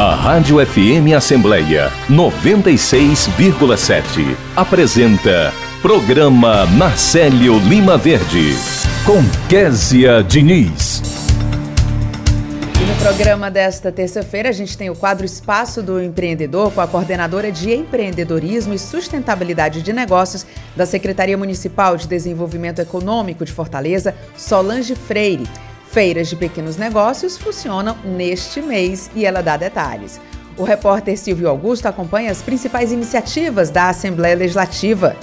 A 0.00 0.14
Rádio 0.14 0.64
FM 0.64 1.12
Assembleia 1.14 1.92
96,7 2.08 4.34
apresenta 4.56 5.52
Programa 5.82 6.64
Marcelo 6.64 7.58
Lima 7.58 7.98
Verde 7.98 8.54
com 9.04 9.20
Késia 9.46 10.22
Diniz. 10.22 11.02
E 12.80 12.84
no 12.86 12.94
programa 12.94 13.50
desta 13.50 13.92
terça-feira 13.92 14.48
a 14.48 14.52
gente 14.52 14.78
tem 14.78 14.88
o 14.88 14.96
quadro 14.96 15.26
Espaço 15.26 15.82
do 15.82 16.02
Empreendedor 16.02 16.72
com 16.72 16.80
a 16.80 16.86
coordenadora 16.86 17.52
de 17.52 17.70
Empreendedorismo 17.70 18.72
e 18.72 18.78
Sustentabilidade 18.78 19.82
de 19.82 19.92
Negócios 19.92 20.46
da 20.74 20.86
Secretaria 20.86 21.36
Municipal 21.36 21.98
de 21.98 22.08
Desenvolvimento 22.08 22.80
Econômico 22.80 23.44
de 23.44 23.52
Fortaleza, 23.52 24.14
Solange 24.34 24.94
Freire. 24.94 25.46
Feiras 25.90 26.28
de 26.28 26.36
pequenos 26.36 26.76
negócios 26.76 27.36
funcionam 27.36 27.96
neste 28.04 28.62
mês 28.62 29.10
e 29.12 29.26
ela 29.26 29.42
dá 29.42 29.56
detalhes. 29.56 30.20
O 30.56 30.62
repórter 30.62 31.18
Silvio 31.18 31.48
Augusto 31.48 31.86
acompanha 31.86 32.30
as 32.30 32.42
principais 32.42 32.92
iniciativas 32.92 33.70
da 33.70 33.88
Assembleia 33.88 34.36
Legislativa. 34.36 35.16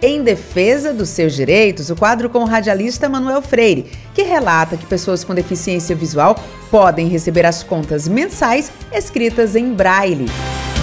Em 0.00 0.22
defesa 0.22 0.92
dos 0.92 1.08
seus 1.08 1.34
direitos, 1.34 1.90
o 1.90 1.96
quadro 1.96 2.30
com 2.30 2.38
o 2.38 2.44
radialista 2.44 3.08
Manuel 3.08 3.42
Freire, 3.42 3.90
que 4.14 4.22
relata 4.22 4.76
que 4.76 4.86
pessoas 4.86 5.24
com 5.24 5.34
deficiência 5.34 5.96
visual 5.96 6.36
podem 6.70 7.08
receber 7.08 7.44
as 7.44 7.64
contas 7.64 8.06
mensais 8.06 8.70
escritas 8.92 9.56
em 9.56 9.74
braille. 9.74 10.26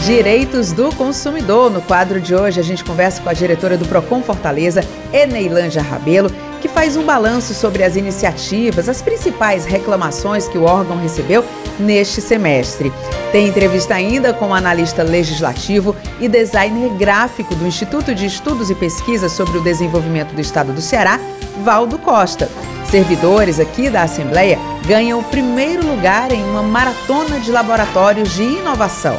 Direitos 0.05 0.73
do 0.73 0.93
consumidor. 0.95 1.69
No 1.69 1.81
quadro 1.81 2.19
de 2.19 2.35
hoje, 2.35 2.59
a 2.59 2.63
gente 2.63 2.83
conversa 2.83 3.21
com 3.21 3.29
a 3.29 3.33
diretora 3.33 3.77
do 3.77 3.85
Procon 3.85 4.21
Fortaleza, 4.21 4.81
Eneilândia 5.13 5.81
Rabelo, 5.81 6.29
que 6.59 6.67
faz 6.67 6.95
um 6.97 7.03
balanço 7.03 7.53
sobre 7.53 7.83
as 7.83 7.95
iniciativas, 7.95 8.89
as 8.89 9.01
principais 9.01 9.65
reclamações 9.65 10.47
que 10.47 10.57
o 10.57 10.63
órgão 10.63 10.97
recebeu 10.97 11.43
neste 11.79 12.21
semestre. 12.21 12.91
Tem 13.31 13.47
entrevista 13.47 13.95
ainda 13.95 14.33
com 14.33 14.49
o 14.49 14.53
analista 14.53 15.03
legislativo 15.03 15.95
e 16.19 16.27
designer 16.27 16.89
gráfico 16.97 17.55
do 17.55 17.67
Instituto 17.67 18.13
de 18.13 18.25
Estudos 18.25 18.69
e 18.69 18.75
Pesquisas 18.75 19.31
sobre 19.31 19.57
o 19.57 19.63
Desenvolvimento 19.63 20.33
do 20.33 20.41
Estado 20.41 20.73
do 20.73 20.81
Ceará, 20.81 21.19
Valdo 21.63 21.97
Costa. 21.97 22.49
Servidores 22.89 23.59
aqui 23.59 23.89
da 23.89 24.03
Assembleia 24.03 24.57
ganham 24.87 25.19
o 25.19 25.23
primeiro 25.23 25.85
lugar 25.85 26.31
em 26.31 26.43
uma 26.43 26.63
maratona 26.63 27.39
de 27.39 27.51
laboratórios 27.51 28.33
de 28.33 28.43
inovação. 28.43 29.17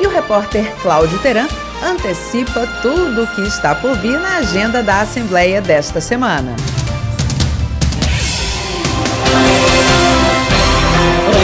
E 0.00 0.06
o 0.06 0.10
repórter 0.10 0.64
Cláudio 0.80 1.18
Teran 1.18 1.46
antecipa 1.82 2.66
tudo 2.82 3.24
o 3.24 3.26
que 3.26 3.42
está 3.42 3.74
por 3.74 3.96
vir 3.98 4.18
na 4.18 4.38
agenda 4.38 4.82
da 4.82 5.00
Assembleia 5.00 5.60
desta 5.60 6.00
semana. 6.00 6.54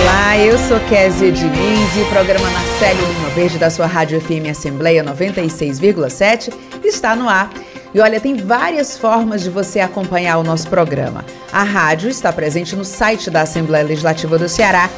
Olá, 0.03 0.39
eu 0.39 0.59
sou 0.59 0.79
Kézia 0.89 1.33
Diniz 1.33 1.97
e 1.97 2.01
o 2.01 2.07
programa 2.11 2.49
Marcelo 2.51 3.01
Lima 3.07 3.29
Verde 3.31 3.59
da 3.59 3.71
sua 3.71 3.87
Rádio 3.87 4.21
FM 4.21 4.51
Assembleia 4.51 5.03
96,7 5.03 6.53
está 6.85 7.17
no 7.17 7.29
ar. 7.29 7.51
E 7.95 8.01
olha, 8.01 8.21
tem 8.21 8.37
várias 8.37 8.99
formas 8.99 9.43
de 9.43 9.49
você 9.49 9.81
acompanhar 9.81 10.37
o 10.37 10.43
nosso 10.43 10.69
programa. 10.69 11.25
A 11.51 11.63
rádio 11.63 12.11
está 12.11 12.31
presente 12.31 12.77
no 12.77 12.85
site 12.85 13.31
da 13.31 13.43
Assembleia 13.43 13.85
Legislativa 13.85 14.37
do 14.37 14.49
Ceará. 14.49 14.91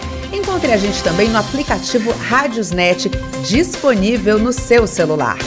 Encontre 0.58 0.74
a 0.74 0.76
gente 0.76 1.04
também 1.04 1.28
no 1.28 1.38
aplicativo 1.38 2.10
Rádiosnet, 2.10 3.08
disponível 3.46 4.40
no 4.40 4.52
seu 4.52 4.88
celular. 4.88 5.38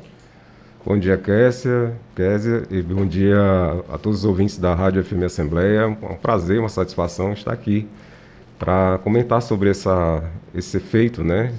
Bom 0.85 0.99
dia, 0.99 1.17
Késia, 1.17 1.93
Késia, 2.17 2.65
e 2.73 2.83
bom 2.83 3.07
dia 3.07 3.39
a 3.89 3.97
todos 3.99 4.21
os 4.21 4.25
ouvintes 4.25 4.59
da 4.59 4.75
Rádio 4.75 5.05
FM 5.05 5.23
Assembleia. 5.27 5.83
É 5.83 5.87
um 5.87 6.17
prazer, 6.21 6.59
uma 6.59 6.69
satisfação 6.69 7.33
estar 7.33 7.53
aqui 7.53 7.87
para 8.59 8.99
comentar 9.05 9.41
sobre 9.41 9.71
essa, 9.71 10.25
esse 10.53 10.81
feito 10.81 11.23
né, 11.23 11.55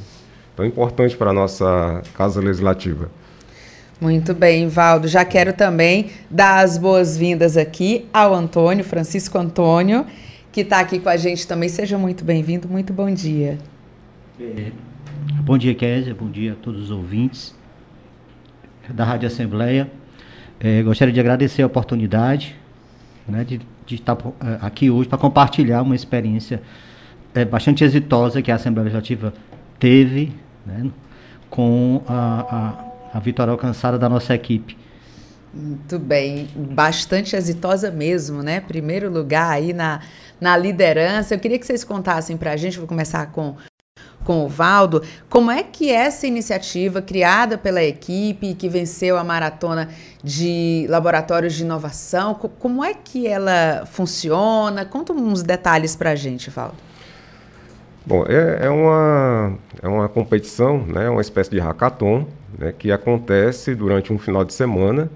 tão 0.57 0.66
importante 0.66 1.16
para 1.16 1.29
a 1.29 1.33
nossa 1.33 2.01
Casa 2.13 2.41
Legislativa. 2.41 3.09
Muito 4.01 4.34
bem, 4.34 4.67
Valdo. 4.67 5.07
Já 5.07 5.23
quero 5.23 5.53
também 5.53 6.09
dar 6.28 6.63
as 6.66 6.75
boas-vindas 6.75 7.56
aqui 7.56 8.07
ao 8.12 8.34
Antônio, 8.34 8.84
Francisco 8.84 9.38
Antônio, 9.38 10.07
que 10.51 10.62
está 10.62 10.79
aqui 10.79 10.97
com 10.97 11.07
a 11.07 11.16
gente 11.16 11.45
também. 11.45 11.69
Seja 11.69 12.00
muito 12.00 12.25
bem-vindo, 12.25 12.67
muito 12.67 12.91
bom 12.91 13.13
dia. 13.13 13.59
Bom 15.44 15.56
dia, 15.56 15.75
Kézia, 15.75 16.16
bom 16.16 16.31
dia 16.31 16.53
a 16.53 16.56
todos 16.56 16.85
os 16.85 16.89
ouvintes 16.89 17.53
da 18.89 19.06
Rádio 19.06 19.28
Assembleia. 19.28 19.88
É, 20.59 20.81
gostaria 20.81 21.13
de 21.13 21.19
agradecer 21.19 21.62
a 21.62 21.68
oportunidade 21.68 22.56
né, 23.28 23.44
de, 23.44 23.62
de 23.85 23.95
estar 23.95 24.18
é, 24.18 24.66
aqui 24.66 24.89
hoje 24.89 25.09
para 25.09 25.19
compartilhar 25.19 25.83
uma 25.83 25.94
experiência 25.94 26.59
é, 27.35 27.45
bastante 27.45 27.83
exitosa 27.83 28.41
que 28.41 28.51
a 28.51 28.56
Assembleia 28.56 28.85
Legislativa 28.85 29.31
teve 29.78 30.33
né, 30.66 30.89
com 31.51 32.01
a, 32.07 32.45
a, 32.50 32.91
a 33.14 33.20
vitória 33.20 33.52
alcançada 33.52 33.98
da 33.98 34.08
nossa 34.08 34.34
equipe. 34.34 34.78
Muito 35.54 36.00
bem, 36.00 36.48
bastante 36.56 37.36
exitosa 37.36 37.92
mesmo, 37.92 38.42
né? 38.42 38.62
Primeiro 38.62 39.12
lugar 39.12 39.52
aí 39.52 39.74
na, 39.74 40.00
na 40.40 40.56
liderança. 40.56 41.36
Eu 41.36 41.40
queria 41.40 41.60
que 41.60 41.66
vocês 41.66 41.84
contassem 41.84 42.38
para 42.38 42.52
a 42.52 42.58
gente, 42.58 42.80
vou 42.80 42.88
começar 42.88 43.26
com, 43.34 43.58
com 44.24 44.46
o 44.46 44.48
Valdo, 44.48 45.04
como 45.30 45.52
é 45.52 45.62
que 45.62 45.92
essa 45.92 46.26
iniciativa 46.26 47.02
criada 47.02 47.58
pela 47.58 47.84
equipe 47.84 48.54
que 48.54 48.70
venceu 48.70 49.18
a 49.18 49.26
maratona 49.26 49.90
de 50.24 50.86
laboratórios 50.90 51.54
de 51.54 51.64
inovação, 51.64 52.34
como 52.34 52.84
é 52.84 52.94
que 52.94 53.28
ela 53.28 53.86
funciona? 53.86 54.86
Conta 54.86 55.12
uns 55.12 55.44
detalhes 55.44 55.98
para 55.98 56.12
a 56.12 56.16
gente, 56.16 56.50
Valdo. 56.50 56.78
Bom, 58.06 58.24
é, 58.25 58.66
é, 58.66 58.69
uma, 58.69 59.57
é 59.81 59.88
uma 59.88 60.07
competição, 60.07 60.80
né, 60.80 61.10
uma 61.10 61.22
espécie 61.22 61.52
de 61.52 61.60
hackathon, 61.60 62.25
né, 62.62 62.72
que 62.78 62.92
acontece 62.92 63.74
durante 63.74 64.13
um 64.13 64.19
final 64.19 64.46
de 64.46 64.54
semana, 64.54 65.10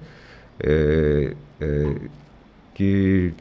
é, 0.60 1.34
é, 1.62 1.96
que, 2.74 3.32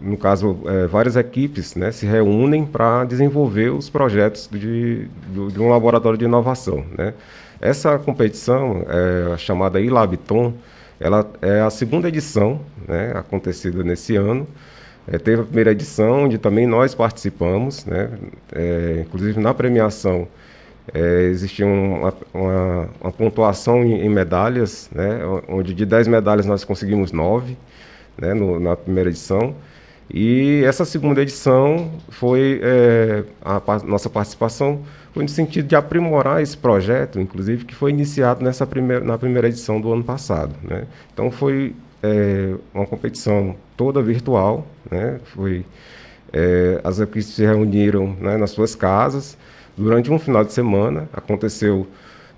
no 0.00 0.16
caso, 0.16 0.56
é, 0.66 0.86
várias 0.86 1.16
equipes 1.16 1.74
né, 1.74 1.90
se 1.90 2.06
reúnem 2.06 2.64
para 2.64 3.04
desenvolver 3.04 3.70
os 3.70 3.90
projetos 3.90 4.48
de, 4.50 5.08
de, 5.08 5.52
de, 5.52 5.60
um 5.60 5.68
laboratório 5.68 6.16
de 6.16 6.24
inovação. 6.24 6.84
Né. 6.96 7.12
Essa 7.60 7.98
competição, 7.98 8.86
é, 8.88 9.36
chamada 9.36 9.80
Ilabton, 9.80 10.54
ela 11.00 11.28
é 11.42 11.60
a 11.60 11.70
segunda 11.70 12.06
edição, 12.06 12.60
né, 12.86 13.12
acontecida 13.16 13.82
nesse 13.82 14.14
ano, 14.14 14.46
é, 15.10 15.18
teve 15.18 15.42
a 15.42 15.44
primeira 15.44 15.72
edição, 15.72 16.24
onde 16.24 16.38
também 16.38 16.66
nós 16.66 16.94
participamos, 16.94 17.86
né? 17.86 18.10
É, 18.52 19.04
inclusive 19.06 19.40
na 19.40 19.54
premiação 19.54 20.28
é, 20.94 21.24
existia 21.24 21.66
uma, 21.66 22.14
uma, 22.32 22.88
uma 23.00 23.12
pontuação 23.12 23.82
em, 23.82 24.06
em, 24.06 24.08
medalhas, 24.08 24.88
né? 24.92 25.20
onde 25.48 25.74
de 25.74 25.84
10 25.84 26.08
medalhas 26.08 26.46
nós 26.46 26.64
conseguimos 26.64 27.12
9. 27.12 27.56
né, 28.18 28.34
no, 28.34 28.58
na 28.58 28.76
primeira 28.76 29.08
edição. 29.08 29.54
E 30.12 30.62
essa 30.64 30.84
segunda 30.84 31.20
edição 31.20 31.90
foi 32.08 32.60
é, 32.62 33.24
a, 33.42 33.56
a, 33.56 33.78
nossa 33.84 34.08
participação 34.08 34.80
foi 35.12 35.22
no 35.22 35.28
sentido 35.28 35.66
de 35.66 35.76
aprimorar 35.76 36.42
esse 36.42 36.56
projeto, 36.56 37.20
inclusive 37.20 37.64
que 37.64 37.74
foi 37.74 37.90
iniciado 37.90 38.44
nessa 38.44 38.66
primeira, 38.66 39.04
na 39.04 39.18
primeira 39.18 39.48
edição 39.48 39.80
do 39.80 39.92
ano 39.92 40.04
passado. 40.04 40.54
Né? 40.62 40.86
Então 41.12 41.30
foi 41.30 41.74
é, 42.02 42.54
uma 42.72 42.86
competição 42.86 43.56
toda 43.76 44.00
virtual, 44.00 44.66
né? 44.90 45.18
Foi 45.24 45.64
é, 46.32 46.80
as 46.84 47.00
equipes 47.00 47.26
se 47.26 47.44
reuniram 47.44 48.16
né, 48.20 48.36
nas 48.36 48.50
suas 48.50 48.74
casas 48.74 49.36
durante 49.78 50.10
um 50.10 50.18
final 50.18 50.44
de 50.44 50.52
semana. 50.52 51.08
Aconteceu 51.12 51.86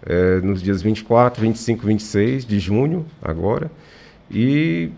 é, 0.06 0.40
nos 0.40 0.62
dias 0.62 0.82
24, 0.82 1.42
25, 1.42 1.86
26 1.86 2.44
de 2.44 2.58
junho 2.58 3.04
agora 3.22 3.70
e 4.30 4.90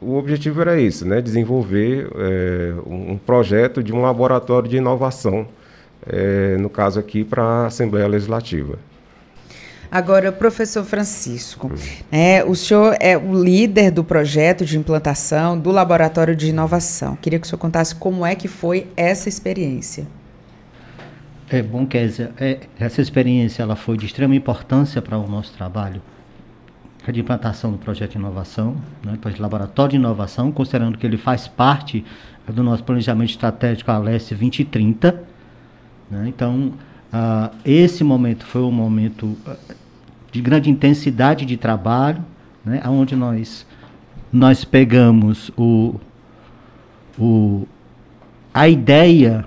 o 0.00 0.16
objetivo 0.16 0.60
era 0.60 0.78
isso, 0.78 1.06
né? 1.06 1.20
Desenvolver 1.20 2.08
é, 2.14 2.74
um 2.86 3.18
projeto 3.18 3.82
de 3.82 3.92
um 3.92 4.00
laboratório 4.00 4.68
de 4.68 4.76
inovação, 4.76 5.48
é, 6.06 6.56
no 6.58 6.70
caso 6.70 7.00
aqui 7.00 7.24
para 7.24 7.42
a 7.42 7.66
Assembleia 7.66 8.06
Legislativa. 8.06 8.78
Agora, 9.90 10.30
professor 10.32 10.84
Francisco, 10.84 11.70
é, 12.10 12.44
o 12.44 12.54
senhor 12.54 12.96
é 13.00 13.16
o 13.16 13.42
líder 13.42 13.90
do 13.90 14.04
projeto 14.04 14.64
de 14.64 14.76
implantação 14.76 15.58
do 15.58 15.70
Laboratório 15.70 16.36
de 16.36 16.48
Inovação. 16.48 17.16
Queria 17.16 17.38
que 17.38 17.46
o 17.46 17.48
senhor 17.48 17.58
contasse 17.58 17.94
como 17.94 18.26
é 18.26 18.34
que 18.34 18.48
foi 18.48 18.88
essa 18.96 19.28
experiência. 19.28 20.06
É 21.48 21.62
bom, 21.62 21.86
Kézia. 21.86 22.32
É, 22.38 22.60
essa 22.78 23.00
experiência 23.00 23.62
ela 23.62 23.76
foi 23.76 23.96
de 23.96 24.06
extrema 24.06 24.34
importância 24.34 25.00
para 25.00 25.16
o 25.18 25.28
nosso 25.28 25.52
trabalho 25.54 26.02
de 27.10 27.20
implantação 27.20 27.70
do 27.70 27.78
projeto 27.78 28.12
de 28.12 28.18
inovação, 28.18 28.76
né, 29.04 29.16
projeto 29.20 29.36
de 29.36 29.42
laboratório 29.42 29.90
de 29.92 29.96
inovação, 29.96 30.50
considerando 30.50 30.98
que 30.98 31.06
ele 31.06 31.16
faz 31.16 31.46
parte 31.46 32.04
do 32.48 32.64
nosso 32.64 32.82
planejamento 32.82 33.30
estratégico 33.30 33.92
Alesse 33.92 34.34
2030. 34.34 35.22
Né, 36.10 36.24
então, 36.26 36.72
Uh, 37.12 37.54
esse 37.64 38.02
momento 38.02 38.44
foi 38.44 38.62
um 38.62 38.70
momento 38.70 39.36
ah, 39.46 39.56
de 40.32 40.40
grande 40.40 40.68
intensidade 40.68 41.46
de 41.46 41.56
trabalho, 41.56 42.22
né, 42.64 42.82
onde 42.86 43.14
nós, 43.14 43.66
nós 44.32 44.64
pegamos 44.64 45.50
o, 45.56 45.94
o, 47.18 47.66
a 48.52 48.68
ideia, 48.68 49.46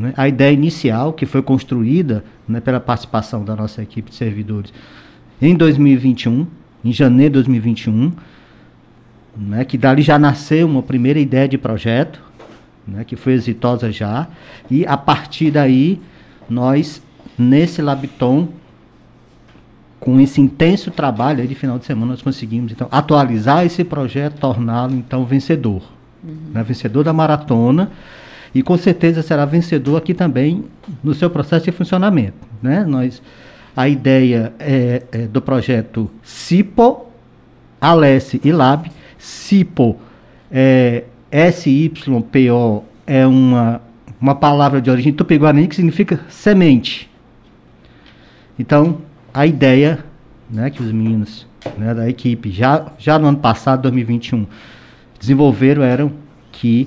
né, 0.00 0.14
a 0.16 0.26
ideia 0.26 0.50
inicial 0.50 1.12
que 1.12 1.26
foi 1.26 1.42
construída 1.42 2.24
né, 2.48 2.58
pela 2.58 2.80
participação 2.80 3.44
da 3.44 3.54
nossa 3.54 3.82
equipe 3.82 4.10
de 4.10 4.16
servidores 4.16 4.72
em 5.42 5.54
2021, 5.54 6.46
em 6.82 6.90
janeiro 6.90 7.32
de 7.32 7.34
2021, 7.34 8.10
né, 9.36 9.62
que 9.62 9.76
dali 9.76 10.00
já 10.00 10.18
nasceu 10.18 10.66
uma 10.66 10.82
primeira 10.82 11.20
ideia 11.20 11.46
de 11.46 11.58
projeto, 11.58 12.18
né, 12.88 13.04
que 13.04 13.14
foi 13.14 13.34
exitosa 13.34 13.92
já, 13.92 14.26
e 14.70 14.86
a 14.86 14.96
partir 14.96 15.50
daí 15.50 16.00
nós, 16.48 17.02
nesse 17.38 17.82
Labiton, 17.82 18.48
com 20.00 20.18
esse 20.18 20.40
intenso 20.40 20.90
trabalho 20.90 21.46
de 21.46 21.54
final 21.54 21.78
de 21.78 21.84
semana, 21.84 22.12
nós 22.12 22.22
conseguimos 22.22 22.72
então 22.72 22.88
atualizar 22.90 23.66
esse 23.66 23.84
projeto, 23.84 24.40
torná-lo 24.40 24.94
então 24.94 25.26
vencedor. 25.26 25.82
Uhum. 26.24 26.36
Né, 26.54 26.62
vencedor 26.62 27.04
da 27.04 27.12
maratona 27.12 27.90
e 28.54 28.62
com 28.62 28.76
certeza 28.76 29.22
será 29.22 29.44
vencedor 29.44 29.96
aqui 29.96 30.14
também 30.14 30.64
no 31.02 31.14
seu 31.14 31.30
processo 31.30 31.66
de 31.66 31.72
funcionamento. 31.72 32.36
Né? 32.62 32.84
Nós, 32.84 33.22
a 33.76 33.88
ideia 33.88 34.52
é, 34.58 35.02
é 35.12 35.18
do 35.26 35.40
projeto 35.40 36.10
CIPO, 36.22 37.06
Alesse 37.80 38.40
e 38.44 38.52
Lab. 38.52 38.90
CIPO, 39.18 39.96
é, 40.50 41.04
SYPO 41.52 42.84
é 43.06 43.26
uma 43.26 43.80
uma 44.20 44.34
palavra 44.34 44.80
de 44.80 44.90
origem 44.90 45.12
tupi-guarani 45.12 45.66
que 45.66 45.74
significa 45.74 46.20
semente. 46.28 47.08
Então, 48.58 48.98
a 49.32 49.46
ideia 49.46 50.04
né, 50.50 50.68
que 50.68 50.82
os 50.82 50.92
meninos 50.92 51.46
né, 51.78 51.94
da 51.94 52.08
equipe, 52.08 52.50
já, 52.50 52.92
já 52.98 53.18
no 53.18 53.28
ano 53.28 53.38
passado, 53.38 53.82
2021, 53.82 54.46
desenvolveram 55.18 55.82
era 55.82 56.10
que 56.52 56.86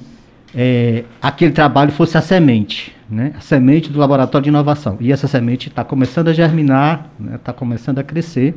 é, 0.56 1.04
aquele 1.22 1.52
trabalho 1.52 1.92
fosse 1.92 2.18
a 2.18 2.22
semente, 2.22 2.96
né, 3.10 3.34
a 3.38 3.42
semente 3.42 3.90
do 3.92 4.00
laboratório 4.00 4.44
de 4.44 4.50
inovação. 4.50 4.98
E 5.00 5.12
essa 5.12 5.28
semente 5.28 5.70
está 5.70 5.84
começando 5.84 6.28
a 6.28 6.34
germinar, 6.34 7.10
está 7.20 7.32
né, 7.32 7.40
tá 7.44 7.54
começando 7.54 8.00
a 8.00 8.04
crescer, 8.04 8.56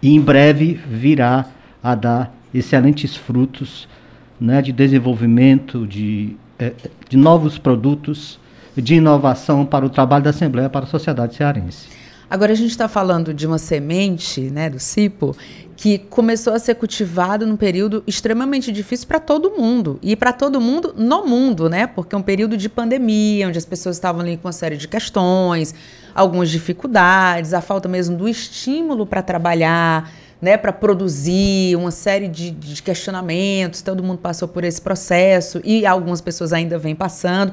e 0.00 0.14
em 0.14 0.20
breve 0.20 0.80
virá 0.88 1.46
a 1.82 1.94
dar 1.94 2.34
excelentes 2.52 3.16
frutos 3.16 3.88
né, 4.40 4.60
de 4.60 4.72
desenvolvimento, 4.72 5.86
de 5.86 6.36
é, 6.62 6.72
de 7.08 7.16
novos 7.16 7.58
produtos, 7.58 8.38
de 8.76 8.94
inovação 8.94 9.66
para 9.66 9.84
o 9.84 9.90
trabalho 9.90 10.22
da 10.22 10.30
Assembleia, 10.30 10.70
para 10.70 10.84
a 10.84 10.88
sociedade 10.88 11.34
cearense. 11.34 11.88
Agora 12.32 12.52
a 12.52 12.56
gente 12.56 12.70
está 12.70 12.88
falando 12.88 13.34
de 13.34 13.46
uma 13.46 13.58
semente, 13.58 14.40
né, 14.40 14.70
do 14.70 14.78
cipo, 14.78 15.36
que 15.76 15.98
começou 15.98 16.54
a 16.54 16.58
ser 16.58 16.76
cultivado 16.76 17.46
num 17.46 17.58
período 17.58 18.02
extremamente 18.06 18.72
difícil 18.72 19.06
para 19.06 19.20
todo 19.20 19.50
mundo 19.50 19.98
e 20.00 20.16
para 20.16 20.32
todo 20.32 20.58
mundo 20.58 20.94
no 20.96 21.26
mundo, 21.26 21.68
né? 21.68 21.86
Porque 21.86 22.14
é 22.14 22.18
um 22.18 22.22
período 22.22 22.56
de 22.56 22.70
pandemia, 22.70 23.46
onde 23.46 23.58
as 23.58 23.66
pessoas 23.66 23.96
estavam 23.96 24.22
ali 24.22 24.38
com 24.38 24.48
uma 24.48 24.52
série 24.52 24.78
de 24.78 24.88
questões, 24.88 25.74
algumas 26.14 26.48
dificuldades, 26.48 27.52
a 27.52 27.60
falta 27.60 27.86
mesmo 27.86 28.16
do 28.16 28.26
estímulo 28.26 29.04
para 29.04 29.20
trabalhar, 29.20 30.10
né, 30.40 30.56
para 30.56 30.72
produzir 30.72 31.76
uma 31.76 31.90
série 31.90 32.28
de, 32.28 32.50
de, 32.50 32.82
questionamentos. 32.82 33.82
Todo 33.82 34.02
mundo 34.02 34.20
passou 34.20 34.48
por 34.48 34.64
esse 34.64 34.80
processo 34.80 35.60
e 35.62 35.84
algumas 35.84 36.22
pessoas 36.22 36.54
ainda 36.54 36.78
vêm 36.78 36.94
passando. 36.94 37.52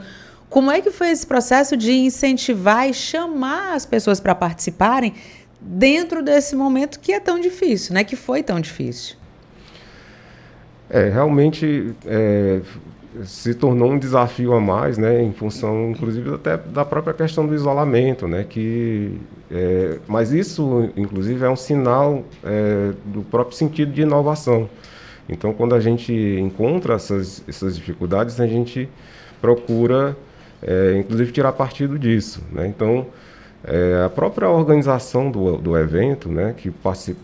Como 0.49 0.71
é 0.71 0.81
que 0.81 0.91
foi 0.91 1.09
esse 1.09 1.27
processo 1.27 1.77
de 1.77 1.91
incentivar 1.91 2.89
e 2.89 2.93
chamar 2.93 3.73
as 3.73 3.85
pessoas 3.85 4.19
para 4.19 4.33
participarem 4.33 5.13
dentro 5.61 6.23
desse 6.23 6.55
momento 6.55 6.99
que 6.99 7.11
é 7.11 7.19
tão 7.19 7.39
difícil, 7.39 7.93
né? 7.93 8.03
Que 8.03 8.15
foi 8.15 8.41
tão 8.41 8.59
difícil? 8.59 9.15
É, 10.89 11.07
realmente 11.09 11.93
é, 12.05 12.61
se 13.23 13.53
tornou 13.53 13.91
um 13.91 13.99
desafio 13.99 14.53
a 14.53 14.59
mais, 14.59 14.97
né, 14.97 15.21
em 15.21 15.31
função, 15.31 15.91
inclusive, 15.91 16.33
até 16.33 16.57
da 16.57 16.85
própria 16.85 17.13
questão 17.13 17.45
do 17.45 17.53
isolamento, 17.53 18.27
né, 18.27 18.45
que, 18.47 19.19
é, 19.51 19.99
mas 20.07 20.31
isso, 20.31 20.89
inclusive, 20.95 21.43
é 21.43 21.49
um 21.49 21.55
sinal 21.55 22.23
é, 22.43 22.93
do 23.05 23.21
próprio 23.21 23.55
sentido 23.55 23.91
de 23.91 24.01
inovação. 24.01 24.69
Então, 25.27 25.53
quando 25.53 25.75
a 25.75 25.79
gente 25.79 26.11
encontra 26.39 26.95
essas, 26.95 27.43
essas 27.47 27.75
dificuldades, 27.75 28.39
a 28.39 28.47
gente 28.47 28.89
procura, 29.39 30.17
é, 30.61 30.97
inclusive, 30.97 31.31
tirar 31.31 31.51
partido 31.53 31.97
disso, 31.97 32.41
né. 32.51 32.67
Então, 32.67 33.07
é, 33.63 34.03
a 34.05 34.09
própria 34.09 34.49
organização 34.49 35.29
do, 35.29 35.57
do 35.57 35.77
evento, 35.77 36.29
né, 36.29 36.53
que, 36.57 36.73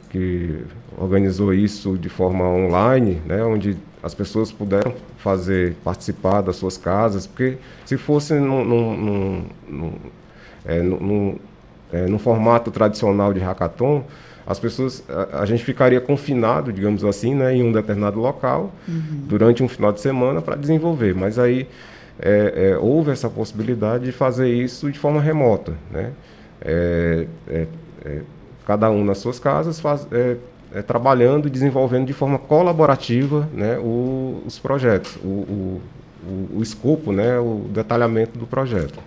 que 0.09 0.63
organizou 0.97 1.53
isso 1.53 1.97
de 1.97 2.09
forma 2.09 2.43
online, 2.47 3.21
né, 3.25 3.43
onde 3.43 3.77
as 4.03 4.13
pessoas 4.13 4.51
puderam 4.51 4.93
fazer, 5.17 5.75
participar 5.83 6.41
das 6.41 6.57
suas 6.57 6.77
casas, 6.77 7.25
porque 7.25 7.57
se 7.85 7.97
fosse 7.97 8.33
num, 8.35 8.63
num, 8.63 9.45
num, 9.67 9.93
é, 10.65 10.81
num, 10.81 11.37
é, 11.91 12.05
num 12.05 12.19
formato 12.19 12.69
tradicional 12.69 13.33
de 13.33 13.39
hackathon, 13.39 14.03
as 14.45 14.59
pessoas, 14.59 15.03
a, 15.09 15.39
a, 15.41 15.45
gente 15.45 15.63
ficaria 15.63 15.99
confinado, 15.99 16.71
digamos 16.71 17.03
assim, 17.03 17.33
né, 17.33 17.55
em 17.55 17.63
um 17.63 17.71
determinado 17.71 18.19
local 18.19 18.71
uhum. 18.87 19.23
durante 19.27 19.63
um 19.63 19.67
final 19.67 19.91
de 19.91 20.01
semana 20.01 20.41
para 20.41 20.55
desenvolver. 20.55 21.15
Mas 21.15 21.39
aí 21.39 21.67
é, 22.19 22.71
é, 22.71 22.77
houve 22.77 23.11
essa 23.11 23.29
possibilidade 23.29 24.05
de 24.05 24.11
fazer 24.11 24.49
isso 24.49 24.91
de 24.91 24.97
forma 24.97 25.21
remota, 25.21 25.73
né? 25.91 26.11
É, 26.61 27.27
é, 27.47 27.67
é 28.05 28.21
cada 28.65 28.89
um 28.89 29.03
nas 29.03 29.19
suas 29.19 29.39
casas 29.39 29.79
faz, 29.79 30.07
é, 30.11 30.81
trabalhando 30.81 31.47
e 31.47 31.49
desenvolvendo 31.49 32.05
de 32.07 32.13
forma 32.13 32.37
colaborativa 32.37 33.47
né, 33.53 33.77
o, 33.77 34.41
os 34.45 34.59
projetos, 34.59 35.15
o, 35.23 35.27
o, 35.27 35.81
o, 36.55 36.61
escopo, 36.61 37.11
né, 37.11 37.39
o 37.39 37.65
detalhamento 37.69 38.37
do 38.37 38.45
projeto. 38.45 38.99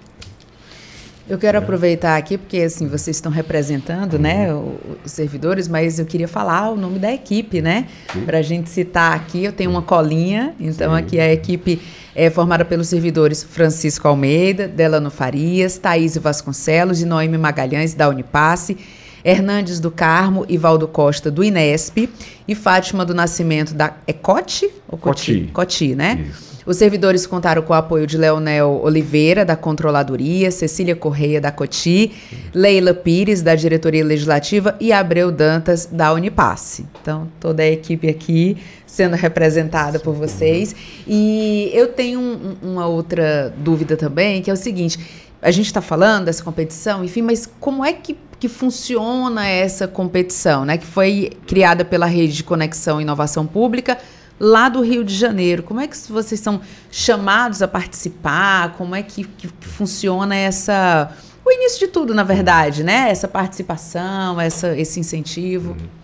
Eu 1.29 1.39
quero 1.39 1.59
é. 1.59 1.61
aproveitar 1.61 2.17
aqui, 2.17 2.39
porque 2.39 2.59
assim, 2.59 2.89
vocês 2.89 3.17
estão 3.17 3.31
representando 3.31 4.19
né, 4.19 4.53
uhum. 4.53 4.65
né, 4.65 4.99
os 5.05 5.13
servidores, 5.13 5.69
mas 5.69 5.99
eu 5.99 6.07
queria 6.07 6.29
falar 6.29 6.71
o 6.71 6.77
nome 6.77 6.99
da 6.99 7.13
equipe, 7.13 7.61
né? 7.61 7.87
Para 8.25 8.39
a 8.39 8.43
gente 8.43 8.71
citar 8.71 9.15
aqui, 9.15 9.45
eu 9.45 9.53
tenho 9.53 9.71
uma 9.71 9.83
colinha, 9.83 10.55
então 10.59 10.93
Sim. 10.93 10.99
aqui 10.99 11.21
a 11.21 11.33
equipe 11.33 11.81
é 12.15 12.31
formada 12.31 12.65
pelos 12.65 12.89
servidores 12.89 13.43
Francisco 13.43 14.09
Almeida, 14.09 14.67
Delano 14.67 15.11
Farias, 15.11 15.77
Thaís 15.77 16.17
Vasconcelos 16.17 17.03
e 17.03 17.05
Noemi 17.05 17.37
Magalhães, 17.37 17.95
da 17.95 18.09
Unipasse 18.09 18.77
Hernandes 19.25 19.81
do 19.81 19.91
Carmo 19.91 20.47
e 20.49 20.57
Valdo 20.57 20.87
Costa 20.87 21.31
do 21.31 21.43
Inesp 21.43 22.09
e 22.47 22.55
Fátima 22.55 23.05
do 23.05 23.15
Nascimento 23.15 23.75
da 23.75 23.95
é 24.07 24.13
Cote 24.13 24.71
ou 24.89 24.97
Coti? 24.97 25.33
Coti, 25.33 25.53
Coti 25.53 25.95
né? 25.95 26.27
Isso. 26.31 26.48
Os 26.69 26.77
servidores 26.77 27.27
contaram 27.27 27.63
com 27.63 27.73
o 27.73 27.77
apoio 27.77 28.07
de 28.07 28.19
Leonel 28.19 28.83
Oliveira, 28.85 29.43
da 29.43 29.57
Controladoria, 29.57 30.51
Cecília 30.51 30.95
Correia, 30.95 31.41
da 31.41 31.51
COTI, 31.51 32.13
Leila 32.53 32.93
Pires, 32.93 33.41
da 33.41 33.55
Diretoria 33.55 34.05
Legislativa 34.05 34.77
e 34.79 34.93
Abreu 34.93 35.33
Dantas, 35.33 35.89
da 35.91 36.13
Unipasse. 36.13 36.85
Então, 37.01 37.27
toda 37.41 37.63
a 37.63 37.67
equipe 37.67 38.07
aqui 38.07 38.59
sendo 38.85 39.17
representada 39.17 39.99
por 39.99 40.13
vocês. 40.13 40.77
E 41.07 41.71
eu 41.73 41.89
tenho 41.89 42.21
um, 42.21 42.57
uma 42.61 42.87
outra 42.87 43.51
dúvida 43.57 43.97
também, 43.97 44.43
que 44.43 44.51
é 44.51 44.53
o 44.53 44.57
seguinte: 44.57 44.99
a 45.41 45.51
gente 45.51 45.69
está 45.69 45.81
falando 45.81 46.27
dessa 46.27 46.45
competição, 46.45 47.03
enfim, 47.03 47.23
mas 47.23 47.51
como 47.59 47.83
é 47.83 47.95
que, 47.95 48.15
que 48.39 48.47
funciona 48.47 49.47
essa 49.49 49.89
competição, 49.89 50.67
né? 50.67 50.77
Que 50.77 50.87
foi 50.87 51.31
criada 51.47 51.83
pela 51.83 52.05
Rede 52.05 52.35
de 52.35 52.45
Conexão 52.45 53.01
e 53.01 53.05
Inovação 53.05 53.47
Pública 53.47 53.97
lá 54.39 54.69
do 54.69 54.81
Rio 54.81 55.05
de 55.05 55.15
Janeiro. 55.15 55.63
Como 55.63 55.81
é 55.81 55.87
que 55.87 55.97
vocês 56.11 56.41
são 56.41 56.61
chamados 56.91 57.63
a 57.63 57.69
participar? 57.69 58.75
Como 58.77 58.95
é 58.95 59.03
que, 59.03 59.25
que, 59.25 59.49
que 59.49 59.67
funciona 59.67 60.35
essa. 60.35 61.11
O 61.45 61.51
início 61.51 61.81
de 61.81 61.89
tudo, 61.89 62.15
na 62.15 62.23
verdade, 62.25 62.85
né? 62.85 63.11
Essa 63.11 63.27
participação, 63.27 64.41
essa, 64.41 64.77
esse 64.77 65.01
incentivo. 65.01 65.71
Uhum. 65.71 65.99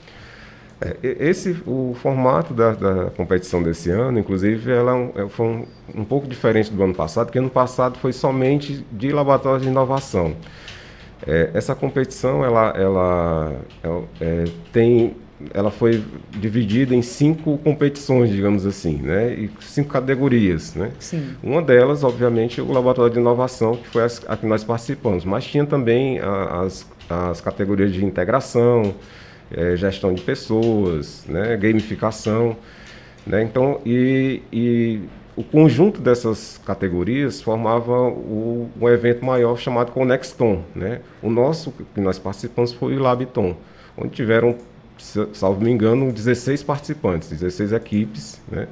É, 0.81 0.97
esse, 1.03 1.57
o 1.67 1.95
formato 1.95 2.53
da, 2.53 2.73
da, 2.73 3.11
competição 3.11 3.63
desse 3.63 3.91
ano, 3.91 4.19
inclusive, 4.19 4.71
ela 4.71 4.97
é, 5.15 5.23
é 5.23 5.29
foi 5.29 5.47
um, 5.47 5.67
um, 5.95 6.05
pouco 6.05 6.27
diferente 6.27 6.71
do 6.71 6.83
ano 6.83 6.95
passado, 6.95 7.27
porque 7.27 7.39
ano 7.39 7.51
passado 7.51 7.99
foi 7.99 8.13
somente 8.13 8.85
de 8.91 9.13
laboratórios 9.13 9.63
de 9.63 9.69
inovação. 9.69 10.35
É, 11.27 11.51
essa 11.55 11.75
competição, 11.75 12.45
ela, 12.45 12.75
ela 12.77 13.53
é, 14.21 14.45
tem, 14.73 15.17
ela 15.53 15.71
foi 15.71 16.03
dividida 16.31 16.95
em 16.95 17.03
cinco 17.03 17.59
competições, 17.59 18.31
digamos 18.31 18.65
assim, 18.65 18.97
né, 18.97 19.35
e 19.35 19.51
cinco 19.61 19.91
categorias, 19.91 20.75
né. 20.75 20.93
Sim. 20.99 21.35
Uma 21.43 21.61
delas, 21.61 22.05
obviamente, 22.05 22.61
o 22.61 22.73
laboratório 22.73 23.13
de 23.13 23.19
inovação, 23.19 23.77
que 23.77 23.89
foi 23.89 24.03
a, 24.05 24.37
que 24.37 24.47
nós 24.47 24.63
participamos, 24.63 25.25
mas 25.25 25.45
tinha 25.45 25.67
também 25.67 26.21
as, 26.21 26.87
as 27.11 27.41
categorias 27.41 27.93
de 27.93 28.05
integração, 28.05 28.95
é, 29.51 29.77
gestão 29.77 30.15
de 30.15 30.23
pessoas, 30.23 31.25
né, 31.29 31.57
gamificação. 31.57 32.57
Né, 33.27 33.43
então, 33.43 33.81
e, 33.85 34.43
e, 34.53 35.01
o 35.37 35.43
conjunto 35.43 36.01
dessas 36.01 36.61
categorias 36.65 37.43
formava 37.43 37.93
o, 38.03 38.71
um 38.81 38.89
evento 38.89 39.25
maior 39.25 39.59
chamado 39.59 39.91
Conexton. 39.91 40.63
Né? 40.75 41.01
O 41.21 41.29
nosso, 41.29 41.73
que 41.73 42.01
nós 42.01 42.21
participamos, 42.21 42.73
foi 42.73 42.97
o 42.97 43.01
Labiton, 43.01 43.57
onde 43.97 44.11
tiveram, 44.11 44.57
salvo 44.99 45.63
me 45.63 45.71
engano, 45.71 46.13
16 46.13 46.63
participantes, 46.63 47.29
16 47.29 47.73
equipes. 47.73 48.41
Né? 48.51 48.69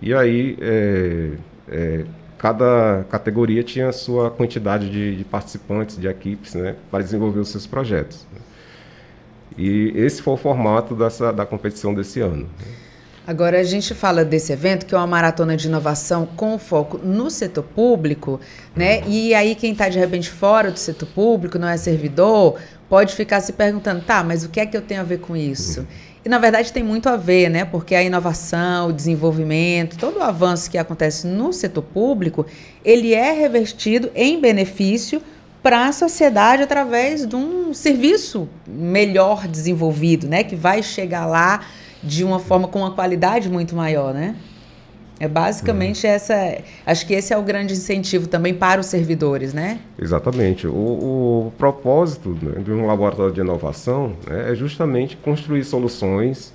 E 0.00 0.12
aí, 0.12 0.56
é, 0.60 1.30
é, 1.68 2.04
cada 2.38 3.04
categoria 3.08 3.62
tinha 3.62 3.88
a 3.88 3.92
sua 3.92 4.30
quantidade 4.30 4.90
de, 4.90 5.16
de 5.16 5.24
participantes, 5.24 5.96
de 5.96 6.06
equipes, 6.06 6.54
né, 6.54 6.74
para 6.90 7.02
desenvolver 7.02 7.40
os 7.40 7.48
seus 7.48 7.66
projetos. 7.66 8.26
E 9.56 9.92
esse 9.94 10.20
foi 10.20 10.34
o 10.34 10.36
formato 10.36 10.94
dessa, 10.94 11.32
da 11.32 11.46
competição 11.46 11.94
desse 11.94 12.20
ano. 12.20 12.48
Agora, 13.26 13.58
a 13.58 13.62
gente 13.62 13.94
fala 13.94 14.22
desse 14.22 14.52
evento, 14.52 14.84
que 14.84 14.94
é 14.94 14.98
uma 14.98 15.06
maratona 15.06 15.56
de 15.56 15.68
inovação 15.68 16.26
com 16.26 16.58
foco 16.58 16.98
no 16.98 17.30
setor 17.30 17.64
público, 17.64 18.38
né? 18.76 19.02
E 19.06 19.32
aí, 19.32 19.54
quem 19.54 19.72
está 19.72 19.88
de 19.88 19.98
repente 19.98 20.28
fora 20.28 20.70
do 20.70 20.78
setor 20.78 21.08
público, 21.08 21.58
não 21.58 21.66
é 21.66 21.78
servidor, 21.78 22.58
pode 22.94 23.16
ficar 23.16 23.40
se 23.40 23.52
perguntando, 23.54 24.02
tá, 24.02 24.22
mas 24.22 24.44
o 24.44 24.48
que 24.48 24.60
é 24.60 24.66
que 24.66 24.76
eu 24.76 24.80
tenho 24.80 25.00
a 25.00 25.04
ver 25.04 25.18
com 25.18 25.36
isso? 25.36 25.84
E 26.24 26.28
na 26.28 26.38
verdade 26.38 26.72
tem 26.72 26.84
muito 26.84 27.08
a 27.08 27.16
ver, 27.16 27.48
né? 27.48 27.64
Porque 27.64 27.92
a 27.92 28.00
inovação, 28.00 28.86
o 28.86 28.92
desenvolvimento, 28.92 29.98
todo 29.98 30.20
o 30.20 30.22
avanço 30.22 30.70
que 30.70 30.78
acontece 30.78 31.26
no 31.26 31.52
setor 31.52 31.82
público, 31.82 32.46
ele 32.84 33.12
é 33.12 33.32
revertido 33.32 34.12
em 34.14 34.40
benefício 34.40 35.20
para 35.60 35.88
a 35.88 35.92
sociedade 35.92 36.62
através 36.62 37.26
de 37.26 37.34
um 37.34 37.74
serviço 37.74 38.48
melhor 38.64 39.48
desenvolvido, 39.48 40.28
né? 40.28 40.44
Que 40.44 40.54
vai 40.54 40.80
chegar 40.80 41.26
lá 41.26 41.66
de 42.00 42.22
uma 42.22 42.38
forma 42.38 42.68
com 42.68 42.78
uma 42.78 42.92
qualidade 42.92 43.50
muito 43.50 43.74
maior, 43.74 44.14
né? 44.14 44.36
É 45.20 45.28
basicamente 45.28 46.06
uhum. 46.06 46.12
essa. 46.12 46.58
Acho 46.84 47.06
que 47.06 47.14
esse 47.14 47.32
é 47.32 47.38
o 47.38 47.42
grande 47.42 47.72
incentivo 47.72 48.26
também 48.26 48.52
para 48.52 48.80
os 48.80 48.86
servidores, 48.86 49.54
né? 49.54 49.78
Exatamente. 49.98 50.66
O, 50.66 50.72
o 50.72 51.52
propósito 51.56 52.36
né, 52.42 52.60
de 52.62 52.72
um 52.72 52.86
laboratório 52.86 53.32
de 53.32 53.40
inovação 53.40 54.14
né, 54.26 54.50
é 54.50 54.54
justamente 54.54 55.16
construir 55.16 55.64
soluções 55.64 56.52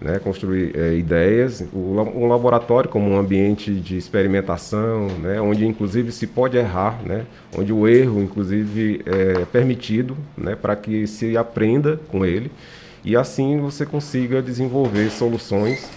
né, 0.00 0.18
construir 0.18 0.76
é, 0.76 0.94
ideias. 0.94 1.62
O, 1.72 2.00
um 2.14 2.26
laboratório 2.26 2.88
como 2.88 3.10
um 3.10 3.18
ambiente 3.18 3.72
de 3.72 3.96
experimentação, 3.96 5.08
né, 5.18 5.40
onde 5.40 5.66
inclusive 5.66 6.10
se 6.10 6.26
pode 6.26 6.56
errar, 6.56 7.00
né, 7.04 7.26
onde 7.56 7.72
o 7.72 7.86
erro 7.86 8.20
inclusive 8.22 9.02
é 9.04 9.44
permitido 9.44 10.16
né, 10.36 10.56
para 10.56 10.74
que 10.74 11.06
se 11.06 11.36
aprenda 11.36 12.00
com 12.08 12.24
ele 12.24 12.50
e 13.04 13.16
assim 13.16 13.58
você 13.58 13.86
consiga 13.86 14.42
desenvolver 14.42 15.10
soluções 15.10 15.88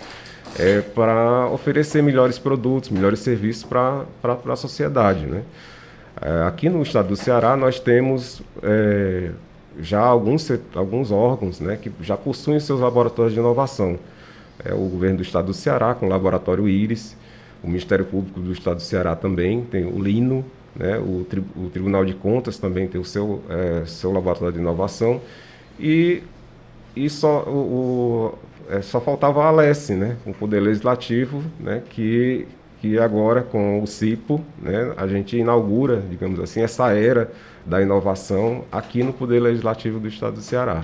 é, 0.57 0.81
para 0.81 1.48
oferecer 1.48 2.01
melhores 2.03 2.38
produtos, 2.38 2.89
melhores 2.89 3.19
serviços 3.19 3.63
para 3.63 4.05
a 4.24 4.55
sociedade. 4.55 5.25
Né. 5.25 5.43
É, 6.22 6.43
aqui 6.48 6.69
no 6.69 6.81
estado 6.81 7.10
do 7.10 7.15
Ceará 7.15 7.55
nós 7.55 7.79
temos 7.79 8.41
é, 8.62 9.31
já 9.79 10.01
alguns, 10.01 10.50
alguns 10.75 11.12
órgãos 11.12 11.60
né, 11.60 11.77
que 11.81 11.91
já 12.01 12.15
possuem 12.15 12.60
seus 12.60 12.79
laboratórios 12.79 13.33
de 13.33 13.39
inovação. 13.39 13.98
É 14.63 14.74
o 14.74 14.88
governo 14.88 15.17
do 15.17 15.24
estado 15.24 15.48
do 15.48 15.53
Ceará, 15.53 15.95
com 15.95 16.05
o 16.05 16.10
laboratório 16.10 16.67
Íris, 16.69 17.17
o 17.63 17.67
Ministério 17.67 18.05
Público 18.05 18.39
do 18.39 18.51
estado 18.51 18.77
do 18.77 18.81
Ceará 18.83 19.15
também, 19.15 19.63
tem 19.63 19.86
o 19.86 20.00
Lino, 20.00 20.45
né, 20.75 20.98
o, 21.00 21.25
tri, 21.27 21.43
o 21.55 21.69
Tribunal 21.69 22.05
de 22.05 22.13
Contas 22.13 22.57
também 22.57 22.88
tem 22.88 23.00
o 23.00 23.05
seu, 23.05 23.41
é, 23.50 23.86
seu 23.86 24.12
laboratório 24.12 24.53
de 24.53 24.60
inovação, 24.60 25.22
e, 25.79 26.22
e 26.95 27.10
só, 27.10 27.43
o, 27.43 28.38
o 28.38 28.39
é, 28.70 28.82
só 28.82 29.00
faltava 29.00 29.43
a 29.43 29.48
Alesse, 29.48 29.93
né, 29.93 30.17
o 30.25 30.34
Poder 30.34 30.60
Legislativo, 30.60 31.43
né, 31.60 31.82
que, 31.89 32.48
que 32.82 32.98
agora 32.98 33.41
com 33.41 33.82
o 33.82 33.88
CIPO, 33.88 34.43
né, 34.62 34.93
a 34.98 35.08
gente 35.08 35.38
inaugura, 35.38 36.01
digamos 36.10 36.39
assim, 36.39 36.62
essa 36.62 36.91
era 36.93 37.32
da 37.65 37.82
inovação 37.82 38.65
aqui 38.72 39.03
no 39.03 39.13
Poder 39.13 39.39
Legislativo 39.39 40.00
do 40.00 40.08
Estado 40.08 40.36
do 40.36 40.41
Ceará. 40.41 40.84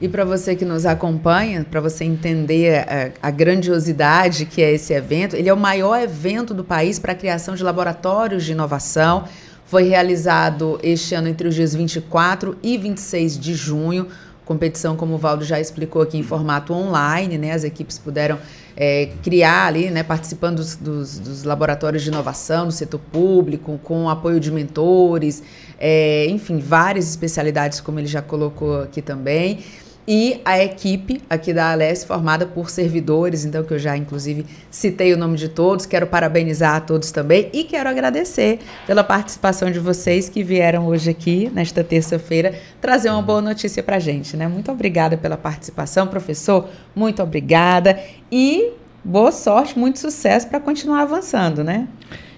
E 0.00 0.08
para 0.08 0.24
você 0.24 0.56
que 0.56 0.64
nos 0.64 0.84
acompanha, 0.84 1.64
para 1.68 1.80
você 1.80 2.04
entender 2.04 2.84
a, 3.22 3.28
a, 3.28 3.30
grandiosidade 3.30 4.44
que 4.44 4.60
é 4.60 4.72
esse 4.72 4.92
evento, 4.92 5.36
ele 5.36 5.48
é 5.48 5.54
o 5.54 5.56
maior 5.56 6.00
evento 6.00 6.52
do 6.52 6.64
país 6.64 6.98
para 6.98 7.12
a 7.12 7.14
criação 7.14 7.54
de 7.54 7.62
laboratórios 7.62 8.44
de 8.44 8.52
inovação. 8.52 9.24
Foi 9.66 9.84
realizado 9.84 10.78
este 10.82 11.14
ano 11.14 11.28
entre 11.28 11.48
os 11.48 11.54
dias 11.54 11.74
24 11.74 12.56
e 12.62 12.76
26 12.76 13.38
de 13.38 13.54
junho. 13.54 14.08
Competição, 14.44 14.96
como 14.96 15.14
o 15.14 15.18
Valdo 15.18 15.44
já 15.44 15.58
explicou 15.58 16.02
aqui, 16.02 16.18
em 16.18 16.22
formato 16.22 16.72
online, 16.72 17.38
né? 17.38 17.52
As 17.52 17.64
equipes 17.64 17.98
puderam 17.98 18.38
é, 18.76 19.10
criar 19.22 19.66
ali, 19.66 19.90
né, 19.90 20.02
participando 20.02 20.56
dos, 20.56 20.76
dos, 20.76 21.18
dos, 21.18 21.44
laboratórios 21.44 22.02
de 22.02 22.08
inovação 22.08 22.66
no 22.66 22.72
setor 22.72 23.00
público, 23.12 23.78
com 23.82 24.08
apoio 24.08 24.40
de 24.40 24.50
mentores, 24.50 25.42
é, 25.78 26.26
enfim, 26.28 26.58
várias 26.58 27.08
especialidades, 27.08 27.80
como 27.80 28.00
ele 28.00 28.08
já 28.08 28.20
colocou 28.20 28.82
aqui 28.82 29.00
também. 29.00 29.60
E 30.06 30.40
a 30.44 30.62
equipe 30.62 31.22
aqui 31.30 31.54
da 31.54 31.72
Alesse, 31.72 32.06
formada 32.06 32.44
por 32.44 32.68
servidores, 32.68 33.44
então, 33.46 33.64
que 33.64 33.72
eu 33.72 33.78
já, 33.78 33.96
inclusive, 33.96 34.44
citei 34.70 35.14
o 35.14 35.16
nome 35.16 35.38
de 35.38 35.48
todos. 35.48 35.86
Quero 35.86 36.06
parabenizar 36.06 36.76
a 36.76 36.80
todos 36.80 37.10
também 37.10 37.48
e 37.54 37.64
quero 37.64 37.88
agradecer 37.88 38.58
pela 38.86 39.02
participação 39.02 39.70
de 39.70 39.78
vocês 39.78 40.28
que 40.28 40.42
vieram 40.42 40.86
hoje 40.86 41.08
aqui, 41.08 41.50
nesta 41.54 41.82
terça-feira, 41.82 42.54
trazer 42.82 43.08
uma 43.08 43.22
boa 43.22 43.40
notícia 43.40 43.82
para 43.82 43.98
gente. 43.98 44.36
Né? 44.36 44.46
Muito 44.46 44.70
obrigada 44.70 45.16
pela 45.16 45.38
participação, 45.38 46.06
professor. 46.06 46.68
Muito 46.94 47.22
obrigada. 47.22 47.98
E 48.30 48.72
boa 49.02 49.32
sorte, 49.32 49.78
muito 49.78 49.98
sucesso 49.98 50.48
para 50.48 50.60
continuar 50.60 51.02
avançando, 51.02 51.64
né? 51.64 51.88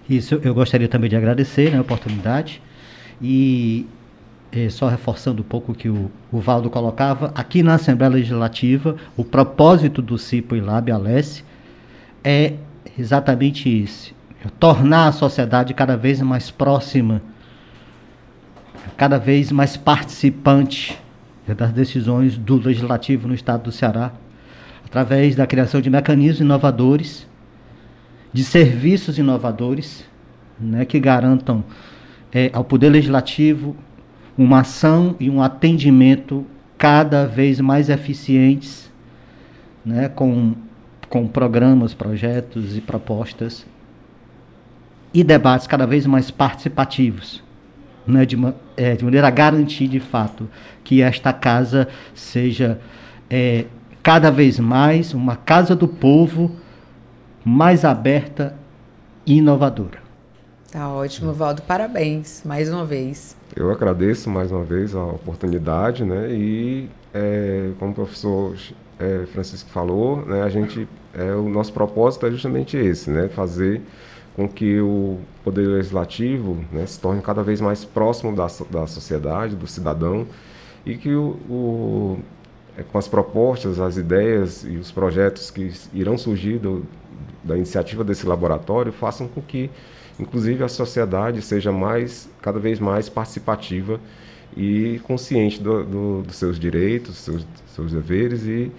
Isso, 0.09 0.41
eu 0.45 0.55
gostaria 0.55 0.87
também 0.87 1.11
de 1.11 1.17
agradecer 1.17 1.73
né, 1.73 1.79
a 1.79 1.81
oportunidade. 1.81 2.63
E 3.21 3.87
é, 4.57 4.71
só 4.71 4.89
reforçando 4.89 5.43
um 5.43 5.45
pouco 5.45 5.73
o 5.73 5.75
que 5.75 5.91
o, 5.91 6.11
o 6.33 6.41
Valdo 6.41 6.71
colocava, 6.71 7.31
aqui 7.35 7.63
na 7.63 7.75
Assembleia 7.75 8.15
Legislativa, 8.15 8.97
o 9.15 9.23
propósito 9.23 10.01
do 10.01 10.17
CIPO 10.17 10.57
e 10.57 10.61
Lab 10.63 10.91
Alesse 10.91 11.45
é 12.25 12.55
exatamente 12.99 13.69
isso: 13.69 14.15
é 14.43 14.49
tornar 14.59 15.09
a 15.09 15.13
sociedade 15.13 15.75
cada 15.75 15.95
vez 15.95 16.23
mais 16.23 16.51
próxima, 16.51 17.21
cada 18.97 19.19
vez 19.19 19.53
mais 19.53 19.77
participante 19.77 20.99
das 21.47 21.71
decisões 21.73 22.39
do 22.39 22.57
Legislativo 22.57 23.29
no 23.29 23.35
Estado 23.35 23.65
do 23.65 23.73
Ceará, 23.73 24.11
através 24.87 25.37
da 25.37 25.47
criação 25.47 25.83
de 25.83 25.91
mecanismos 25.91 26.41
inovadores, 26.41 27.29
de 28.33 28.43
serviços 28.43 29.19
inovadores, 29.19 30.03
né, 30.59 30.87
que 30.87 30.99
garantam 30.99 31.63
é, 32.33 32.51
ao 32.55 32.65
Poder 32.65 32.89
Legislativo 32.89 33.77
uma 34.37 34.61
ação 34.61 35.17
e 35.19 35.31
um 35.31 35.41
atendimento 35.43 36.47
cada 36.77 37.27
vez 37.27 37.61
mais 37.61 37.89
eficientes, 37.89 38.91
né, 39.85 40.09
com, 40.09 40.55
com 41.09 41.27
programas, 41.27 41.95
projetos 41.95 42.77
e 42.77 42.81
propostas 42.81 43.67
e 45.15 45.25
debates 45.25 45.67
cada 45.67 45.87
vez 45.87 46.05
mais 46.07 46.31
participativos, 46.31 47.43
né, 48.07 48.27
de, 48.27 48.37
é, 48.77 48.95
de 48.95 49.05
maneira 49.05 49.29
a 49.29 49.31
garantir 49.31 49.89
de 49.89 50.01
fato 50.01 50.49
que 50.85 51.01
esta 51.01 51.33
casa 51.33 51.89
seja 52.15 52.79
é, 53.31 53.65
cada 54.03 54.31
vez 54.31 54.59
mais 54.59 55.15
uma 55.15 55.35
casa 55.35 55.75
do 55.75 55.89
povo 55.89 56.55
mais 57.45 57.85
aberta 57.85 58.55
e 59.25 59.39
inovadora. 59.39 60.06
Tá 60.77 60.91
ótimo, 60.91 61.33
Valdo. 61.33 61.63
Parabéns 61.63 62.43
mais 62.45 62.71
uma 62.71 62.85
vez. 62.85 63.35
Eu 63.57 63.71
agradeço 63.71 64.29
mais 64.29 64.53
uma 64.53 64.63
vez 64.63 64.95
a 64.95 65.03
oportunidade, 65.03 66.05
né? 66.05 66.31
E 66.31 66.91
é, 67.15 67.71
como 67.79 67.93
o 67.93 67.95
professor 67.95 68.55
é, 68.99 69.25
Francisco 69.33 69.71
falou, 69.71 70.21
né, 70.27 70.43
a 70.43 70.51
gente, 70.51 70.87
é, 71.15 71.33
o 71.33 71.49
nosso 71.49 71.73
propósito 71.73 72.27
é 72.27 72.31
justamente 72.31 72.77
esse, 72.77 73.09
né? 73.09 73.27
Fazer 73.31 73.81
com 74.35 74.47
que 74.47 74.79
o 74.79 75.19
poder 75.43 75.67
legislativo 75.67 76.63
né, 76.71 76.85
se 76.85 77.01
torne 77.01 77.23
cada 77.23 77.43
vez 77.43 77.59
mais 77.59 77.83
próximo 77.83 78.37
da, 78.37 78.47
da 78.71 78.87
sociedade, 78.87 79.57
do 79.57 79.67
cidadão, 79.67 80.27
e 80.85 80.95
que 80.99 81.15
o, 81.15 81.39
o 81.49 82.19
é, 82.77 82.83
com 82.83 82.99
as 82.99 83.09
propostas, 83.09 83.81
as 83.81 83.97
ideias 83.97 84.63
e 84.63 84.77
os 84.77 84.93
projetos 84.93 85.51
que 85.51 85.73
irão 85.95 86.19
surgir 86.19 86.59
do, 86.59 86.85
da 87.43 87.57
iniciativa 87.57 88.05
desse 88.05 88.27
laboratório 88.27 88.93
façam 88.93 89.27
com 89.27 89.41
que, 89.41 89.71
inclusive, 90.19 90.63
a 90.65 90.69
sociedade 90.69 91.43
seja 91.43 91.71
mais, 91.73 92.29
cada 92.41 92.59
vez 92.59 92.79
mais 92.79 93.09
participativa 93.09 94.01
e 94.57 95.01
consciente 95.05 95.61
do, 95.61 95.85
do, 95.85 96.23
dos 96.23 96.37
seus 96.37 96.59
direitos, 96.59 97.17
seus, 97.17 97.47
seus 97.75 97.93
deveres 97.93 98.45
e, 98.45 98.73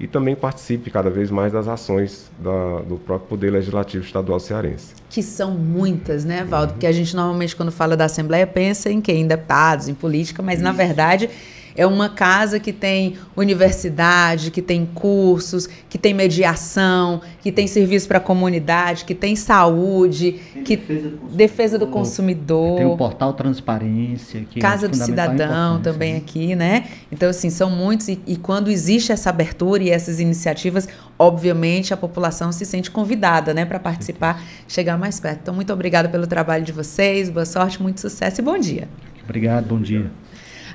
e 0.00 0.06
também 0.06 0.34
participe 0.34 0.90
cada 0.90 1.08
vez 1.08 1.30
mais 1.30 1.52
das 1.52 1.68
ações 1.68 2.30
da, 2.38 2.80
do 2.80 2.96
próprio 2.96 3.28
Poder 3.28 3.50
Legislativo 3.50 4.04
Estadual 4.04 4.40
Cearense. 4.40 4.94
Que 5.08 5.22
são 5.22 5.52
muitas, 5.52 6.24
né, 6.24 6.42
Valdo? 6.44 6.68
Uhum. 6.68 6.72
Porque 6.72 6.86
a 6.86 6.92
gente 6.92 7.14
normalmente, 7.14 7.54
quando 7.54 7.70
fala 7.70 7.96
da 7.96 8.06
Assembleia, 8.06 8.46
pensa 8.46 8.90
em 8.90 9.00
quem? 9.00 9.22
Em 9.22 9.26
deputados, 9.26 9.88
em 9.88 9.94
política, 9.94 10.42
mas, 10.42 10.56
Isso. 10.56 10.64
na 10.64 10.72
verdade 10.72 11.30
é 11.76 11.86
uma 11.86 12.08
casa 12.08 12.60
que 12.60 12.72
tem 12.72 13.16
universidade, 13.36 14.50
que 14.50 14.62
tem 14.62 14.86
cursos, 14.86 15.68
que 15.88 15.98
tem 15.98 16.12
mediação, 16.14 17.20
que 17.40 17.50
tem 17.50 17.66
serviço 17.66 18.08
para 18.08 18.18
a 18.18 18.20
comunidade, 18.20 19.04
que 19.04 19.14
tem 19.14 19.34
saúde, 19.36 20.40
tem 20.52 20.64
que 20.64 20.76
defesa 20.76 21.08
do, 21.08 21.28
defesa 21.28 21.78
do 21.78 21.86
consumidor. 21.86 22.76
Tem 22.76 22.86
o 22.86 22.96
portal 22.96 23.32
Transparência, 23.32 24.44
que 24.50 24.58
é 24.58 24.62
Casa 24.62 24.86
é 24.86 24.88
do 24.88 24.96
Cidadão 24.96 25.80
também 25.80 26.12
né? 26.12 26.18
aqui, 26.18 26.54
né? 26.54 26.84
Então 27.10 27.28
assim, 27.28 27.50
são 27.50 27.70
muitos 27.70 28.08
e, 28.08 28.20
e 28.26 28.36
quando 28.36 28.70
existe 28.70 29.12
essa 29.12 29.30
abertura 29.30 29.82
e 29.82 29.90
essas 29.90 30.20
iniciativas, 30.20 30.88
obviamente 31.18 31.94
a 31.94 31.96
população 31.96 32.52
se 32.52 32.64
sente 32.64 32.90
convidada, 32.90 33.54
né, 33.54 33.64
para 33.64 33.78
participar, 33.78 34.42
chegar 34.68 34.98
mais 34.98 35.18
perto. 35.20 35.40
Então 35.42 35.54
muito 35.54 35.72
obrigada 35.72 36.08
pelo 36.08 36.26
trabalho 36.26 36.64
de 36.64 36.72
vocês, 36.72 37.30
boa 37.30 37.46
sorte, 37.46 37.82
muito 37.82 38.00
sucesso 38.00 38.40
e 38.40 38.44
bom 38.44 38.58
dia. 38.58 38.88
Obrigado, 39.24 39.66
bom 39.66 39.80
dia. 39.80 40.10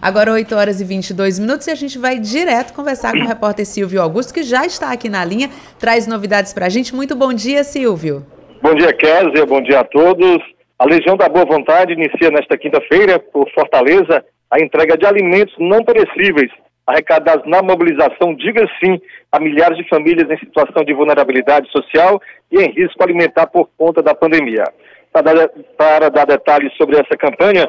Agora 0.01 0.31
8 0.31 0.55
horas 0.55 0.79
e 0.79 0.85
22 0.85 1.39
minutos 1.39 1.65
e 1.67 1.71
a 1.71 1.75
gente 1.75 1.97
vai 1.97 2.19
direto 2.19 2.73
conversar 2.73 3.13
com 3.13 3.19
o 3.19 3.27
repórter 3.27 3.65
Silvio 3.65 4.01
Augusto, 4.01 4.33
que 4.33 4.43
já 4.43 4.65
está 4.65 4.91
aqui 4.91 5.09
na 5.09 5.25
linha, 5.25 5.49
traz 5.79 6.05
novidades 6.05 6.53
para 6.53 6.67
a 6.67 6.69
gente. 6.69 6.93
Muito 6.93 7.15
bom 7.15 7.33
dia, 7.33 7.63
Silvio. 7.63 8.25
Bom 8.61 8.75
dia, 8.75 8.93
Kézia, 8.93 9.45
bom 9.45 9.61
dia 9.61 9.79
a 9.79 9.83
todos. 9.83 10.37
A 10.77 10.85
Legião 10.85 11.17
da 11.17 11.27
Boa 11.27 11.45
Vontade 11.45 11.93
inicia 11.93 12.29
nesta 12.29 12.57
quinta-feira, 12.57 13.17
por 13.17 13.49
Fortaleza, 13.51 14.23
a 14.51 14.59
entrega 14.59 14.95
de 14.95 15.05
alimentos 15.05 15.55
não 15.57 15.83
perecíveis, 15.83 16.51
arrecadados 16.85 17.49
na 17.49 17.61
mobilização 17.63 18.35
Diga 18.35 18.67
Sim 18.79 19.01
a 19.31 19.39
milhares 19.39 19.77
de 19.77 19.89
famílias 19.89 20.29
em 20.29 20.37
situação 20.37 20.83
de 20.83 20.93
vulnerabilidade 20.93 21.69
social 21.71 22.21
e 22.51 22.61
em 22.61 22.71
risco 22.71 23.03
alimentar 23.03 23.47
por 23.47 23.69
conta 23.77 24.03
da 24.03 24.13
pandemia. 24.13 24.63
Para 25.11 25.33
dar, 25.33 25.49
para 25.77 26.09
dar 26.09 26.25
detalhes 26.25 26.71
sobre 26.77 26.95
essa 26.95 27.17
campanha, 27.17 27.67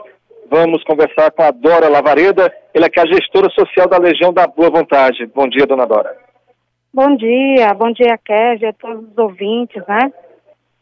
Vamos 0.51 0.83
conversar 0.85 1.31
com 1.31 1.43
a 1.43 1.51
Dora 1.51 1.89
Lavareda, 1.89 2.53
ela 2.73 2.87
é, 2.87 2.91
é 2.97 3.03
a 3.03 3.07
gestora 3.07 3.51
social 3.51 3.87
da 3.87 3.99
Legião 3.99 4.33
da 4.33 4.47
Boa 4.47 4.71
Vontade. 4.71 5.27
Bom 5.35 5.47
dia, 5.47 5.67
dona 5.67 5.87
Dora. 5.87 6.17
Bom 6.93 7.15
dia, 7.17 7.75
bom 7.75 7.93
dia, 7.93 8.19
Kézia, 8.25 8.71
a 8.71 8.73
todos 8.73 9.11
os 9.11 9.19
ouvintes, 9.19 9.83
né? 9.87 10.11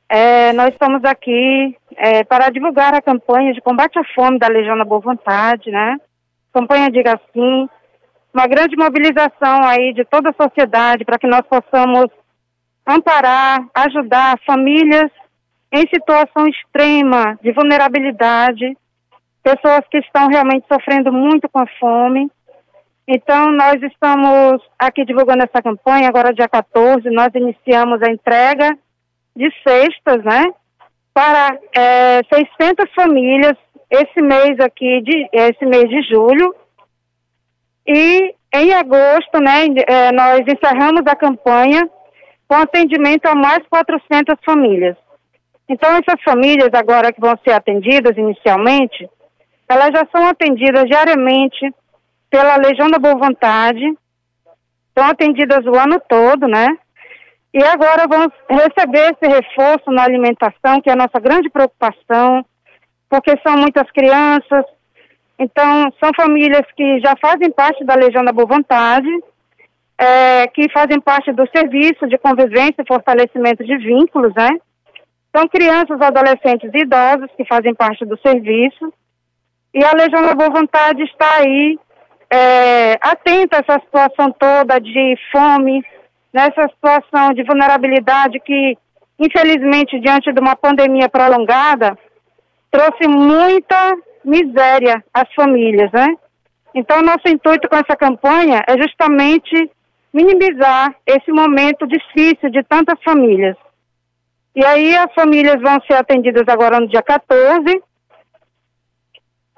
É, 0.08 0.52
nós 0.52 0.68
estamos 0.68 1.02
aqui 1.04 1.76
é, 1.96 2.22
para 2.22 2.48
divulgar 2.48 2.94
a 2.94 3.02
campanha 3.02 3.52
de 3.52 3.60
combate 3.60 3.98
à 3.98 4.04
fome 4.14 4.38
da 4.38 4.46
Legião 4.46 4.78
da 4.78 4.84
Boa 4.84 5.00
Vontade, 5.00 5.68
né? 5.68 5.96
Campanha 6.54 6.88
Diga 6.88 7.20
Sim, 7.32 7.68
uma 8.32 8.46
grande 8.46 8.76
mobilização 8.76 9.64
aí 9.64 9.92
de 9.92 10.04
toda 10.04 10.30
a 10.30 10.42
sociedade 10.42 11.04
para 11.04 11.18
que 11.18 11.26
nós 11.26 11.42
possamos 11.42 12.06
amparar, 12.86 13.66
ajudar 13.74 14.38
famílias 14.46 15.10
em 15.72 15.82
situação 15.92 16.46
extrema 16.46 17.36
de 17.42 17.50
vulnerabilidade, 17.50 18.76
pessoas 19.46 19.82
que 19.88 19.98
estão 19.98 20.26
realmente 20.26 20.66
sofrendo 20.66 21.12
muito 21.12 21.48
com 21.48 21.60
a 21.60 21.66
fome. 21.78 22.28
Então, 23.06 23.52
nós 23.52 23.80
estamos 23.80 24.60
aqui 24.76 25.04
divulgando 25.04 25.44
essa 25.44 25.62
campanha, 25.62 26.08
agora 26.08 26.34
dia 26.34 26.48
14, 26.48 27.08
nós 27.10 27.28
iniciamos 27.32 28.02
a 28.02 28.10
entrega 28.10 28.76
de 29.36 29.48
cestas, 29.62 30.24
né, 30.24 30.42
para 31.14 31.56
é, 31.72 32.22
600 32.58 32.92
famílias 32.92 33.56
esse 33.88 34.20
mês 34.20 34.58
aqui, 34.58 35.00
de, 35.02 35.28
esse 35.32 35.64
mês 35.64 35.84
de 35.84 36.02
julho. 36.02 36.52
E 37.86 38.34
em 38.52 38.74
agosto, 38.74 39.38
né, 39.40 39.66
é, 39.86 40.10
nós 40.10 40.40
encerramos 40.40 41.02
a 41.06 41.14
campanha 41.14 41.88
com 42.48 42.56
atendimento 42.56 43.26
a 43.26 43.34
mais 43.36 43.60
400 43.70 44.34
famílias. 44.44 44.96
Então, 45.68 45.90
essas 45.90 46.20
famílias 46.24 46.70
agora 46.72 47.12
que 47.12 47.20
vão 47.20 47.38
ser 47.44 47.52
atendidas 47.52 48.16
inicialmente, 48.16 49.08
elas 49.68 49.90
já 49.92 50.06
são 50.10 50.26
atendidas 50.26 50.84
diariamente 50.84 51.72
pela 52.30 52.56
Legião 52.56 52.90
da 52.90 52.98
Boa 52.98 53.16
Vontade, 53.16 53.84
são 54.96 55.06
atendidas 55.06 55.64
o 55.66 55.74
ano 55.76 56.00
todo, 56.08 56.46
né? 56.48 56.66
E 57.52 57.62
agora 57.64 58.06
vamos 58.08 58.32
receber 58.48 59.12
esse 59.12 59.26
reforço 59.26 59.90
na 59.90 60.04
alimentação, 60.04 60.80
que 60.80 60.90
é 60.90 60.92
a 60.92 60.96
nossa 60.96 61.18
grande 61.20 61.48
preocupação, 61.48 62.44
porque 63.08 63.34
são 63.46 63.56
muitas 63.56 63.90
crianças, 63.92 64.64
então 65.38 65.90
são 66.02 66.10
famílias 66.14 66.64
que 66.76 67.00
já 67.00 67.14
fazem 67.20 67.50
parte 67.50 67.84
da 67.84 67.94
Legião 67.94 68.24
da 68.24 68.32
Boa 68.32 68.46
Vontade, 68.46 69.08
é, 69.98 70.46
que 70.48 70.70
fazem 70.70 71.00
parte 71.00 71.32
do 71.32 71.48
serviço 71.54 72.06
de 72.06 72.18
convivência 72.18 72.82
e 72.82 72.86
fortalecimento 72.86 73.64
de 73.64 73.76
vínculos, 73.78 74.34
né? 74.34 74.50
São 75.34 75.46
crianças, 75.48 76.00
adolescentes 76.00 76.70
e 76.72 76.78
idosos 76.78 77.30
que 77.36 77.44
fazem 77.44 77.74
parte 77.74 78.04
do 78.04 78.18
serviço. 78.18 78.92
E 79.76 79.84
a 79.84 79.92
Legião 79.92 80.22
da 80.22 80.34
Boa 80.34 80.48
Vontade 80.48 81.02
está 81.02 81.36
aí, 81.36 81.78
é, 82.32 82.92
atenta 82.94 83.58
a 83.58 83.60
essa 83.60 83.78
situação 83.84 84.32
toda 84.32 84.80
de 84.80 85.18
fome, 85.30 85.84
nessa 86.32 86.66
situação 86.68 87.34
de 87.34 87.42
vulnerabilidade 87.42 88.40
que, 88.40 88.78
infelizmente, 89.18 90.00
diante 90.00 90.32
de 90.32 90.40
uma 90.40 90.56
pandemia 90.56 91.10
prolongada, 91.10 91.94
trouxe 92.70 93.06
muita 93.06 93.98
miséria 94.24 95.04
às 95.12 95.30
famílias, 95.34 95.92
né? 95.92 96.06
Então, 96.74 97.02
nosso 97.02 97.28
intuito 97.28 97.68
com 97.68 97.76
essa 97.76 97.94
campanha 97.94 98.62
é 98.66 98.78
justamente 98.78 99.70
minimizar 100.10 100.94
esse 101.06 101.30
momento 101.30 101.86
difícil 101.86 102.48
de 102.48 102.62
tantas 102.62 102.98
famílias. 103.04 103.58
E 104.54 104.64
aí 104.64 104.96
as 104.96 105.12
famílias 105.12 105.60
vão 105.60 105.78
ser 105.86 105.98
atendidas 105.98 106.44
agora 106.48 106.80
no 106.80 106.88
dia 106.88 107.02
14, 107.02 107.82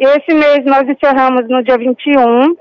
esse 0.04 0.34
mês 0.34 0.64
nós 0.64 0.88
encerramos 0.88 1.48
no 1.48 1.62
dia 1.62 1.76
21 1.76 2.56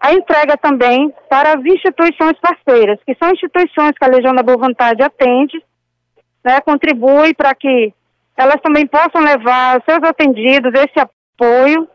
a 0.00 0.14
entrega 0.14 0.56
também 0.56 1.12
para 1.28 1.52
as 1.52 1.64
instituições 1.64 2.38
parceiras, 2.40 2.98
que 3.06 3.14
são 3.22 3.30
instituições 3.30 3.92
que 3.98 4.04
a 4.04 4.08
Legião 4.08 4.34
da 4.34 4.42
Boa 4.42 4.56
Vontade 4.56 5.02
atende, 5.02 5.62
né, 6.42 6.58
contribui 6.62 7.34
para 7.34 7.54
que 7.54 7.92
elas 8.34 8.58
também 8.62 8.86
possam 8.86 9.20
levar 9.20 9.82
seus 9.86 10.02
atendidos 10.02 10.72
esse 10.72 10.98
apoio. 10.98 11.86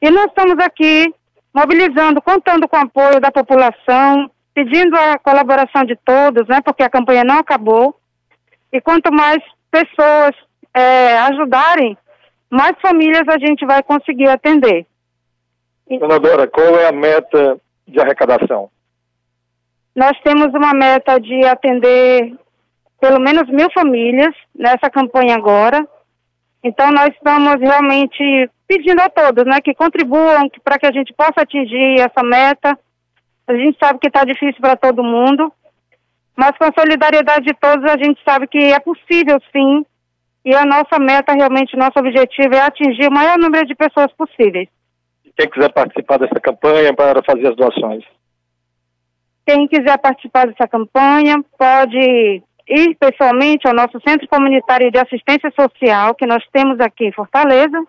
E 0.00 0.08
nós 0.08 0.26
estamos 0.26 0.56
aqui 0.64 1.12
mobilizando, 1.52 2.22
contando 2.22 2.68
com 2.68 2.76
o 2.76 2.82
apoio 2.82 3.20
da 3.20 3.32
população, 3.32 4.30
pedindo 4.54 4.96
a 4.96 5.18
colaboração 5.18 5.82
de 5.82 5.96
todos, 5.96 6.46
né, 6.46 6.60
porque 6.64 6.84
a 6.84 6.90
campanha 6.90 7.24
não 7.24 7.38
acabou. 7.38 7.96
E 8.72 8.80
quanto 8.80 9.12
mais 9.12 9.42
pessoas 9.68 10.30
é, 10.72 11.18
ajudarem 11.18 11.98
mais 12.52 12.78
famílias 12.82 13.26
a 13.28 13.38
gente 13.38 13.64
vai 13.64 13.82
conseguir 13.82 14.28
atender. 14.28 14.84
Dona 15.88 16.18
Dora, 16.18 16.46
qual 16.46 16.78
é 16.78 16.86
a 16.86 16.92
meta 16.92 17.58
de 17.88 17.98
arrecadação? 17.98 18.68
Nós 19.96 20.12
temos 20.22 20.48
uma 20.52 20.74
meta 20.74 21.18
de 21.18 21.46
atender 21.46 22.34
pelo 23.00 23.18
menos 23.18 23.48
mil 23.48 23.70
famílias 23.72 24.34
nessa 24.54 24.90
campanha 24.90 25.34
agora. 25.34 25.86
Então, 26.62 26.90
nós 26.92 27.08
estamos 27.08 27.58
realmente 27.58 28.50
pedindo 28.68 29.00
a 29.00 29.08
todos 29.08 29.44
né, 29.46 29.58
que 29.62 29.74
contribuam 29.74 30.48
para 30.62 30.78
que 30.78 30.86
a 30.86 30.92
gente 30.92 31.12
possa 31.14 31.40
atingir 31.40 32.00
essa 32.00 32.22
meta. 32.22 32.78
A 33.46 33.54
gente 33.54 33.78
sabe 33.82 33.98
que 33.98 34.08
está 34.08 34.24
difícil 34.24 34.60
para 34.60 34.76
todo 34.76 35.02
mundo, 35.02 35.50
mas 36.36 36.56
com 36.58 36.64
a 36.64 36.72
solidariedade 36.78 37.46
de 37.46 37.54
todos, 37.54 37.84
a 37.90 37.96
gente 37.96 38.22
sabe 38.24 38.46
que 38.46 38.58
é 38.58 38.78
possível 38.78 39.40
sim 39.50 39.84
E 40.44 40.54
a 40.54 40.64
nossa 40.64 40.98
meta, 40.98 41.32
realmente, 41.32 41.76
nosso 41.76 41.98
objetivo 41.98 42.54
é 42.54 42.60
atingir 42.60 43.08
o 43.08 43.14
maior 43.14 43.38
número 43.38 43.66
de 43.66 43.74
pessoas 43.74 44.12
possíveis. 44.14 44.68
Quem 45.36 45.48
quiser 45.48 45.72
participar 45.72 46.18
dessa 46.18 46.40
campanha 46.40 46.92
para 46.94 47.22
fazer 47.22 47.48
as 47.48 47.56
doações? 47.56 48.04
Quem 49.46 49.66
quiser 49.66 49.98
participar 49.98 50.46
dessa 50.46 50.68
campanha 50.68 51.36
pode 51.58 52.42
ir 52.68 52.96
pessoalmente 52.98 53.66
ao 53.66 53.74
nosso 53.74 54.00
Centro 54.06 54.28
Comunitário 54.28 54.90
de 54.90 54.98
Assistência 54.98 55.52
Social, 55.58 56.14
que 56.14 56.26
nós 56.26 56.44
temos 56.52 56.78
aqui 56.80 57.06
em 57.06 57.12
Fortaleza, 57.12 57.80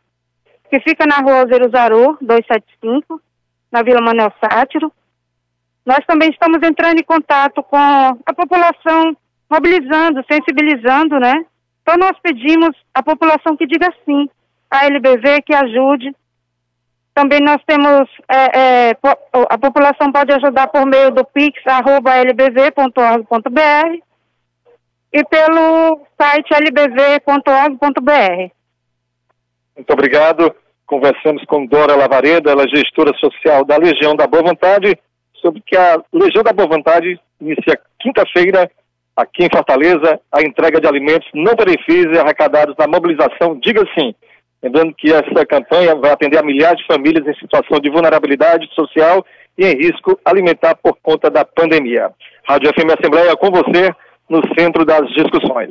que 0.70 0.80
fica 0.80 1.06
na 1.06 1.18
rua 1.18 1.48
Zeruzaru, 1.48 2.18
275, 2.22 3.22
na 3.72 3.84
Vila 3.84 4.02
Manuel 4.02 4.34
Sátiro. 4.40 4.92
Nós 5.86 6.00
também 6.08 6.30
estamos 6.30 6.60
entrando 6.64 7.00
em 7.00 7.04
contato 7.04 7.62
com 7.64 7.78
a 7.78 8.34
população, 8.36 9.16
mobilizando, 9.50 10.24
sensibilizando, 10.32 11.20
né? 11.20 11.46
Então 11.84 11.98
nós 11.98 12.18
pedimos 12.24 12.76
à 12.94 13.04
população 13.04 13.56
que 13.58 13.68
diga 13.68 13.94
sim 14.06 14.30
à 14.72 14.86
LBV, 14.86 15.42
que 15.44 15.54
ajude. 15.54 16.16
Também 17.14 17.42
nós 17.42 17.62
temos, 17.68 18.10
é, 18.28 18.90
é, 18.90 18.98
a 19.50 19.58
população 19.58 20.12
pode 20.12 20.34
ajudar 20.34 20.68
por 20.68 20.84
meio 20.86 21.12
do 21.12 21.24
pix.lbv.org.br 21.26 21.74
e 25.14 25.24
pelo 25.26 26.02
site 26.20 26.50
lbv.org.br. 26.56 28.52
Muito 29.76 29.94
obrigado. 29.94 30.56
Conversamos 30.88 31.44
com 31.46 31.66
Dora 31.66 31.96
Lavareda, 31.96 32.52
ela 32.52 32.64
é 32.64 32.68
gestora 32.68 33.16
social 33.18 33.64
da 33.64 33.78
Legião 33.78 34.16
da 34.16 34.26
Boa 34.26 34.44
Vontade, 34.44 34.98
sobre 35.36 35.62
que 35.62 35.78
a 35.78 36.02
Legião 36.12 36.44
da 36.44 36.52
Boa 36.52 36.68
Vontade 36.68 37.20
inicia 37.40 37.80
quinta-feira, 38.00 38.70
aqui 39.16 39.46
em 39.46 39.50
Fortaleza, 39.52 40.20
a 40.32 40.42
entrega 40.42 40.80
de 40.80 40.88
alimentos 40.88 41.28
não 41.34 41.56
perecíveis 41.56 42.18
arrecadados 42.18 42.76
na 42.78 42.88
mobilização 42.88 43.60
Diga 43.62 43.84
Sim. 43.98 44.14
Lembrando 44.62 44.94
que 44.96 45.12
essa 45.12 45.46
campanha 45.46 45.94
vai 45.96 46.12
atender 46.12 46.38
a 46.38 46.44
milhares 46.44 46.80
de 46.80 46.88
famílias 46.88 47.28
em 47.28 47.40
situação 47.40 47.80
de 47.80 47.90
vulnerabilidade 47.90 48.68
social 48.74 49.26
e 49.58 49.66
em 49.66 49.76
risco 49.76 50.18
alimentar 50.24 50.76
por 50.76 50.98
conta 51.02 51.30
da 51.30 51.44
pandemia. 51.44 52.10
Rádio 52.48 52.70
FM 52.70 52.98
Assembleia 52.98 53.36
com 53.36 53.52
você 53.52 53.94
no 54.30 54.42
centro 54.58 54.86
das 54.86 55.08
discussões. 55.10 55.70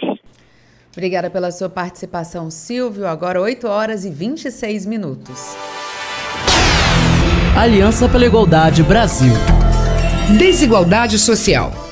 Obrigada 0.95 1.31
pela 1.31 1.51
sua 1.51 1.71
participação, 1.71 2.51
Silvio. 2.51 3.07
Agora 3.07 3.41
8 3.41 3.67
horas 3.67 4.05
e 4.05 4.11
26 4.11 4.85
minutos. 4.85 5.57
Aliança 7.59 8.09
pela 8.11 8.27
Igualdade 8.27 8.83
Brasil. 8.83 9.33
Desigualdade 10.39 11.19
social. 11.19 11.92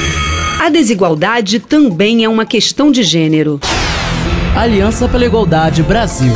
A 0.61 0.69
desigualdade 0.69 1.59
também 1.59 2.23
é 2.23 2.29
uma 2.29 2.45
questão 2.45 2.91
de 2.91 3.01
gênero. 3.01 3.59
Aliança 4.55 5.09
pela 5.09 5.25
Igualdade 5.25 5.81
Brasil. 5.81 6.31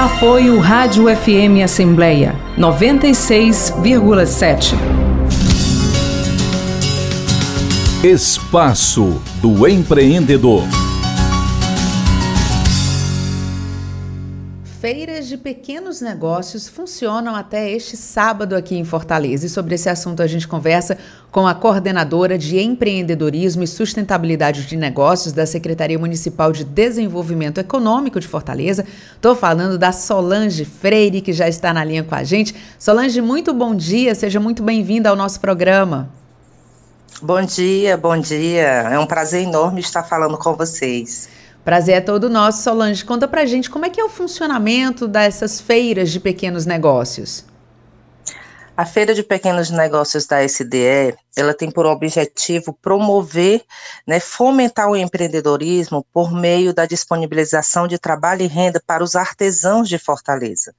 Apoio 0.00 0.58
Rádio 0.58 1.04
FM 1.14 1.62
Assembleia 1.62 2.34
96,7. 2.56 4.72
Espaço 8.02 9.20
do 9.42 9.68
Empreendedor. 9.68 10.64
Feiras 14.86 15.26
de 15.26 15.36
pequenos 15.36 16.00
negócios 16.00 16.68
funcionam 16.68 17.34
até 17.34 17.68
este 17.68 17.96
sábado 17.96 18.54
aqui 18.54 18.76
em 18.76 18.84
Fortaleza. 18.84 19.44
E 19.44 19.48
sobre 19.48 19.74
esse 19.74 19.88
assunto 19.88 20.22
a 20.22 20.28
gente 20.28 20.46
conversa 20.46 20.96
com 21.32 21.44
a 21.44 21.56
coordenadora 21.56 22.38
de 22.38 22.60
empreendedorismo 22.60 23.64
e 23.64 23.66
sustentabilidade 23.66 24.64
de 24.64 24.76
negócios 24.76 25.32
da 25.32 25.44
Secretaria 25.44 25.98
Municipal 25.98 26.52
de 26.52 26.62
Desenvolvimento 26.62 27.58
Econômico 27.58 28.20
de 28.20 28.28
Fortaleza. 28.28 28.86
Estou 29.16 29.34
falando 29.34 29.76
da 29.76 29.90
Solange 29.90 30.64
Freire, 30.64 31.20
que 31.20 31.32
já 31.32 31.48
está 31.48 31.74
na 31.74 31.82
linha 31.82 32.04
com 32.04 32.14
a 32.14 32.22
gente. 32.22 32.54
Solange, 32.78 33.20
muito 33.20 33.52
bom 33.52 33.74
dia, 33.74 34.14
seja 34.14 34.38
muito 34.38 34.62
bem-vinda 34.62 35.10
ao 35.10 35.16
nosso 35.16 35.40
programa. 35.40 36.08
Bom 37.20 37.42
dia, 37.42 37.96
bom 37.96 38.16
dia. 38.16 38.88
É 38.92 38.98
um 39.00 39.06
prazer 39.06 39.42
enorme 39.42 39.80
estar 39.80 40.04
falando 40.04 40.38
com 40.38 40.54
vocês. 40.54 41.34
Prazer 41.66 41.96
é 41.96 42.00
todo 42.00 42.30
nosso, 42.30 42.62
Solange. 42.62 43.04
Conta 43.04 43.26
pra 43.26 43.44
gente 43.44 43.68
como 43.68 43.84
é 43.84 43.90
que 43.90 44.00
é 44.00 44.04
o 44.04 44.08
funcionamento 44.08 45.08
dessas 45.08 45.60
feiras 45.60 46.12
de 46.12 46.20
pequenos 46.20 46.64
negócios. 46.64 47.44
A 48.76 48.86
Feira 48.86 49.12
de 49.12 49.24
Pequenos 49.24 49.68
Negócios 49.68 50.26
da 50.26 50.46
SDE, 50.46 51.16
ela 51.36 51.52
tem 51.52 51.68
por 51.68 51.84
objetivo 51.84 52.72
promover, 52.80 53.64
né, 54.06 54.20
fomentar 54.20 54.88
o 54.88 54.94
empreendedorismo 54.94 56.06
por 56.12 56.32
meio 56.32 56.72
da 56.72 56.86
disponibilização 56.86 57.88
de 57.88 57.98
trabalho 57.98 58.42
e 58.42 58.46
renda 58.46 58.80
para 58.86 59.02
os 59.02 59.16
artesãos 59.16 59.88
de 59.88 59.98
Fortaleza. 59.98 60.72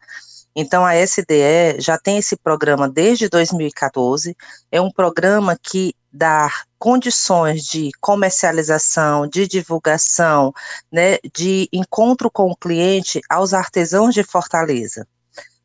Então, 0.55 0.85
a 0.85 0.95
SDE 0.95 1.79
já 1.79 1.97
tem 1.97 2.17
esse 2.17 2.37
programa 2.37 2.87
desde 2.87 3.27
2014, 3.27 4.37
é 4.71 4.79
um 4.79 4.89
programa 4.89 5.57
que 5.61 5.93
dá 6.17 6.51
condições 6.79 7.63
de 7.63 7.91
comercialização, 8.01 9.27
de 9.27 9.47
divulgação, 9.47 10.51
né, 10.91 11.17
de 11.33 11.69
encontro 11.71 12.29
com 12.31 12.49
o 12.49 12.55
cliente 12.55 13.21
aos 13.29 13.53
artesãos 13.53 14.13
de 14.13 14.23
Fortaleza. 14.23 15.07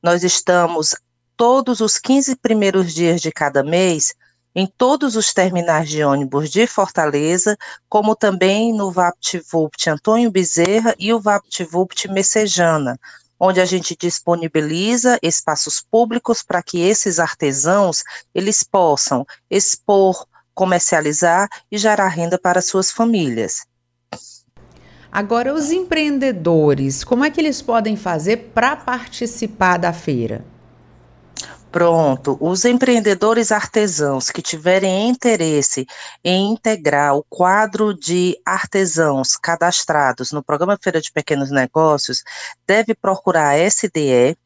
Nós 0.02 0.22
estamos 0.22 0.94
todos 1.36 1.80
os 1.80 1.98
15 1.98 2.36
primeiros 2.36 2.92
dias 2.92 3.20
de 3.20 3.32
cada 3.32 3.62
mês 3.62 4.14
em 4.54 4.66
todos 4.66 5.16
os 5.16 5.32
terminais 5.32 5.88
de 5.88 6.04
ônibus 6.04 6.50
de 6.50 6.66
Fortaleza, 6.66 7.56
como 7.88 8.14
também 8.14 8.74
no 8.74 8.90
VaptVupt 8.90 9.88
Antônio 9.88 10.30
Bezerra 10.30 10.94
e 10.98 11.14
o 11.14 11.20
VaptVupt 11.20 12.08
Messejana, 12.08 12.98
onde 13.40 13.60
a 13.60 13.64
gente 13.64 13.96
disponibiliza 13.98 15.18
espaços 15.22 15.80
públicos 15.80 16.42
para 16.42 16.62
que 16.62 16.80
esses 16.80 17.18
artesãos 17.18 18.04
eles 18.34 18.62
possam 18.62 19.26
expor, 19.50 20.26
comercializar 20.54 21.48
e 21.70 21.78
gerar 21.78 22.08
renda 22.08 22.38
para 22.38 22.60
suas 22.60 22.90
famílias. 22.90 23.66
Agora, 25.10 25.52
os 25.52 25.70
empreendedores, 25.70 27.04
como 27.04 27.24
é 27.24 27.30
que 27.30 27.38
eles 27.38 27.60
podem 27.60 27.96
fazer 27.96 28.50
para 28.54 28.74
participar 28.74 29.76
da 29.76 29.92
feira? 29.92 30.42
Pronto, 31.72 32.36
os 32.38 32.66
empreendedores 32.66 33.50
artesãos 33.50 34.30
que 34.30 34.42
tiverem 34.42 35.08
interesse 35.08 35.86
em 36.22 36.52
integrar 36.52 37.16
o 37.16 37.24
quadro 37.28 37.94
de 37.94 38.38
artesãos 38.44 39.38
cadastrados 39.38 40.32
no 40.32 40.42
programa 40.42 40.78
Feira 40.82 41.00
de 41.00 41.10
Pequenos 41.10 41.50
Negócios, 41.50 42.22
deve 42.66 42.94
procurar 42.94 43.54
a 43.54 43.70
SDE, 43.70 44.36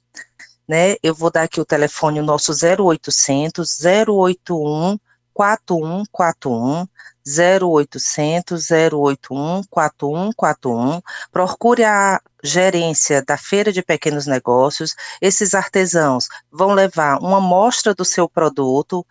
né? 0.69 0.95
Eu 1.03 1.15
vou 1.15 1.31
dar 1.31 1.43
aqui 1.43 1.61
o 1.61 1.65
telefone, 1.65 2.21
o 2.21 2.25
nosso 2.25 2.53
0800 2.53 3.79
081 4.07 4.97
4141 5.37 6.89
0800 7.27 8.71
081 8.71 9.65
4141. 9.69 11.03
Procure 11.31 11.85
a 11.85 12.19
gerência 12.43 13.23
da 13.23 13.37
Feira 13.37 13.71
de 13.71 13.83
Pequenos 13.83 14.27
Negócios. 14.27 14.95
Esses 15.21 15.53
artesãos 15.53 16.27
vão 16.51 16.73
levar 16.73 17.19
uma 17.19 17.37
amostra 17.37 17.95
do 17.95 18.05
seu 18.05 18.27
produto 18.27 19.05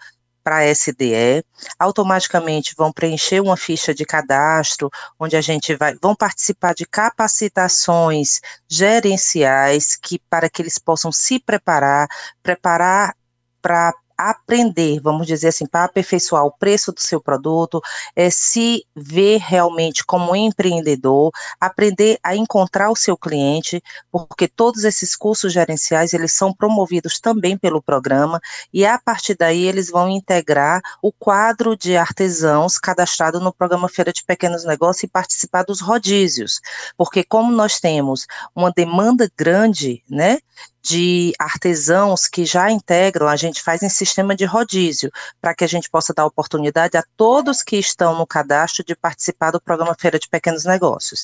para 0.44 0.58
a 0.58 0.72
SDE, 0.72 1.44
automaticamente 1.78 2.76
vão 2.78 2.92
preencher 2.92 3.40
uma 3.40 3.58
ficha 3.58 3.94
de 3.96 4.06
cadastro, 4.06 4.92
onde 5.20 5.36
a 5.36 5.42
gente 5.42 5.76
vai, 5.76 5.96
vão 6.02 6.16
participar 6.16 6.74
de 6.74 6.86
capacitações 6.86 8.42
gerenciais 8.68 9.96
que 9.96 10.20
para 10.30 10.48
que 10.48 10.62
eles 10.62 10.78
possam 10.78 11.12
se 11.12 11.40
preparar, 11.40 12.08
preparar 12.44 13.16
para 13.60 13.92
aprender, 14.17 14.99
vamos 15.01 15.28
dizer 15.28 15.49
assim, 15.49 15.65
para 15.65 15.86
aperfeiçoar 15.86 16.45
o 16.45 16.51
preço 16.51 16.91
do 16.91 17.01
seu 17.01 17.21
produto, 17.21 17.82
é 18.15 18.30
se 18.30 18.86
ver 18.95 19.39
realmente 19.39 20.06
como 20.06 20.36
empreendedor, 20.36 21.32
aprender 21.60 22.17
a 22.23 22.36
encontrar 22.36 22.89
o 22.89 22.95
seu 22.95 23.17
cliente, 23.17 23.82
porque 24.12 24.47
todos 24.47 24.84
esses 24.84 25.15
cursos 25.15 25.51
gerenciais, 25.51 26.13
eles 26.13 26.34
são 26.34 26.54
promovidos 26.54 27.19
também 27.19 27.58
pelo 27.58 27.82
programa, 27.82 28.39
e 28.73 28.86
a 28.86 28.97
partir 28.97 29.36
daí 29.36 29.65
eles 29.65 29.89
vão 29.89 30.10
integrar 30.10 30.82
o 31.01 31.12
quadro 31.12 31.75
de 31.75 31.97
artesãos 31.97 32.78
cadastrado 32.78 33.39
no 33.39 33.54
programa 33.54 33.89
Feira 33.89 34.13
de 34.13 34.23
Pequenos 34.23 34.63
Negócios 34.65 35.04
e 35.04 35.08
participar 35.08 35.63
dos 35.63 35.82
rodízios, 35.82 36.60
porque 36.97 37.23
como 37.23 37.51
nós 37.51 37.80
temos 37.80 38.25
uma 38.56 38.71
demanda 38.71 39.30
grande, 39.38 40.04
né, 40.10 40.39
de 40.86 41.34
artesãos 41.39 42.28
que 42.28 42.45
já 42.45 42.69
integram, 42.69 43.28
a 43.28 43.36
gente 43.36 43.60
faz 43.63 43.82
em 43.82 43.89
sistema 43.89 44.36
de 44.36 44.45
rodízio, 44.45 45.12
para 45.41 45.56
que 45.56 45.63
a 45.63 45.67
gente 45.67 45.89
possa 45.89 46.13
dar 46.13 46.28
oportunidade 46.28 46.95
a 46.95 47.04
todos 47.17 47.63
que 47.63 47.76
estão 47.76 48.15
no 48.15 48.28
cadastro 48.28 48.86
de 48.86 48.95
participar 48.95 49.50
do 49.50 49.60
programa 49.60 49.95
Feira 50.00 50.19
de 50.19 50.30
Pequenos 50.30 50.63
Negócios. 50.63 51.24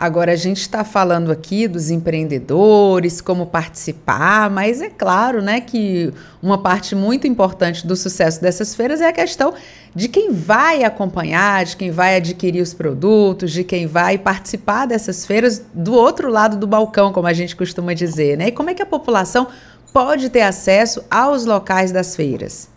Agora, 0.00 0.32
a 0.32 0.36
gente 0.36 0.62
está 0.62 0.82
falando 0.82 1.30
aqui 1.30 1.68
dos 1.68 1.90
empreendedores, 1.90 3.20
como 3.20 3.44
participar, 3.44 4.48
mas 4.48 4.80
é 4.80 4.88
claro 4.88 5.42
né, 5.42 5.60
que 5.60 6.10
uma 6.42 6.56
parte 6.56 6.94
muito 6.94 7.26
importante 7.26 7.86
do 7.86 7.94
sucesso 7.94 8.40
dessas 8.40 8.74
feiras 8.74 9.02
é 9.02 9.08
a 9.08 9.12
questão 9.12 9.52
de 9.94 10.08
quem 10.08 10.32
vai 10.32 10.84
acompanhar, 10.84 11.66
de 11.66 11.76
quem 11.76 11.90
vai 11.90 12.16
adquirir 12.16 12.62
os 12.62 12.72
produtos, 12.72 13.52
de 13.52 13.62
quem 13.62 13.86
vai 13.86 14.16
participar 14.16 14.86
dessas 14.86 15.26
feiras 15.26 15.62
do 15.74 15.92
outro 15.92 16.30
lado 16.30 16.56
do 16.56 16.66
balcão, 16.66 17.12
como 17.12 17.26
a 17.26 17.34
gente 17.34 17.54
costuma 17.54 17.92
dizer. 17.92 18.38
Né? 18.38 18.48
E 18.48 18.52
como 18.52 18.70
é 18.70 18.74
que 18.74 18.82
a 18.82 18.86
população 18.86 19.48
pode 19.92 20.30
ter 20.30 20.40
acesso 20.40 21.04
aos 21.10 21.44
locais 21.44 21.92
das 21.92 22.16
feiras? 22.16 22.69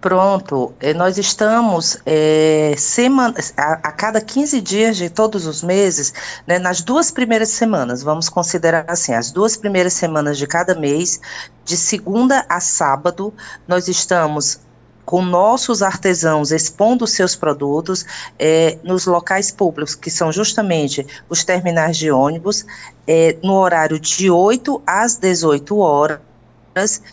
Pronto, 0.00 0.72
eh, 0.80 0.94
nós 0.94 1.18
estamos 1.18 1.98
é, 2.06 2.74
semana, 2.78 3.34
a, 3.54 3.72
a, 3.72 3.92
cada 3.92 4.18
15 4.18 4.58
dias 4.58 4.96
de 4.96 5.10
todos 5.10 5.46
os 5.46 5.62
meses, 5.62 6.14
né, 6.46 6.58
nas 6.58 6.80
duas 6.80 7.10
primeiras 7.10 7.50
semanas, 7.50 8.02
vamos 8.02 8.30
considerar 8.30 8.86
assim, 8.88 9.12
as 9.12 9.30
duas 9.30 9.58
primeiras 9.58 9.92
semanas 9.92 10.38
de 10.38 10.46
cada 10.46 10.74
mês, 10.74 11.20
de 11.66 11.76
segunda 11.76 12.46
a 12.48 12.60
sábado, 12.60 13.34
nós 13.68 13.88
estamos 13.88 14.60
com 15.04 15.20
nossos 15.20 15.82
artesãos 15.82 16.50
expondo 16.50 17.06
seus 17.06 17.36
produtos 17.36 18.06
é, 18.38 18.78
nos 18.82 19.04
locais 19.04 19.50
públicos, 19.50 19.94
que 19.94 20.10
são 20.10 20.32
justamente 20.32 21.06
os 21.28 21.44
terminais 21.44 21.98
de 21.98 22.10
ônibus, 22.10 22.64
é, 23.06 23.36
no 23.42 23.52
horário 23.52 24.00
de 24.00 24.30
8 24.30 24.82
às 24.86 25.16
18 25.16 25.76
horas, 25.76 26.22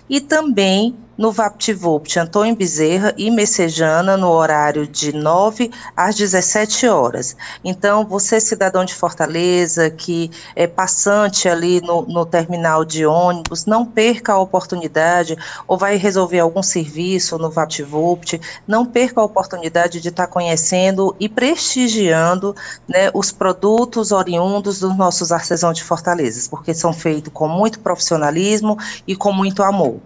e 0.10 0.21
também 0.21 0.95
no 1.17 1.32
VaptVupt 1.32 2.19
Antônio 2.19 2.56
Bezerra 2.56 3.13
e 3.17 3.32
Messejana 3.32 4.15
no 4.15 4.30
horário 4.30 4.86
de 4.86 5.12
9 5.12 5.71
às 5.95 6.15
17 6.15 6.88
horas. 6.88 7.36
Então, 7.63 8.06
você 8.06 8.39
cidadão 8.39 8.86
de 8.86 8.93
Fortaleza, 8.93 9.89
que 9.89 10.30
é 10.56 10.67
passante 10.67 11.49
ali 11.49 11.82
no, 11.82 12.03
no 12.03 12.25
terminal 12.25 12.86
de 12.86 13.06
ônibus, 13.06 13.65
não 13.65 13.86
perca 13.86 14.34
a 14.34 14.39
oportunidade 14.39 15.36
ou 15.67 15.77
vai 15.77 15.95
resolver 15.95 16.39
algum 16.39 16.62
serviço 16.62 17.38
no 17.38 17.49
VaptVupt, 17.49 18.39
não 18.67 18.86
perca 18.86 19.21
a 19.21 19.23
oportunidade 19.23 19.99
de 19.99 20.10
estar 20.10 20.27
conhecendo 20.27 21.15
e 21.19 21.27
prestigiando 21.27 22.56
né, 22.88 23.10
os 23.13 23.32
produtos 23.32 24.12
oriundos 24.12 24.80
dos 24.80 24.95
nossos 24.95 25.32
artesãos 25.32 25.75
de 25.75 25.84
Fortaleza, 25.84 26.47
porque 26.49 26.73
são 26.73 26.93
feitos 26.93 27.34
com 27.34 27.47
muito 27.47 27.80
profissionalismo 27.80 28.77
e 29.08 29.15
com 29.15 29.32
muito 29.32 29.63
amor. 29.63 29.99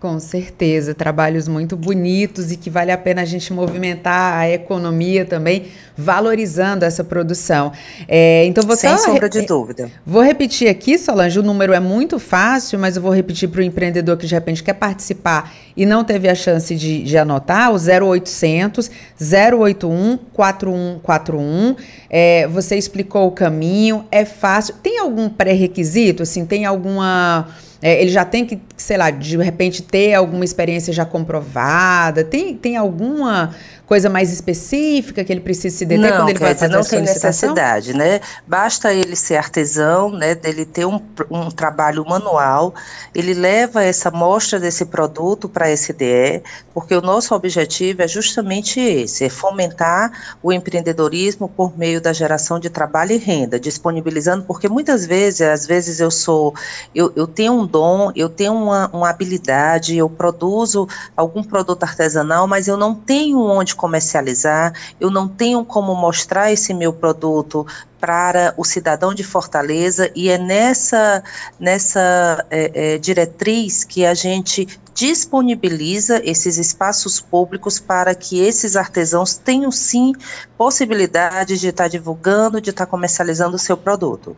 Com 0.00 0.18
certeza, 0.18 0.94
trabalhos 0.94 1.46
muito 1.46 1.76
bonitos 1.76 2.50
e 2.50 2.56
que 2.56 2.70
vale 2.70 2.90
a 2.90 2.96
pena 2.96 3.20
a 3.20 3.24
gente 3.26 3.52
movimentar 3.52 4.32
a 4.38 4.48
economia 4.48 5.26
também, 5.26 5.66
valorizando 5.94 6.86
essa 6.86 7.04
produção. 7.04 7.70
É, 8.08 8.46
então 8.46 8.64
você 8.66 8.88
Sem 8.88 8.96
sombra 8.96 9.28
de 9.28 9.42
dúvida. 9.42 9.90
Vou 10.06 10.22
repetir 10.22 10.68
aqui, 10.68 10.96
Solange, 10.96 11.38
o 11.38 11.42
número 11.42 11.74
é 11.74 11.80
muito 11.80 12.18
fácil, 12.18 12.78
mas 12.78 12.96
eu 12.96 13.02
vou 13.02 13.12
repetir 13.12 13.50
para 13.50 13.60
o 13.60 13.62
empreendedor 13.62 14.16
que 14.16 14.26
de 14.26 14.34
repente 14.34 14.62
quer 14.62 14.72
participar 14.72 15.52
e 15.76 15.84
não 15.84 16.02
teve 16.02 16.30
a 16.30 16.34
chance 16.34 16.74
de, 16.74 17.02
de 17.02 17.18
anotar, 17.18 17.70
o 17.70 17.76
0800 17.76 18.90
081 19.20 20.18
4141. 20.32 21.76
É, 22.08 22.48
você 22.48 22.74
explicou 22.74 23.26
o 23.26 23.32
caminho, 23.32 24.06
é 24.10 24.24
fácil. 24.24 24.76
Tem 24.82 24.98
algum 24.98 25.28
pré-requisito? 25.28 26.22
Assim, 26.22 26.46
tem 26.46 26.64
alguma 26.64 27.48
é, 27.82 28.00
ele 28.00 28.10
já 28.10 28.24
tem 28.24 28.44
que, 28.44 28.60
sei 28.76 28.96
lá, 28.96 29.10
de 29.10 29.36
repente 29.38 29.82
ter 29.82 30.14
alguma 30.14 30.44
experiência 30.44 30.92
já 30.92 31.04
comprovada? 31.04 32.22
Tem, 32.22 32.54
tem 32.54 32.76
alguma 32.76 33.54
coisa 33.90 34.08
mais 34.08 34.32
específica 34.32 35.24
que 35.24 35.32
ele 35.32 35.40
precisa 35.40 35.76
se 35.76 35.84
deter 35.84 36.12
não, 36.12 36.18
quando 36.18 36.28
ele 36.28 36.38
vai 36.38 36.54
fazer 36.54 36.72
não 36.72 36.78
a 36.78 36.84
tem 36.84 37.00
necessidade, 37.00 37.92
né? 37.92 38.20
Basta 38.46 38.94
ele 38.94 39.16
ser 39.16 39.34
artesão, 39.34 40.12
né? 40.12 40.36
Dele 40.36 40.64
ter 40.64 40.86
um, 40.86 41.00
um 41.28 41.50
trabalho 41.50 42.04
manual, 42.08 42.72
ele 43.12 43.34
leva 43.34 43.82
essa 43.82 44.08
mostra 44.08 44.60
desse 44.60 44.84
produto 44.84 45.48
para 45.48 45.66
a 45.66 45.72
SDE, 45.72 46.40
porque 46.72 46.94
o 46.94 47.00
nosso 47.00 47.34
objetivo 47.34 48.02
é 48.02 48.06
justamente 48.06 48.78
esse, 48.78 49.24
é 49.24 49.28
fomentar 49.28 50.36
o 50.40 50.52
empreendedorismo 50.52 51.48
por 51.48 51.76
meio 51.76 52.00
da 52.00 52.12
geração 52.12 52.60
de 52.60 52.70
trabalho 52.70 53.10
e 53.10 53.18
renda, 53.18 53.58
disponibilizando, 53.58 54.44
porque 54.44 54.68
muitas 54.68 55.04
vezes, 55.04 55.40
às 55.40 55.66
vezes 55.66 55.98
eu 55.98 56.12
sou, 56.12 56.54
eu, 56.94 57.12
eu 57.16 57.26
tenho 57.26 57.54
um 57.54 57.66
dom, 57.66 58.12
eu 58.14 58.28
tenho 58.28 58.52
uma, 58.52 58.88
uma 58.92 59.10
habilidade, 59.10 59.96
eu 59.96 60.08
produzo 60.08 60.86
algum 61.16 61.42
produto 61.42 61.82
artesanal, 61.82 62.46
mas 62.46 62.68
eu 62.68 62.76
não 62.76 62.94
tenho 62.94 63.40
onde 63.40 63.79
comercializar, 63.80 64.74
eu 65.00 65.10
não 65.10 65.26
tenho 65.26 65.64
como 65.64 65.94
mostrar 65.94 66.52
esse 66.52 66.74
meu 66.74 66.92
produto 66.92 67.66
para 67.98 68.52
o 68.58 68.64
cidadão 68.64 69.14
de 69.14 69.24
Fortaleza 69.24 70.10
e 70.14 70.28
é 70.28 70.36
nessa, 70.36 71.24
nessa 71.58 72.44
é, 72.50 72.94
é, 72.94 72.98
diretriz 72.98 73.82
que 73.82 74.04
a 74.04 74.12
gente 74.12 74.68
disponibiliza 74.94 76.20
esses 76.22 76.58
espaços 76.58 77.20
públicos 77.20 77.80
para 77.80 78.14
que 78.14 78.38
esses 78.38 78.76
artesãos 78.76 79.36
tenham 79.36 79.72
sim 79.72 80.12
possibilidade 80.58 81.58
de 81.58 81.68
estar 81.68 81.88
divulgando, 81.88 82.60
de 82.60 82.68
estar 82.68 82.84
comercializando 82.84 83.56
o 83.56 83.58
seu 83.58 83.78
produto. 83.78 84.36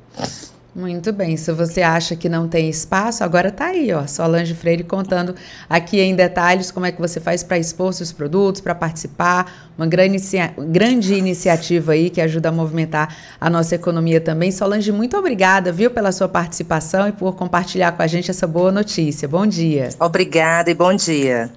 Muito 0.74 1.12
bem. 1.12 1.36
Se 1.36 1.52
você 1.52 1.82
acha 1.82 2.16
que 2.16 2.30
não 2.30 2.48
tem 2.48 2.70
espaço, 2.70 3.22
agora 3.22 3.48
está 3.48 3.66
aí, 3.66 3.92
ó. 3.92 4.06
Solange 4.06 4.54
Freire 4.54 4.82
contando 4.82 5.34
aqui 5.68 6.00
em 6.00 6.16
detalhes 6.16 6.70
como 6.70 6.86
é 6.86 6.92
que 6.92 6.98
você 6.98 7.20
faz 7.20 7.42
para 7.42 7.58
expor 7.58 7.92
seus 7.92 8.10
produtos, 8.10 8.62
para 8.62 8.74
participar. 8.74 9.52
Uma 9.76 9.86
grande, 9.86 10.14
inicia 10.14 10.54
grande 10.56 11.12
iniciativa 11.14 11.92
aí 11.92 12.08
que 12.08 12.22
ajuda 12.22 12.48
a 12.48 12.52
movimentar 12.52 13.14
a 13.38 13.50
nossa 13.50 13.74
economia 13.74 14.18
também. 14.18 14.50
Solange, 14.50 14.90
muito 14.92 15.14
obrigada, 15.14 15.70
viu, 15.70 15.90
pela 15.90 16.10
sua 16.10 16.28
participação 16.28 17.06
e 17.06 17.12
por 17.12 17.34
compartilhar 17.36 17.92
com 17.92 18.02
a 18.02 18.06
gente 18.06 18.30
essa 18.30 18.46
boa 18.46 18.72
notícia. 18.72 19.28
Bom 19.28 19.46
dia. 19.46 19.90
Obrigada 20.00 20.70
e 20.70 20.74
bom 20.74 20.94
dia. 20.94 21.50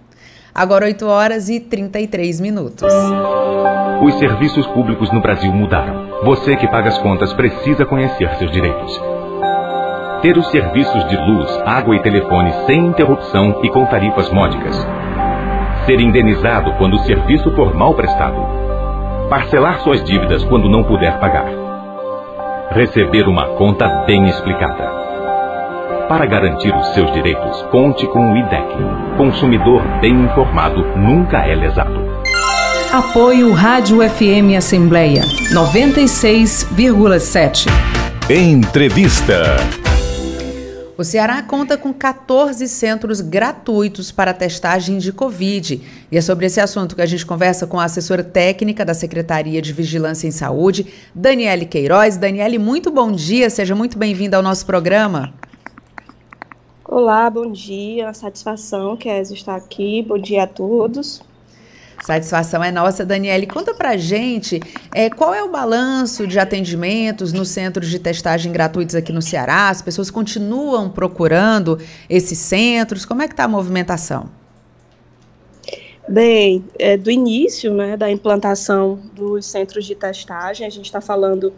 Agora 0.54 0.86
8 0.86 1.06
horas 1.06 1.48
e 1.48 1.62
33 1.62 2.42
minutos. 2.42 2.94
Os 4.04 4.20
serviços 4.20 4.68
públicos 4.68 5.12
no 5.14 5.22
Brasil 5.22 5.52
mudaram. 5.54 6.15
Você 6.26 6.56
que 6.56 6.68
paga 6.68 6.90
as 6.90 6.98
contas 6.98 7.32
precisa 7.34 7.86
conhecer 7.86 8.28
seus 8.38 8.50
direitos. 8.50 9.00
Ter 10.24 10.36
os 10.36 10.48
serviços 10.48 11.08
de 11.08 11.16
luz, 11.18 11.62
água 11.64 11.96
e 11.96 12.00
telefone 12.02 12.52
sem 12.66 12.88
interrupção 12.88 13.60
e 13.62 13.70
com 13.70 13.86
tarifas 13.86 14.32
módicas. 14.32 14.76
Ser 15.86 16.00
indenizado 16.00 16.74
quando 16.80 16.96
o 16.96 17.04
serviço 17.04 17.56
for 17.56 17.76
mal 17.76 17.94
prestado. 17.94 18.44
Parcelar 19.30 19.82
suas 19.82 20.04
dívidas 20.04 20.44
quando 20.46 20.68
não 20.68 20.84
puder 20.84 21.20
pagar. 21.20 21.46
Receber 22.72 23.28
uma 23.28 23.46
conta 23.50 23.88
bem 24.08 24.28
explicada. 24.28 24.92
Para 26.10 26.26
garantir 26.26 26.76
os 26.76 26.88
seus 26.96 27.12
direitos, 27.12 27.62
conte 27.70 28.08
com 28.08 28.34
o 28.34 28.36
IDEC. 28.36 28.68
Consumidor 29.16 29.84
bem 30.02 30.14
informado 30.14 30.84
nunca 30.98 31.46
é 31.46 31.54
lesado. 31.54 32.15
Apoio 32.92 33.52
Rádio 33.52 33.98
FM 33.98 34.56
Assembleia 34.58 35.22
96,7. 35.54 37.68
Entrevista. 38.30 39.58
O 40.98 41.04
Ceará 41.04 41.44
conta 41.44 41.78
com 41.78 41.94
14 41.94 42.66
centros 42.70 43.20
gratuitos 43.20 44.14
para 44.14 44.34
testagem 44.34 44.98
de 44.98 45.12
Covid. 45.12 45.82
E 46.10 46.18
é 46.18 46.22
sobre 46.22 46.46
esse 46.46 46.62
assunto 46.62 46.96
que 46.96 47.02
a 47.02 47.06
gente 47.06 47.26
conversa 47.26 47.68
com 47.68 47.78
a 47.80 47.84
assessora 47.84 48.24
técnica 48.24 48.86
da 48.86 48.94
Secretaria 48.94 49.62
de 49.62 49.74
Vigilância 49.74 50.28
em 50.28 50.32
Saúde, 50.32 50.88
Daniele 51.14 51.66
Queiroz. 51.66 52.16
Daniele, 52.16 52.58
muito 52.58 52.90
bom 52.90 53.12
dia, 53.12 53.50
seja 53.50 53.76
muito 53.76 53.98
bem-vinda 53.98 54.38
ao 54.38 54.44
nosso 54.44 54.66
programa. 54.66 55.34
Olá, 56.88 57.30
bom 57.30 57.52
dia, 57.52 58.14
satisfação, 58.14 58.96
Kézia, 58.96 59.36
estar 59.36 59.56
aqui, 59.56 60.02
bom 60.08 60.18
dia 60.18 60.44
a 60.44 60.48
todos. 60.48 61.22
Satisfação 62.06 62.64
é 62.64 62.72
nossa, 62.72 63.04
Daniele. 63.04 63.48
Conta 63.48 63.74
pra 63.74 63.98
gente 63.98 64.60
é, 64.94 65.10
qual 65.10 65.34
é 65.34 65.42
o 65.42 65.50
balanço 65.50 66.28
de 66.28 66.38
atendimentos 66.38 67.34
nos 67.34 67.50
centros 67.50 67.90
de 67.90 67.98
testagem 67.98 68.52
gratuitos 68.52 68.94
aqui 68.94 69.12
no 69.12 69.24
Ceará? 69.24 69.70
As 69.70 69.82
pessoas 69.82 70.12
continuam 70.12 70.88
procurando 70.88 71.80
esses 72.08 72.38
centros? 72.38 73.06
Como 73.06 73.24
é 73.24 73.28
que 73.28 73.34
está 73.34 73.46
a 73.46 73.48
movimentação? 73.48 74.30
Bem, 76.08 76.64
é, 76.78 76.96
do 76.96 77.10
início 77.10 77.74
né, 77.74 77.98
da 77.98 78.12
implantação 78.12 79.00
dos 79.16 79.48
centros 79.48 79.84
de 79.84 79.96
testagem, 79.96 80.68
a 80.68 80.70
gente 80.70 80.86
está 80.86 81.02
falando 81.02 81.52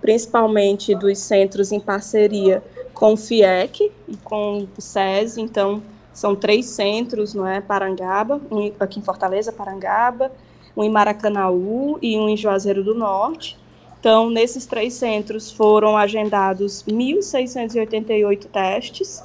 principalmente 0.00 0.96
dos 0.96 1.16
centros 1.18 1.70
em 1.70 1.78
parceria 1.78 2.60
com 2.92 3.12
o 3.12 3.16
FIEC 3.16 3.92
e 4.08 4.16
com 4.16 4.66
o 4.76 4.80
SESI, 4.80 5.40
então 5.40 5.80
são 6.12 6.36
três 6.36 6.66
centros, 6.66 7.34
não 7.34 7.46
é? 7.46 7.60
Parangaba, 7.60 8.40
um 8.50 8.72
aqui 8.78 8.98
em 8.98 9.02
Fortaleza, 9.02 9.52
Parangaba, 9.52 10.30
um 10.76 10.84
em 10.84 10.90
Maracanaú 10.90 11.98
e 12.02 12.18
um 12.18 12.28
em 12.28 12.36
Juazeiro 12.36 12.82
do 12.82 12.94
Norte. 12.94 13.58
Então, 13.98 14.28
nesses 14.30 14.66
três 14.66 14.94
centros 14.94 15.52
foram 15.52 15.96
agendados 15.96 16.82
1.688 16.82 18.46
testes 18.46 19.22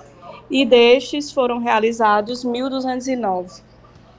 e 0.49 0.65
destes 0.65 1.31
foram 1.31 1.57
realizados 1.57 2.45
1.209. 2.45 3.61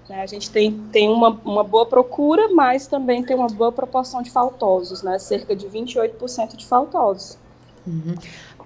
Né? 0.08 0.22
A 0.22 0.26
gente 0.26 0.50
tem, 0.50 0.72
tem 0.90 1.08
uma, 1.08 1.28
uma 1.44 1.62
boa 1.62 1.86
procura, 1.86 2.48
mas 2.48 2.86
também 2.86 3.22
tem 3.22 3.36
uma 3.36 3.46
boa 3.46 3.70
proporção 3.70 4.22
de 4.22 4.30
faltosos, 4.30 5.02
né? 5.02 5.18
cerca 5.18 5.54
de 5.54 5.66
28% 5.66 6.56
de 6.56 6.66
faltosos. 6.66 7.38
Uhum. 7.86 8.16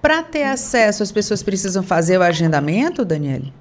Para 0.00 0.22
ter 0.22 0.44
acesso, 0.44 1.02
as 1.02 1.12
pessoas 1.12 1.42
precisam 1.42 1.82
fazer 1.82 2.18
o 2.18 2.22
agendamento, 2.22 3.04
Daniele? 3.04 3.52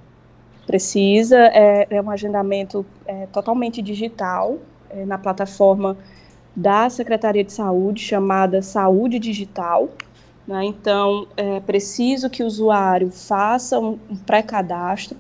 Precisa, 0.66 1.38
é, 1.38 1.88
é 1.90 2.02
um 2.02 2.10
agendamento 2.10 2.86
é, 3.06 3.28
totalmente 3.28 3.82
digital, 3.82 4.58
é, 4.90 5.06
na 5.06 5.18
plataforma 5.18 5.98
da 6.56 6.90
Secretaria 6.90 7.44
de 7.44 7.54
Saúde, 7.54 8.02
chamada 8.02 8.62
Saúde 8.62 9.20
Digital. 9.20 9.90
Né? 10.48 10.66
Então, 10.66 11.28
é 11.38 11.60
preciso 11.60 12.30
que 12.30 12.44
o 12.44 12.46
usuário 12.46 13.12
faça 13.12 13.80
um, 13.80 13.98
um 14.10 14.16
pré-cadastro. 14.16 15.18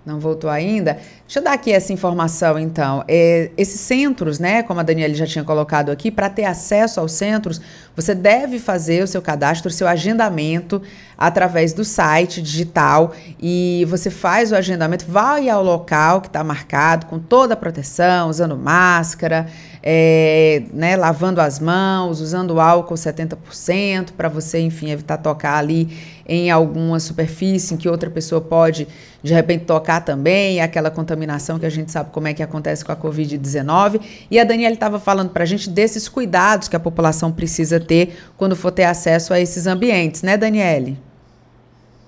Não 0.07 0.19
voltou 0.19 0.49
ainda? 0.49 0.99
Deixa 1.29 1.41
eu 1.41 1.45
dar 1.45 1.53
aqui 1.53 1.71
essa 1.71 1.93
informação, 1.93 2.59
então. 2.59 3.05
É, 3.07 3.51
esses 3.55 3.79
centros, 3.83 4.39
né, 4.39 4.63
como 4.63 4.81
a 4.81 4.83
Daniela 4.83 5.13
já 5.13 5.27
tinha 5.27 5.45
colocado 5.45 5.91
aqui, 5.91 6.11
para 6.11 6.31
ter 6.31 6.47
acesso 6.47 7.01
aos 7.01 7.13
centros, 7.13 7.61
você 7.95 8.15
deve 8.15 8.59
fazer 8.59 9.03
o 9.03 9.07
seu 9.07 9.21
cadastro, 9.21 9.69
o 9.69 9.71
seu 9.71 9.87
agendamento 9.87 10.81
através 11.19 11.73
do 11.73 11.85
site 11.85 12.41
digital 12.41 13.13
e 13.39 13.85
você 13.91 14.09
faz 14.09 14.53
o 14.53 14.55
agendamento, 14.55 15.05
vai 15.07 15.51
ao 15.51 15.65
local 15.65 16.21
que 16.21 16.29
está 16.29 16.45
marcado 16.45 17.07
com 17.07 17.19
toda 17.19 17.55
a 17.55 17.57
proteção, 17.57 18.31
usando 18.31 18.57
máscara, 18.57 19.49
é, 19.83 20.63
né, 20.73 20.97
lavando 20.97 21.41
as 21.41 21.59
mãos, 21.59 22.21
usando 22.21 22.61
álcool 22.61 22.95
70% 22.95 24.13
para 24.17 24.29
você, 24.29 24.61
enfim, 24.61 24.91
evitar 24.93 25.19
tocar 25.19 25.57
ali 25.57 25.91
em 26.25 26.51
alguma 26.51 27.01
superfície 27.01 27.75
em 27.75 27.77
que 27.77 27.89
outra 27.89 28.09
pessoa 28.09 28.41
pode 28.41 28.87
de 29.21 29.35
repente 29.35 29.65
tocar 29.65 30.03
também, 30.03 30.61
aquela 30.61 30.91
contaminação 30.91 31.18
que 31.59 31.67
a 31.67 31.71
gente 31.71 31.91
sabe 31.91 32.11
como 32.11 32.29
é 32.29 32.35
que 32.35 32.43
acontece 32.43 32.85
com 32.85 32.93
a 32.93 32.97
Covid-19. 32.97 34.01
E 34.31 34.39
a 34.39 34.45
Daniela 34.45 34.75
estava 34.75 34.99
falando 34.99 35.31
para 35.31 35.43
a 35.43 35.47
gente 35.47 35.71
desses 35.71 36.09
cuidados 36.09 36.69
que 36.69 36.77
a 36.77 36.81
população 36.81 37.33
precisa 37.33 37.81
ter 37.81 38.17
quando 38.37 38.55
for 38.55 38.71
ter 38.71 38.85
acesso 38.85 39.33
a 39.33 39.41
esses 39.41 39.67
ambientes, 39.67 40.23
né, 40.23 40.37
Daniele? 40.37 40.97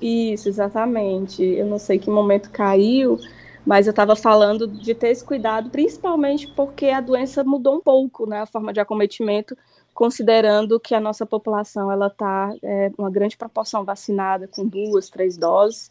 Isso, 0.00 0.48
exatamente. 0.48 1.42
Eu 1.42 1.66
não 1.66 1.78
sei 1.78 1.98
que 1.98 2.08
momento 2.08 2.50
caiu, 2.50 3.18
mas 3.66 3.86
eu 3.86 3.90
estava 3.90 4.16
falando 4.16 4.66
de 4.66 4.94
ter 4.94 5.08
esse 5.08 5.24
cuidado, 5.24 5.70
principalmente 5.70 6.46
porque 6.56 6.86
a 6.86 7.00
doença 7.00 7.44
mudou 7.44 7.76
um 7.76 7.80
pouco, 7.80 8.26
né, 8.26 8.40
a 8.40 8.46
forma 8.46 8.72
de 8.72 8.80
acometimento, 8.80 9.56
considerando 9.92 10.80
que 10.80 10.94
a 10.94 11.00
nossa 11.00 11.26
população 11.26 11.92
ela 11.92 12.06
está 12.06 12.54
é, 12.62 12.90
uma 12.96 13.10
grande 13.10 13.36
proporção 13.36 13.84
vacinada 13.84 14.48
com 14.48 14.66
duas, 14.66 15.10
três 15.10 15.36
doses. 15.36 15.90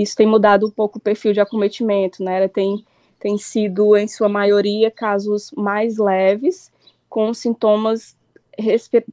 Isso 0.00 0.14
tem 0.16 0.26
mudado 0.26 0.66
um 0.66 0.70
pouco 0.70 0.98
o 0.98 1.00
perfil 1.00 1.32
de 1.32 1.40
acometimento, 1.40 2.22
né? 2.22 2.38
Ela 2.38 2.48
tem 2.48 2.84
tem 3.20 3.36
sido 3.36 3.96
em 3.96 4.06
sua 4.06 4.28
maioria 4.28 4.92
casos 4.92 5.50
mais 5.56 5.98
leves, 5.98 6.70
com 7.08 7.34
sintomas 7.34 8.16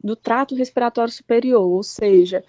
do 0.04 0.15
trato 0.15 0.56
respiratório 0.56 1.12
superior, 1.12 1.63
ou 1.63 1.82
seja, 1.82 2.43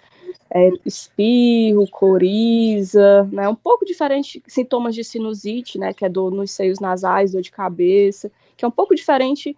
é, 0.51 0.69
espirro, 0.85 1.87
coriza, 1.89 3.23
né, 3.31 3.47
um 3.47 3.55
pouco 3.55 3.85
diferente, 3.85 4.41
sintomas 4.47 4.95
de 4.95 5.03
sinusite, 5.03 5.77
né, 5.77 5.93
que 5.93 6.05
é 6.05 6.09
dor 6.09 6.31
nos 6.31 6.51
seios 6.51 6.79
nasais, 6.79 7.31
dor 7.31 7.41
de 7.41 7.51
cabeça, 7.51 8.31
que 8.55 8.65
é 8.65 8.67
um 8.67 8.71
pouco 8.71 8.95
diferente 8.95 9.55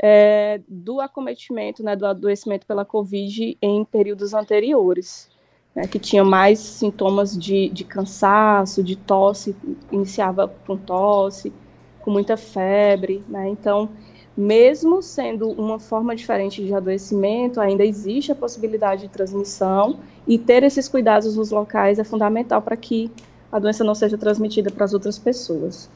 é, 0.00 0.60
do 0.66 1.00
acometimento, 1.00 1.82
né, 1.82 1.94
do 1.94 2.06
adoecimento 2.06 2.66
pela 2.66 2.84
Covid 2.84 3.56
em 3.60 3.84
períodos 3.84 4.34
anteriores, 4.34 5.30
né, 5.74 5.86
que 5.86 5.98
tinha 5.98 6.24
mais 6.24 6.58
sintomas 6.58 7.36
de, 7.36 7.68
de 7.70 7.84
cansaço, 7.84 8.82
de 8.82 8.96
tosse, 8.96 9.56
iniciava 9.90 10.52
com 10.66 10.76
tosse, 10.76 11.52
com 12.00 12.10
muita 12.10 12.36
febre, 12.36 13.22
né, 13.28 13.48
então 13.48 13.88
mesmo 14.36 15.02
sendo 15.02 15.50
uma 15.50 15.78
forma 15.78 16.16
diferente 16.16 16.64
de 16.64 16.72
adoecimento, 16.72 17.60
ainda 17.60 17.84
existe 17.84 18.32
a 18.32 18.34
possibilidade 18.34 19.02
de 19.02 19.08
transmissão 19.08 19.98
e 20.26 20.38
ter 20.38 20.62
esses 20.62 20.88
cuidados 20.88 21.36
nos 21.36 21.50
locais 21.50 21.98
é 21.98 22.04
fundamental 22.04 22.62
para 22.62 22.76
que 22.76 23.10
a 23.50 23.58
doença 23.58 23.84
não 23.84 23.94
seja 23.94 24.16
transmitida 24.16 24.70
para 24.70 24.84
as 24.84 24.94
outras 24.94 25.18
pessoas. 25.18 25.90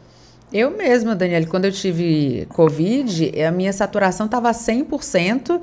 Eu 0.52 0.70
mesma, 0.70 1.16
Daniela, 1.16 1.46
quando 1.46 1.64
eu 1.64 1.72
tive 1.72 2.46
Covid, 2.50 3.32
a 3.42 3.50
minha 3.50 3.72
saturação 3.72 4.26
estava 4.26 4.50
100%. 4.50 5.60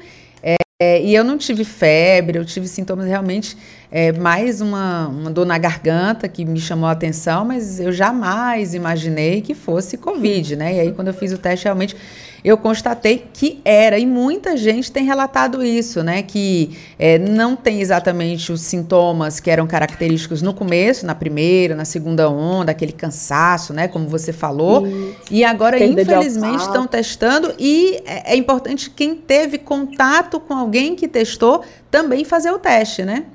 É, 0.83 1.01
e 1.01 1.15
eu 1.15 1.23
não 1.23 1.37
tive 1.37 1.63
febre, 1.63 2.37
eu 2.37 2.43
tive 2.43 2.67
sintomas 2.67 3.07
realmente 3.07 3.55
é 3.89 4.11
mais 4.11 4.59
uma, 4.59 5.07
uma 5.07 5.31
dor 5.31 5.45
na 5.45 5.57
garganta 5.57 6.27
que 6.27 6.43
me 6.43 6.59
chamou 6.59 6.89
a 6.89 6.91
atenção, 6.91 7.45
mas 7.45 7.79
eu 7.79 7.91
jamais 7.91 8.73
imaginei 8.73 9.39
que 9.39 9.53
fosse 9.53 9.97
Covid, 9.97 10.55
né? 10.55 10.75
E 10.75 10.79
aí, 10.79 10.91
quando 10.91 11.09
eu 11.09 11.13
fiz 11.13 11.31
o 11.31 11.37
teste, 11.37 11.65
realmente 11.65 11.95
eu 12.43 12.57
constatei 12.57 13.25
que 13.31 13.61
era, 13.63 13.97
e 13.97 14.05
muita 14.05 14.57
gente 14.57 14.91
tem 14.91 15.05
relatado 15.05 15.63
isso, 15.63 16.03
né? 16.03 16.21
Que 16.21 16.77
é, 16.99 17.17
não 17.17 17.55
tem 17.55 17.79
exatamente 17.79 18.51
os 18.51 18.59
sintomas 18.61 19.39
que 19.39 19.49
eram 19.49 19.65
característicos 19.65 20.41
no 20.41 20.53
começo, 20.53 21.05
na 21.05 21.15
primeira, 21.15 21.73
na 21.73 21.85
segunda 21.85 22.29
onda, 22.29 22.71
aquele 22.71 22.91
cansaço, 22.91 23.73
né? 23.73 23.87
Como 23.87 24.09
você 24.09 24.33
falou. 24.33 24.85
E 25.31 25.43
agora, 25.45 25.81
infelizmente, 25.81 26.63
estão 26.63 26.85
testando, 26.85 27.53
e 27.57 28.01
é, 28.05 28.33
é 28.33 28.35
importante 28.35 28.89
quem 28.89 29.15
teve 29.15 29.57
contato 29.57 30.37
com 30.39 30.53
alguém 30.53 30.95
que 30.95 31.07
testou 31.07 31.63
também 31.89 32.25
fazer 32.25 32.51
o 32.51 32.59
teste, 32.59 33.03
né? 33.03 33.25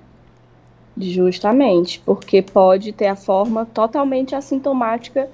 Justamente, 1.01 2.03
porque 2.05 2.43
pode 2.43 2.93
ter 2.93 3.07
a 3.07 3.17
forma 3.17 3.65
totalmente 3.65 4.35
assintomática 4.35 5.29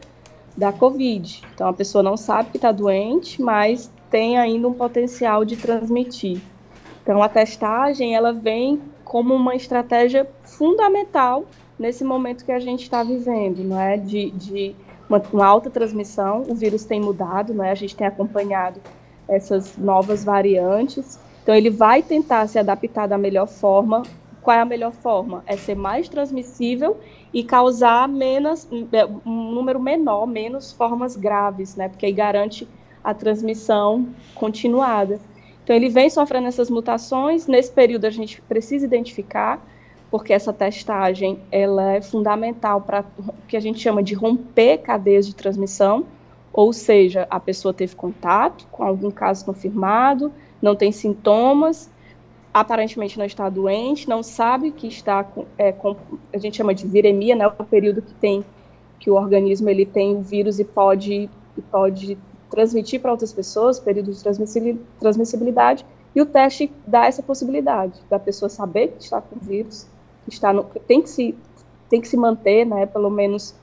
da 0.57 0.73
Covid. 0.73 1.43
Então 1.55 1.69
a 1.69 1.73
pessoa 1.73 2.03
não 2.03 2.17
sabe 2.17 2.51
que 2.51 2.57
está 2.57 2.71
doente, 2.71 3.43
mas 3.43 3.91
tem 4.11 4.39
ainda 4.39 4.69
um 4.69 4.75
potencial 4.75 5.45
de 5.45 5.57
transmitir. 5.57 6.41
Então 7.03 7.23
a 7.23 7.29
testagem 7.29 8.15
ela 8.15 8.33
vem 8.33 8.81
como 9.05 9.35
uma 9.35 9.55
estratégia 9.55 10.29
fundamental 10.43 11.45
nesse 11.79 12.05
momento 12.05 12.45
que 12.45 12.53
a 12.53 12.59
gente 12.59 12.83
está 12.83 13.03
vivendo, 13.03 13.63
não 13.65 13.81
é? 13.81 13.97
De, 13.97 14.31
de 14.31 14.75
uma, 15.09 15.23
uma, 15.33 15.47
alta 15.47 15.69
transmissão. 15.69 16.45
O 16.49 16.55
vírus 16.55 16.85
tem 16.85 17.01
mudado, 17.01 17.53
não 17.53 17.65
é? 17.65 17.71
A 17.71 17.75
gente 17.75 17.97
tem 17.97 18.07
acompanhado 18.07 18.81
essas 19.29 19.77
novas 19.77 20.25
variantes. 20.25 21.19
Então 21.43 21.55
ele 21.55 21.71
vai 21.71 22.03
tentar 22.03 22.47
se 22.47 22.59
adaptar 22.59 23.07
da 23.07 23.19
melhor 23.19 23.47
forma. 23.47 24.03
Qual 24.41 24.57
é 24.57 24.61
a 24.61 24.65
melhor 24.65 24.93
forma? 24.93 25.43
É 25.47 25.57
ser 25.57 25.75
mais 25.75 26.09
transmissível 26.09 26.97
e 27.35 27.43
causar 27.43 28.09
menos, 28.09 28.69
um 29.27 29.51
número 29.51 29.81
menor, 29.81 30.25
menos 30.25 30.73
formas 30.73 31.17
graves, 31.17 31.75
né? 31.75 31.89
Porque 31.89 32.07
aí 32.07 32.13
garante 32.13 32.69
a 33.03 33.13
transmissão 33.13 34.07
continuada. 34.37 35.19
Então 35.65 35.75
ele 35.75 35.89
vem 35.89 36.09
sofrendo 36.09 36.47
essas 36.47 36.71
mutações. 36.71 37.49
Nesse 37.49 37.73
período 37.73 38.05
a 38.05 38.11
gente 38.11 38.41
precisa 38.43 38.87
identificar, 38.87 39.61
porque 40.13 40.33
essa 40.33 40.53
testagem 40.53 41.41
ela 41.51 41.95
é 41.95 42.01
fundamental 42.01 42.81
para 42.81 43.05
o 43.19 43.33
que 43.49 43.57
a 43.57 43.61
gente 43.61 43.81
chama 43.81 44.01
de 44.01 44.15
romper 44.15 44.79
cadeias 44.79 45.27
de 45.27 45.35
transmissão, 45.35 46.07
ou 46.53 46.73
seja, 46.73 47.27
a 47.29 47.41
pessoa 47.41 47.75
teve 47.75 47.97
contato 47.97 48.65
com 48.71 48.85
algum 48.85 49.11
caso 49.11 49.45
confirmado, 49.45 50.33
não 50.63 50.77
tem 50.77 50.93
sintomas, 50.93 51.91
aparentemente 52.55 53.19
não 53.19 53.27
está 53.27 53.49
doente, 53.49 54.09
não 54.09 54.23
sabe 54.23 54.71
que 54.71 54.87
está 54.87 55.25
com, 55.25 55.45
é, 55.59 55.73
com, 55.73 55.97
a 56.33 56.39
gente 56.39 56.57
chama 56.57 56.73
de 56.73 56.87
viremia, 56.87 57.35
né, 57.35 57.49
o 57.49 57.65
período 57.65 58.01
que 58.01 58.15
tem 58.15 58.45
que 59.01 59.11
o 59.11 59.15
organismo 59.17 59.69
ele 59.69 59.85
tem 59.85 60.17
o 60.17 60.23
vírus 60.23 60.61
e 60.61 60.65
pode 60.65 61.29
e 61.57 61.63
pode 61.63 62.17
transmitir 62.49 63.01
para 63.01 63.11
outras 63.11 63.33
pessoas, 63.33 63.81
período 63.81 64.13
de 64.13 64.23
transmissibilidade, 65.01 65.85
e 66.15 66.23
o 66.23 66.27
teste 66.27 66.73
dá 66.87 67.07
essa 67.07 67.23
possibilidade 67.23 68.01
da 68.09 68.19
pessoa 68.19 68.49
saber 68.49 68.89
que 68.89 69.03
está 69.03 69.21
com 69.21 69.37
vírus, 69.41 69.87
que 70.25 70.33
está 70.33 70.53
no, 70.53 70.65
tem 70.87 71.03
que 71.03 71.11
se 71.11 71.35
tem 71.91 72.01
que 72.01 72.09
se 72.09 72.17
manter, 72.17 72.65
né, 72.65 72.87
pelo 72.87 73.11
menos 73.11 73.55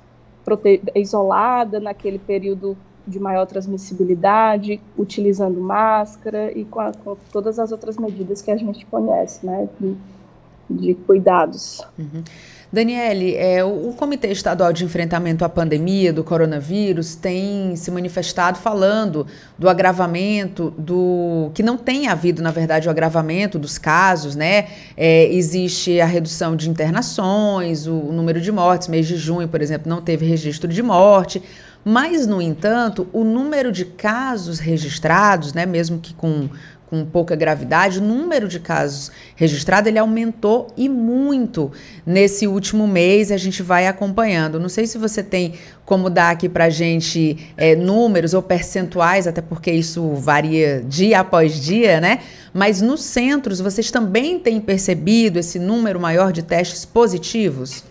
isolada 0.95 1.79
naquele 1.79 2.19
período 2.19 2.77
de 3.11 3.19
maior 3.19 3.45
transmissibilidade, 3.45 4.81
utilizando 4.97 5.59
máscara 5.59 6.51
e 6.57 6.65
com, 6.65 6.79
a, 6.79 6.91
com, 6.91 7.15
todas 7.31 7.59
as 7.59 7.71
outras 7.71 7.97
medidas 7.97 8.41
que 8.41 8.49
a 8.49 8.57
gente 8.57 8.85
conhece, 8.85 9.45
né, 9.45 9.69
de, 9.79 9.95
de 10.69 10.93
cuidados. 10.95 11.85
Uhum. 11.99 12.23
Daniele, 12.73 13.35
é, 13.35 13.61
o, 13.65 13.93
Comitê 13.97 14.29
Estadual 14.29 14.71
de 14.71 14.85
Enfrentamento 14.85 15.43
à 15.43 15.49
Pandemia 15.49 16.13
do 16.13 16.23
Coronavírus 16.23 17.15
tem 17.15 17.75
se 17.75 17.91
manifestado 17.91 18.57
falando 18.57 19.27
do 19.59 19.67
agravamento, 19.67 20.73
do 20.77 21.51
que 21.53 21.61
não 21.61 21.75
tem 21.75 22.07
havido, 22.07 22.41
na 22.41 22.49
verdade, 22.49 22.87
o 22.87 22.91
agravamento 22.91 23.59
dos 23.59 23.77
casos, 23.77 24.37
né? 24.37 24.69
É, 24.95 25.25
existe 25.33 25.99
a 25.99 26.05
redução 26.05 26.55
de 26.55 26.69
internações, 26.69 27.87
o, 27.87 27.93
o 27.93 28.13
número 28.13 28.39
de 28.39 28.51
mortes, 28.53 28.87
mês 28.87 29.05
de 29.05 29.17
junho, 29.17 29.49
por 29.49 29.61
exemplo, 29.61 29.89
não 29.89 30.01
teve 30.01 30.25
registro 30.25 30.69
de 30.69 30.81
morte. 30.81 31.43
Mas, 31.83 32.27
no 32.27 32.41
entanto, 32.41 33.07
o 33.11 33.23
número 33.23 33.71
de 33.71 33.85
casos 33.85 34.59
registrados, 34.59 35.53
né, 35.53 35.65
mesmo 35.65 35.99
que 35.99 36.13
com, 36.13 36.47
com 36.85 37.03
pouca 37.03 37.35
gravidade, 37.35 37.97
o 37.97 38.01
número 38.03 38.47
de 38.47 38.59
casos 38.59 39.11
registrados 39.35 39.87
ele 39.87 39.97
aumentou 39.97 40.67
e 40.77 40.87
muito 40.87 41.71
nesse 42.05 42.45
último 42.45 42.87
mês. 42.87 43.31
A 43.31 43.37
gente 43.37 43.63
vai 43.63 43.87
acompanhando. 43.87 44.59
Não 44.59 44.69
sei 44.69 44.85
se 44.85 44.99
você 44.99 45.23
tem 45.23 45.53
como 45.83 46.07
dar 46.07 46.29
aqui 46.29 46.47
para 46.47 46.69
gente 46.69 47.51
é, 47.57 47.75
números 47.75 48.35
ou 48.35 48.43
percentuais, 48.43 49.25
até 49.25 49.41
porque 49.41 49.71
isso 49.71 50.13
varia 50.13 50.83
dia 50.87 51.21
após 51.21 51.59
dia, 51.59 51.99
né? 51.99 52.19
Mas 52.53 52.79
nos 52.79 53.01
centros 53.01 53.59
vocês 53.59 53.89
também 53.89 54.37
têm 54.37 54.61
percebido 54.61 55.39
esse 55.39 55.57
número 55.57 55.99
maior 55.99 56.31
de 56.31 56.43
testes 56.43 56.85
positivos? 56.85 57.90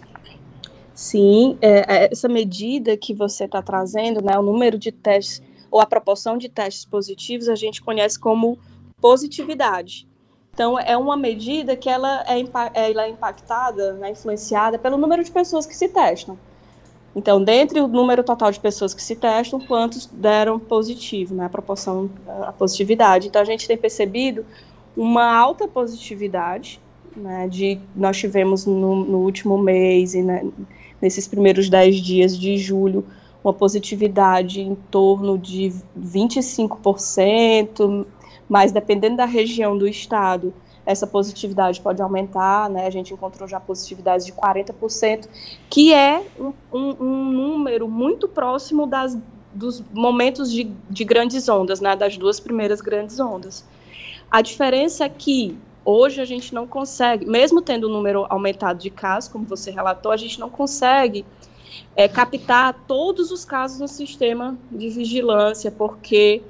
Sim, 1.01 1.57
é, 1.63 1.79
é, 1.79 2.13
essa 2.13 2.29
medida 2.29 2.95
que 2.95 3.15
você 3.15 3.47
está 3.47 3.63
trazendo, 3.63 4.23
né, 4.23 4.39
o 4.39 4.43
número 4.43 4.79
de 4.79 4.93
testes 4.93 5.43
ou 5.71 5.81
a 5.81 5.87
proporção 5.87 6.37
de 6.37 6.47
testes 6.47 6.85
positivos, 6.85 7.49
a 7.49 7.55
gente 7.55 7.81
conhece 7.81 8.21
como 8.21 8.59
positividade. 9.01 10.07
Então, 10.53 10.79
é 10.79 10.95
uma 10.99 11.17
medida 11.17 11.75
que 11.75 11.89
ela 11.89 12.23
é, 12.29 12.45
ela 12.75 13.07
é 13.07 13.09
impactada, 13.09 13.95
né, 13.95 14.11
influenciada 14.11 14.79
pelo 14.79 14.99
número 14.99 15.25
de 15.25 15.31
pessoas 15.31 15.65
que 15.65 15.75
se 15.75 15.89
testam. 15.89 16.39
Então, 17.17 17.43
dentre 17.43 17.81
o 17.81 17.89
número 17.89 18.23
total 18.23 18.51
de 18.53 18.61
pessoas 18.61 18.93
que 18.93 19.03
se 19.03 19.17
testam, 19.17 19.59
quantos 19.59 20.05
deram 20.05 20.59
positivo, 20.59 21.35
né, 21.35 21.47
a 21.47 21.49
proporção, 21.49 22.11
a 22.43 22.53
positividade. 22.53 23.29
Então, 23.29 23.41
a 23.41 23.47
gente 23.47 23.67
tem 23.67 23.79
percebido 23.79 24.45
uma 24.95 25.35
alta 25.35 25.67
positividade, 25.67 26.79
né, 27.17 27.49
de, 27.49 27.81
nós 27.97 28.19
tivemos 28.19 28.67
no, 28.67 29.03
no 29.03 29.19
último 29.21 29.57
mês 29.57 30.13
e 30.13 30.23
né, 30.23 30.45
nesses 31.01 31.27
primeiros 31.27 31.69
10 31.69 31.97
dias 31.97 32.39
de 32.39 32.57
julho, 32.57 33.05
uma 33.43 33.53
positividade 33.53 34.61
em 34.61 34.75
torno 34.75 35.39
de 35.39 35.73
25%, 35.99 38.07
mas 38.49 38.73
dependendo 38.73 39.17
da 39.17 39.25
região 39.25 39.79
do 39.79 39.89
estado, 39.89 40.53
essa 40.85 41.07
positividade 41.07 41.81
pode 41.81 42.03
aumentar, 42.03 42.69
né? 42.69 42.87
A 42.87 42.91
gente 42.91 43.15
encontrou 43.15 43.49
já 43.49 43.61
positividades 43.61 44.27
de 44.27 44.33
40%, 44.33 45.29
que 45.69 45.93
é 45.93 46.25
um, 46.39 46.53
um, 46.73 46.97
um 47.01 47.33
número 47.33 47.89
muito 47.89 48.27
próximo 48.27 48.87
das, 48.87 49.17
dos 49.55 49.85
momentos 49.93 50.51
de, 50.51 50.73
de 50.89 51.05
grandes 51.05 51.49
ondas, 51.49 51.81
né? 51.81 51.95
Das 51.95 52.17
duas 52.17 52.41
primeiras 52.41 52.81
grandes 52.81 53.21
ondas. 53.21 53.65
A 54.31 54.43
diferença 54.43 55.05
é 55.05 55.09
que 55.09 55.57
Hoje 55.85 56.21
a 56.21 56.25
gente 56.25 56.55
não 56.55 56.67
consegue, 56.67 57.27
mesmo 57.27 57.63
tendo 57.63 57.85
o 57.85 57.91
número 57.91 58.27
aumentado 58.29 58.79
de 58.79 58.91
casos, 58.91 59.31
como 59.31 59.45
você 59.45 59.71
relatou, 59.71 60.13
a 60.13 60.17
gente 60.17 60.39
não 60.39 60.51
consegue 60.51 61.25
é, 61.97 62.07
captar 62.07 62.75
todos 62.87 63.31
os 63.31 63.45
casos 63.45 63.81
no 63.81 63.89
sistema 63.89 64.59
de 64.71 64.89
vigilância, 64.91 65.71
porque 65.71 66.43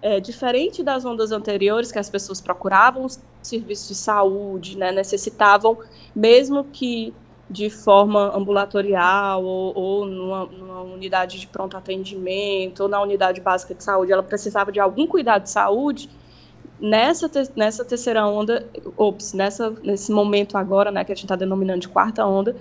é, 0.00 0.18
diferente 0.18 0.82
das 0.82 1.04
ondas 1.04 1.30
anteriores, 1.30 1.92
que 1.92 1.98
as 1.98 2.10
pessoas 2.10 2.40
procuravam 2.40 3.06
serviços 3.40 3.88
de 3.88 3.94
saúde, 3.94 4.76
né, 4.76 4.90
necessitavam, 4.90 5.78
mesmo 6.14 6.64
que 6.64 7.14
de 7.48 7.68
forma 7.68 8.34
ambulatorial 8.34 9.44
ou, 9.44 9.76
ou 9.76 10.06
numa, 10.06 10.46
numa, 10.46 10.80
unidade 10.82 11.38
de 11.38 11.46
pronto 11.46 11.76
atendimento 11.76 12.80
ou 12.80 12.88
na 12.88 13.00
unidade 13.00 13.40
básica 13.40 13.74
de 13.74 13.84
saúde, 13.84 14.10
ela 14.10 14.22
precisava 14.22 14.72
de 14.72 14.80
algum 14.80 15.06
cuidado 15.06 15.42
de 15.42 15.50
saúde, 15.50 16.08
Nessa, 16.82 17.28
te, 17.28 17.48
nessa 17.54 17.84
terceira 17.84 18.26
onda, 18.26 18.68
ops, 18.96 19.32
nessa, 19.34 19.70
nesse 19.84 20.10
momento 20.10 20.58
agora, 20.58 20.90
né, 20.90 21.04
que 21.04 21.12
a 21.12 21.14
gente 21.14 21.26
está 21.26 21.36
denominando 21.36 21.78
de 21.78 21.88
quarta 21.88 22.26
onda, 22.26 22.56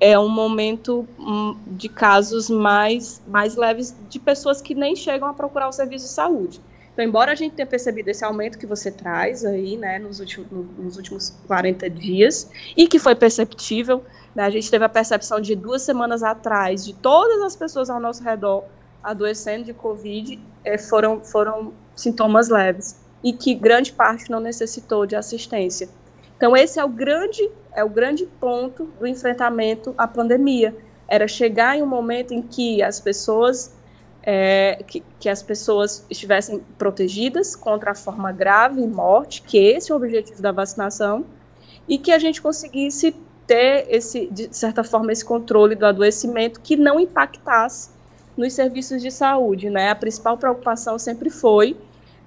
é 0.00 0.18
um 0.18 0.30
momento 0.30 1.06
um, 1.18 1.54
de 1.66 1.86
casos 1.86 2.48
mais, 2.48 3.20
mais 3.28 3.54
leves 3.54 3.94
de 4.08 4.18
pessoas 4.18 4.62
que 4.62 4.74
nem 4.74 4.96
chegam 4.96 5.28
a 5.28 5.34
procurar 5.34 5.68
o 5.68 5.72
serviço 5.72 6.06
de 6.06 6.12
saúde. 6.12 6.58
Então, 6.90 7.04
embora 7.04 7.32
a 7.32 7.34
gente 7.34 7.54
tenha 7.54 7.66
percebido 7.66 8.08
esse 8.08 8.24
aumento 8.24 8.56
que 8.56 8.64
você 8.64 8.90
traz 8.90 9.44
aí, 9.44 9.76
né, 9.76 9.98
nos 9.98 10.20
últimos, 10.20 10.48
nos 10.78 10.96
últimos 10.96 11.36
40 11.46 11.90
dias, 11.90 12.50
e 12.74 12.88
que 12.88 12.98
foi 12.98 13.14
perceptível, 13.14 14.02
né, 14.34 14.44
a 14.44 14.50
gente 14.50 14.70
teve 14.70 14.86
a 14.86 14.88
percepção 14.88 15.38
de 15.38 15.54
duas 15.54 15.82
semanas 15.82 16.22
atrás 16.22 16.82
de 16.82 16.94
todas 16.94 17.42
as 17.42 17.54
pessoas 17.54 17.90
ao 17.90 18.00
nosso 18.00 18.24
redor 18.24 18.64
adoecendo 19.02 19.66
de 19.66 19.74
Covid, 19.74 20.40
eh, 20.64 20.78
foram, 20.78 21.22
foram 21.22 21.74
sintomas 21.94 22.48
leves 22.48 23.04
e 23.22 23.32
que 23.32 23.54
grande 23.54 23.92
parte 23.92 24.30
não 24.30 24.40
necessitou 24.40 25.06
de 25.06 25.16
assistência. 25.16 25.88
Então 26.36 26.56
esse 26.56 26.78
é 26.78 26.84
o 26.84 26.88
grande 26.88 27.50
é 27.74 27.84
o 27.84 27.88
grande 27.88 28.26
ponto 28.40 28.84
do 28.98 29.06
enfrentamento 29.06 29.94
à 29.98 30.08
pandemia. 30.08 30.74
Era 31.06 31.28
chegar 31.28 31.76
em 31.76 31.82
um 31.82 31.86
momento 31.86 32.32
em 32.32 32.42
que 32.42 32.82
as 32.82 32.98
pessoas 33.00 33.74
é, 34.22 34.82
que, 34.88 35.04
que, 35.20 35.28
as 35.28 35.40
pessoas 35.40 36.04
estivessem 36.10 36.60
protegidas 36.76 37.54
contra 37.54 37.92
a 37.92 37.94
forma 37.94 38.32
grave 38.32 38.82
e 38.82 38.86
morte, 38.86 39.40
que 39.40 39.56
esse 39.56 39.92
é 39.92 39.94
o 39.94 39.98
objetivo 39.98 40.42
da 40.42 40.50
vacinação, 40.50 41.24
e 41.88 41.96
que 41.96 42.10
a 42.10 42.18
gente 42.18 42.42
conseguisse 42.42 43.14
ter 43.46 43.86
esse, 43.88 44.26
de 44.26 44.48
certa 44.50 44.82
forma, 44.82 45.12
esse 45.12 45.24
controle 45.24 45.76
do 45.76 45.86
adoecimento 45.86 46.60
que 46.60 46.76
não 46.76 46.98
impactasse 46.98 47.90
nos 48.36 48.52
serviços 48.52 49.00
de 49.00 49.12
saúde, 49.12 49.70
né? 49.70 49.90
A 49.90 49.94
principal 49.94 50.36
preocupação 50.36 50.98
sempre 50.98 51.30
foi 51.30 51.76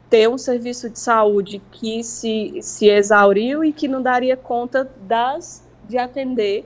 ter 0.09 0.27
um 0.27 0.37
serviço 0.37 0.89
de 0.89 0.99
saúde 0.99 1.61
que 1.71 2.03
se, 2.03 2.59
se 2.61 2.89
exauriu 2.89 3.63
e 3.63 3.71
que 3.71 3.87
não 3.87 4.01
daria 4.01 4.35
conta 4.35 4.89
das 5.01 5.67
de 5.87 5.97
atender 5.97 6.65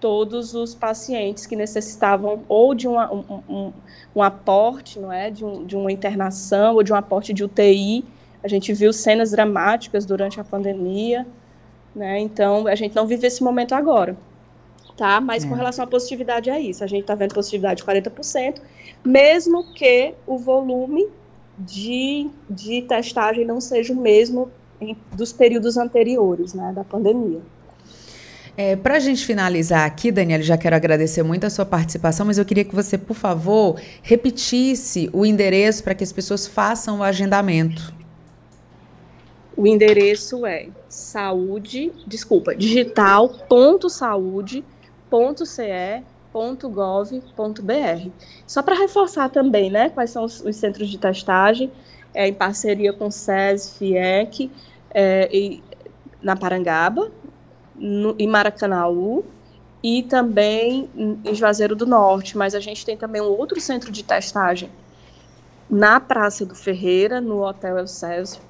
todos 0.00 0.54
os 0.54 0.74
pacientes 0.74 1.46
que 1.46 1.54
necessitavam 1.54 2.42
ou 2.48 2.74
de 2.74 2.88
uma, 2.88 3.12
um, 3.12 3.42
um, 3.48 3.72
um, 4.16 4.22
aporte, 4.22 4.98
não 4.98 5.12
é, 5.12 5.30
de, 5.30 5.44
um, 5.44 5.64
de 5.64 5.76
uma 5.76 5.92
internação 5.92 6.74
ou 6.74 6.82
de 6.82 6.92
um 6.92 6.96
aporte 6.96 7.32
de 7.34 7.44
UTI. 7.44 8.04
A 8.42 8.48
gente 8.48 8.72
viu 8.72 8.92
cenas 8.92 9.30
dramáticas 9.30 10.06
durante 10.06 10.40
a 10.40 10.44
pandemia, 10.44 11.26
né? 11.94 12.18
Então 12.18 12.66
a 12.66 12.74
gente 12.74 12.96
não 12.96 13.06
vive 13.06 13.26
esse 13.26 13.42
momento 13.42 13.74
agora, 13.74 14.16
tá? 14.96 15.20
Mas 15.20 15.44
é. 15.44 15.48
com 15.48 15.54
relação 15.54 15.84
à 15.84 15.88
positividade 15.88 16.48
é 16.48 16.58
isso. 16.58 16.82
A 16.82 16.86
gente 16.86 17.02
está 17.02 17.14
vendo 17.14 17.34
positividade 17.34 17.82
de 17.82 17.86
40%, 17.86 18.62
mesmo 19.04 19.72
que 19.74 20.14
o 20.26 20.38
volume 20.38 21.08
de, 21.60 22.28
de 22.48 22.82
testagem 22.82 23.44
não 23.44 23.60
seja 23.60 23.92
o 23.92 23.96
mesmo 23.96 24.50
em, 24.80 24.96
dos 25.12 25.32
períodos 25.32 25.76
anteriores, 25.76 26.54
né, 26.54 26.72
da 26.74 26.82
pandemia. 26.82 27.40
É, 28.56 28.76
Para 28.76 28.96
a 28.96 29.00
gente 29.00 29.24
finalizar 29.24 29.86
aqui, 29.86 30.10
Daniela, 30.10 30.42
já 30.42 30.56
quero 30.58 30.74
agradecer 30.76 31.22
muito 31.22 31.46
a 31.46 31.50
sua 31.50 31.64
participação, 31.64 32.26
mas 32.26 32.36
eu 32.38 32.44
queria 32.44 32.64
que 32.64 32.74
você, 32.74 32.98
por 32.98 33.14
favor, 33.14 33.80
repetisse 34.02 35.08
o 35.12 35.24
endereço 35.24 35.82
para 35.84 35.94
que 35.94 36.04
as 36.04 36.12
pessoas 36.12 36.46
façam 36.46 36.98
o 36.98 37.02
agendamento. 37.02 37.94
O 39.56 39.66
endereço 39.66 40.46
é 40.46 40.68
saúde, 40.88 41.92
desculpa, 42.06 42.54
digital.saúde.ce.gov.br. 46.30 48.10
Só 48.46 48.62
para 48.62 48.76
reforçar 48.76 49.28
também, 49.30 49.70
né, 49.70 49.90
quais 49.90 50.10
são 50.10 50.24
os, 50.24 50.40
os 50.40 50.56
centros 50.56 50.88
de 50.88 50.98
testagem, 50.98 51.70
é, 52.14 52.28
em 52.28 52.34
parceria 52.34 52.92
com 52.92 53.10
SES, 53.10 53.76
FIEC, 53.76 54.50
é, 54.92 55.28
e, 55.32 55.62
na 56.22 56.36
Parangaba, 56.36 57.10
no, 57.74 58.14
em 58.18 58.26
Maracanaú 58.26 59.24
e 59.82 60.02
também 60.02 60.90
em 61.24 61.34
Juazeiro 61.34 61.74
do 61.74 61.86
Norte, 61.86 62.36
mas 62.36 62.54
a 62.54 62.60
gente 62.60 62.84
tem 62.84 62.96
também 62.96 63.22
um 63.22 63.30
outro 63.30 63.58
centro 63.60 63.90
de 63.90 64.04
testagem 64.04 64.70
na 65.70 65.98
Praça 65.98 66.44
do 66.44 66.54
Ferreira, 66.54 67.20
no 67.20 67.42
Hotel 67.42 67.78
Elcésio, 67.78 68.42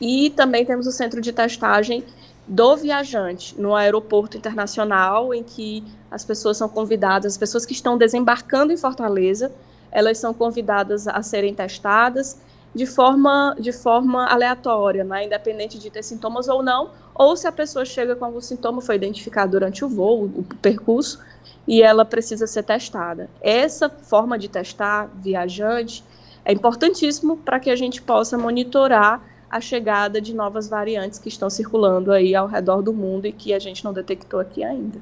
e 0.00 0.30
também 0.30 0.64
temos 0.64 0.86
o 0.86 0.92
centro 0.92 1.20
de 1.20 1.32
testagem 1.32 2.04
do 2.50 2.76
viajante 2.76 3.54
no 3.60 3.76
aeroporto 3.76 4.36
internacional, 4.36 5.32
em 5.32 5.40
que 5.40 5.84
as 6.10 6.24
pessoas 6.24 6.56
são 6.56 6.68
convidadas, 6.68 7.34
as 7.34 7.38
pessoas 7.38 7.64
que 7.64 7.72
estão 7.72 7.96
desembarcando 7.96 8.72
em 8.72 8.76
Fortaleza, 8.76 9.52
elas 9.92 10.18
são 10.18 10.34
convidadas 10.34 11.06
a 11.06 11.22
serem 11.22 11.54
testadas 11.54 12.40
de 12.74 12.86
forma, 12.86 13.54
de 13.56 13.70
forma 13.70 14.26
aleatória, 14.26 15.04
né, 15.04 15.26
independente 15.26 15.78
de 15.78 15.90
ter 15.90 16.02
sintomas 16.02 16.48
ou 16.48 16.60
não, 16.60 16.90
ou 17.14 17.36
se 17.36 17.46
a 17.46 17.52
pessoa 17.52 17.84
chega 17.84 18.16
com 18.16 18.24
algum 18.24 18.40
sintoma, 18.40 18.80
foi 18.80 18.96
identificado 18.96 19.52
durante 19.52 19.84
o 19.84 19.88
voo, 19.88 20.24
o 20.24 20.42
percurso, 20.60 21.20
e 21.68 21.80
ela 21.82 22.04
precisa 22.04 22.48
ser 22.48 22.64
testada. 22.64 23.30
Essa 23.40 23.88
forma 23.88 24.36
de 24.36 24.48
testar 24.48 25.08
viajante 25.14 26.02
é 26.44 26.52
importantíssimo 26.52 27.36
para 27.36 27.60
que 27.60 27.70
a 27.70 27.76
gente 27.76 28.02
possa 28.02 28.36
monitorar 28.36 29.29
a 29.50 29.60
chegada 29.60 30.20
de 30.20 30.32
novas 30.34 30.68
variantes 30.68 31.18
que 31.18 31.28
estão 31.28 31.50
circulando 31.50 32.12
aí 32.12 32.34
ao 32.34 32.46
redor 32.46 32.82
do 32.82 32.92
mundo 32.92 33.26
e 33.26 33.32
que 33.32 33.52
a 33.52 33.58
gente 33.58 33.84
não 33.84 33.92
detectou 33.92 34.38
aqui 34.38 34.62
ainda. 34.62 35.00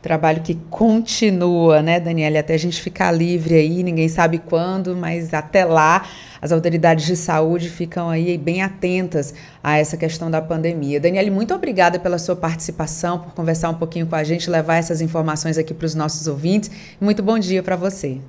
Trabalho 0.00 0.42
que 0.42 0.54
continua, 0.68 1.80
né, 1.80 1.98
Daniela? 1.98 2.38
Até 2.38 2.52
a 2.52 2.58
gente 2.58 2.80
ficar 2.80 3.10
livre 3.10 3.54
aí, 3.54 3.82
ninguém 3.82 4.06
sabe 4.06 4.38
quando, 4.38 4.94
mas 4.94 5.32
até 5.32 5.64
lá 5.64 6.06
as 6.42 6.52
autoridades 6.52 7.06
de 7.06 7.16
saúde 7.16 7.70
ficam 7.70 8.10
aí 8.10 8.36
bem 8.36 8.60
atentas 8.60 9.32
a 9.62 9.78
essa 9.78 9.96
questão 9.96 10.30
da 10.30 10.42
pandemia. 10.42 11.00
Daniele, 11.00 11.30
muito 11.30 11.54
obrigada 11.54 11.98
pela 11.98 12.18
sua 12.18 12.36
participação, 12.36 13.18
por 13.18 13.32
conversar 13.32 13.70
um 13.70 13.74
pouquinho 13.74 14.06
com 14.06 14.14
a 14.14 14.22
gente, 14.22 14.50
levar 14.50 14.76
essas 14.76 15.00
informações 15.00 15.56
aqui 15.56 15.72
para 15.72 15.86
os 15.86 15.94
nossos 15.94 16.26
ouvintes. 16.26 16.70
Muito 17.00 17.22
bom 17.22 17.38
dia 17.38 17.62
para 17.62 17.76
você. 17.76 18.20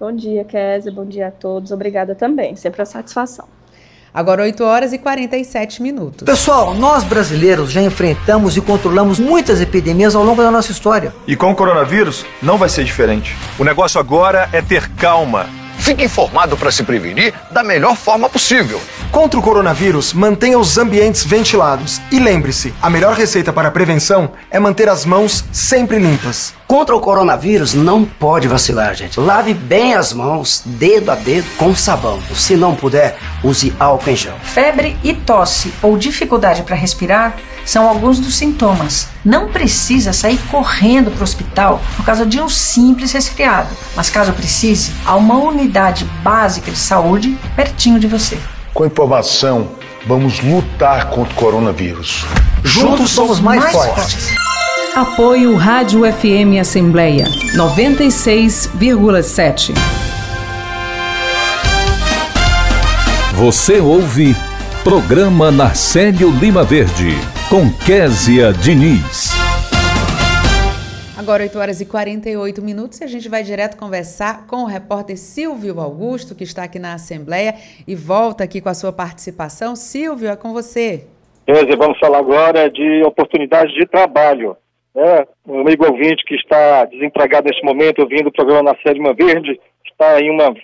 Bom 0.00 0.10
dia, 0.10 0.44
Kézia. 0.44 0.90
Bom 0.90 1.06
dia 1.06 1.28
a 1.28 1.30
todos. 1.30 1.70
Obrigada 1.70 2.16
também. 2.16 2.56
Sempre 2.56 2.82
a 2.82 2.84
satisfação. 2.84 3.46
Agora 4.14 4.42
8 4.42 4.62
horas 4.62 4.92
e 4.92 4.98
47 4.98 5.82
minutos. 5.82 6.24
Pessoal, 6.24 6.74
nós 6.74 7.02
brasileiros 7.02 7.72
já 7.72 7.80
enfrentamos 7.80 8.56
e 8.56 8.60
controlamos 8.60 9.18
muitas 9.18 9.60
epidemias 9.60 10.14
ao 10.14 10.22
longo 10.22 10.42
da 10.42 10.50
nossa 10.50 10.70
história. 10.70 11.14
E 11.26 11.34
com 11.34 11.50
o 11.50 11.54
coronavírus 11.54 12.26
não 12.42 12.58
vai 12.58 12.68
ser 12.68 12.84
diferente. 12.84 13.34
O 13.58 13.64
negócio 13.64 13.98
agora 13.98 14.50
é 14.52 14.60
ter 14.60 14.88
calma 14.90 15.46
Fique 15.82 16.04
informado 16.04 16.56
para 16.56 16.70
se 16.70 16.84
prevenir 16.84 17.34
da 17.50 17.64
melhor 17.64 17.96
forma 17.96 18.30
possível. 18.30 18.80
Contra 19.10 19.38
o 19.38 19.42
coronavírus, 19.42 20.12
mantenha 20.12 20.56
os 20.56 20.78
ambientes 20.78 21.24
ventilados. 21.24 22.00
E 22.12 22.20
lembre-se: 22.20 22.72
a 22.80 22.88
melhor 22.88 23.16
receita 23.16 23.52
para 23.52 23.66
a 23.66 23.70
prevenção 23.70 24.30
é 24.48 24.60
manter 24.60 24.88
as 24.88 25.04
mãos 25.04 25.44
sempre 25.50 25.98
limpas. 25.98 26.54
Contra 26.68 26.94
o 26.94 27.00
coronavírus, 27.00 27.74
não 27.74 28.04
pode 28.04 28.46
vacilar, 28.46 28.94
gente. 28.94 29.18
Lave 29.18 29.54
bem 29.54 29.94
as 29.94 30.12
mãos, 30.12 30.62
dedo 30.64 31.10
a 31.10 31.16
dedo, 31.16 31.48
com 31.56 31.74
sabão. 31.74 32.22
Se 32.32 32.54
não 32.54 32.76
puder, 32.76 33.18
use 33.42 33.74
álcool 33.80 34.10
em 34.10 34.16
gel. 34.16 34.36
Febre 34.40 34.96
e 35.02 35.12
tosse 35.12 35.74
ou 35.82 35.98
dificuldade 35.98 36.62
para 36.62 36.76
respirar 36.76 37.36
são 37.64 37.88
alguns 37.88 38.18
dos 38.18 38.34
sintomas. 38.34 39.08
Não 39.24 39.48
precisa 39.48 40.12
sair 40.12 40.38
correndo 40.50 41.10
para 41.10 41.20
o 41.20 41.24
hospital 41.24 41.80
por 41.96 42.04
causa 42.04 42.26
de 42.26 42.40
um 42.40 42.48
simples 42.48 43.12
resfriado, 43.12 43.68
mas 43.94 44.10
caso 44.10 44.32
precise, 44.32 44.92
há 45.04 45.14
uma 45.16 45.36
unidade 45.36 46.04
básica 46.22 46.70
de 46.70 46.78
saúde 46.78 47.36
pertinho 47.54 48.00
de 48.00 48.06
você. 48.06 48.38
Com 48.74 48.86
informação, 48.86 49.68
vamos 50.06 50.40
lutar 50.40 51.10
contra 51.10 51.32
o 51.32 51.36
coronavírus. 51.36 52.24
Juntos 52.64 53.10
somos 53.10 53.40
mais, 53.40 53.62
mais 53.62 53.74
fortes. 53.74 54.14
fortes. 54.14 54.34
Apoio 54.94 55.56
Rádio 55.56 56.02
FM 56.12 56.60
Assembleia 56.60 57.24
96,7. 57.54 59.72
Você 63.34 63.80
ouve 63.80 64.36
Programa 64.84 65.50
Narcélio 65.50 66.30
Lima 66.30 66.62
Verde 66.62 67.18
com 67.52 67.68
Késia 67.84 68.50
Diniz. 68.50 69.36
Agora 71.18 71.42
8 71.42 71.58
horas 71.58 71.82
e 71.82 71.86
48 71.86 72.62
minutos 72.62 73.02
e 73.02 73.04
a 73.04 73.06
gente 73.06 73.28
vai 73.28 73.42
direto 73.42 73.76
conversar 73.76 74.46
com 74.46 74.62
o 74.62 74.64
repórter 74.64 75.18
Silvio 75.18 75.78
Augusto, 75.78 76.34
que 76.34 76.44
está 76.44 76.64
aqui 76.64 76.78
na 76.78 76.94
Assembleia 76.94 77.52
e 77.86 77.94
volta 77.94 78.42
aqui 78.42 78.62
com 78.62 78.70
a 78.70 78.74
sua 78.74 78.90
participação. 78.90 79.76
Silvio, 79.76 80.30
é 80.30 80.34
com 80.36 80.54
você. 80.54 81.04
Kézia, 81.44 81.76
vamos 81.76 81.98
falar 81.98 82.20
agora 82.20 82.70
de 82.70 83.02
oportunidades 83.02 83.74
de 83.74 83.84
trabalho. 83.84 84.56
É, 84.96 85.26
um 85.46 85.60
amigo 85.60 85.84
ouvinte 85.84 86.24
que 86.24 86.36
está 86.36 86.86
desempregado 86.86 87.48
neste 87.48 87.62
momento, 87.66 87.98
ouvindo 88.00 88.28
o 88.28 88.32
programa 88.32 88.74
na 88.82 88.92
Lima 88.92 89.12
Verde, 89.12 89.60
está 89.84 90.18
em, 90.22 90.30
uma, 90.30 90.54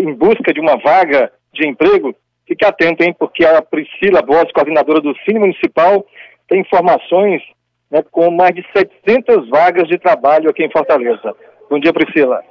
em 0.00 0.14
busca 0.14 0.54
de 0.54 0.60
uma 0.60 0.76
vaga 0.76 1.32
de 1.52 1.66
emprego, 1.66 2.14
fique 2.46 2.64
atento, 2.64 3.02
hein, 3.02 3.12
porque 3.18 3.44
a 3.44 3.60
Priscila 3.60 4.22
Boas, 4.22 4.52
coordenadora 4.52 5.00
do 5.00 5.12
Cine 5.24 5.40
Municipal, 5.40 6.06
tem 6.48 6.60
informações 6.60 7.42
né, 7.90 8.02
com 8.10 8.30
mais 8.30 8.54
de 8.54 8.64
700 8.76 9.48
vagas 9.48 9.88
de 9.88 9.98
trabalho 9.98 10.50
aqui 10.50 10.64
em 10.64 10.70
Fortaleza. 10.70 11.34
Bom 11.70 11.78
dia, 11.78 11.92
Priscila. 11.92 12.42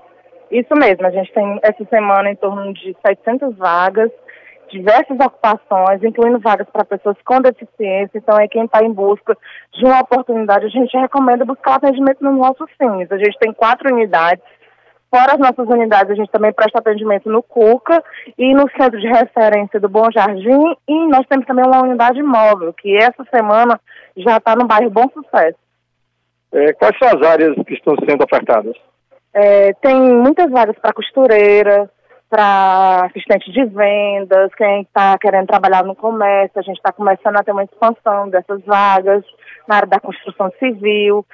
Isso 0.52 0.74
mesmo, 0.76 1.06
a 1.06 1.10
gente 1.10 1.34
tem 1.34 1.60
essa 1.64 1.84
semana 1.86 2.30
em 2.30 2.36
torno 2.36 2.74
de 2.74 2.96
700 3.06 3.58
vagas, 3.58 4.12
diversas 4.70 5.18
ocupações, 5.20 6.04
incluindo 6.04 6.40
vagas 6.40 6.68
para 6.72 6.86
pessoas 6.86 7.18
com 7.26 7.42
deficiência. 7.42 8.18
Então, 8.18 8.38
é 8.40 8.48
quem 8.48 8.66
está 8.66 8.84
em 8.84 8.92
busca 8.92 9.38
de 9.74 9.86
uma 9.86 10.02
oportunidade, 10.02 10.66
a 10.66 10.70
gente 10.70 10.96
recomenda 10.98 11.46
buscar 11.46 11.76
atendimento 11.76 12.24
nos 12.24 12.38
nossos 12.38 12.70
fins. 12.78 13.12
A 13.12 13.18
gente 13.18 13.38
tem 13.40 13.54
quatro 13.54 13.94
unidades 13.94 14.44
Fora 15.16 15.32
as 15.32 15.40
nossas 15.40 15.66
unidades, 15.74 16.12
a 16.12 16.16
gente 16.16 16.30
também 16.30 16.52
presta 16.52 16.80
atendimento 16.80 17.30
no 17.30 17.42
CUCA 17.42 18.04
e 18.38 18.54
no 18.54 18.70
Centro 18.72 19.00
de 19.00 19.08
Referência 19.08 19.80
do 19.80 19.88
Bom 19.88 20.12
Jardim. 20.14 20.76
E 20.86 21.08
nós 21.08 21.26
temos 21.30 21.46
também 21.46 21.66
uma 21.66 21.84
unidade 21.84 22.22
móvel, 22.22 22.74
que 22.74 22.98
essa 22.98 23.24
semana 23.34 23.80
já 24.18 24.36
está 24.36 24.58
no 24.58 24.68
bairro 24.68 24.90
Bom 24.90 25.08
Sucesso. 25.14 25.58
É, 26.52 26.74
quais 26.74 26.98
são 27.00 27.08
as 27.08 27.26
áreas 27.26 27.56
que 27.66 27.76
estão 27.76 27.96
sendo 28.06 28.26
ofertadas? 28.26 28.76
É, 29.34 29.72
tem 29.76 29.96
muitas 29.96 30.52
vagas 30.52 30.78
para 30.80 30.92
costureira, 30.92 31.90
para 32.30 33.06
assistente 33.06 33.50
de 33.54 33.64
vendas, 33.64 34.54
quem 34.56 34.82
está 34.82 35.18
querendo 35.18 35.48
trabalhar 35.48 35.86
no 35.86 35.96
comércio, 35.96 36.60
a 36.60 36.62
gente 36.62 36.76
está 36.76 36.92
começando 36.92 37.38
a 37.38 37.44
ter 37.44 37.54
uma 37.54 37.64
expansão 37.64 38.28
dessas 38.28 38.62
vagas 38.66 39.24
na 39.66 39.78
área 39.78 39.88
da 39.88 40.00
construção 40.02 40.52
civil. 40.60 41.26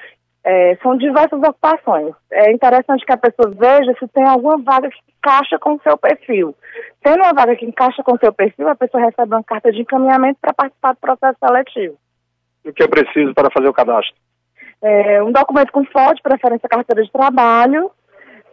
É, 0.43 0.75
são 0.81 0.97
diversas 0.97 1.39
ocupações. 1.39 2.15
É 2.31 2.51
interessante 2.51 3.05
que 3.05 3.13
a 3.13 3.17
pessoa 3.17 3.53
veja 3.55 3.93
se 3.99 4.07
tem 4.07 4.27
alguma 4.27 4.57
vaga 4.57 4.89
que 4.89 4.99
encaixa 5.17 5.59
com 5.59 5.73
o 5.73 5.81
seu 5.81 5.97
perfil. 5.97 6.55
Tendo 7.03 7.23
uma 7.23 7.33
vaga 7.33 7.55
que 7.55 7.65
encaixa 7.65 8.01
com 8.03 8.13
o 8.13 8.19
seu 8.19 8.33
perfil, 8.33 8.67
a 8.67 8.75
pessoa 8.75 9.05
recebe 9.05 9.35
uma 9.35 9.43
carta 9.43 9.71
de 9.71 9.81
encaminhamento 9.81 10.39
para 10.41 10.53
participar 10.53 10.93
do 10.93 10.99
processo 10.99 11.37
seletivo. 11.39 11.95
O 12.65 12.73
que 12.73 12.83
é 12.83 12.87
preciso 12.87 13.33
para 13.33 13.51
fazer 13.51 13.67
o 13.67 13.73
cadastro? 13.73 14.15
é, 14.81 15.21
um 15.21 15.31
documento 15.31 15.71
com 15.71 15.85
foto, 15.85 16.21
preferência 16.23 16.67
carteira 16.67 17.03
de 17.03 17.11
trabalho, 17.11 17.91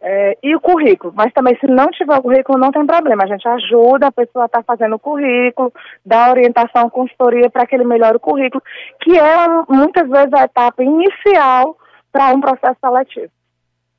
é, 0.01 0.39
e 0.43 0.55
o 0.55 0.61
currículo, 0.61 1.13
mas 1.17 1.33
também 1.33 1.57
se 1.59 1.67
não 1.67 1.89
tiver 1.89 2.17
o 2.17 2.23
currículo 2.23 2.59
não 2.59 2.71
tem 2.71 2.87
problema, 2.87 3.25
a 3.25 3.27
gente 3.27 3.47
ajuda 3.49 4.07
a 4.07 4.13
pessoa 4.13 4.45
a 4.45 4.47
estar 4.47 4.63
tá 4.63 4.65
fazendo 4.65 4.95
o 4.95 4.99
currículo, 4.99 5.73
dá 6.07 6.31
orientação, 6.31 6.89
consultoria 6.89 7.51
para 7.51 7.67
que 7.67 7.75
ele 7.75 7.85
melhore 7.85 8.17
o 8.17 8.21
currículo, 8.21 8.63
que 9.01 9.19
é 9.19 9.49
muitas 9.69 10.09
vezes 10.09 10.33
a 10.33 10.45
etapa 10.45 10.83
inicial 10.83 11.77
para 12.13 12.33
um 12.33 12.41
processo 12.41 12.77
seletivo. 12.81 13.31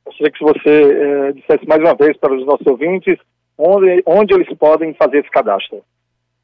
Gostaria 0.05 0.31
que 0.31 0.43
você 0.43 1.29
é, 1.29 1.31
dissesse 1.33 1.67
mais 1.67 1.81
uma 1.81 1.95
vez 1.95 2.17
para 2.17 2.33
os 2.33 2.45
nossos 2.45 2.65
ouvintes 2.65 3.17
onde, 3.57 4.01
onde 4.05 4.33
eles 4.33 4.51
podem 4.57 4.93
fazer 4.93 5.19
esse 5.19 5.29
cadastro. 5.29 5.83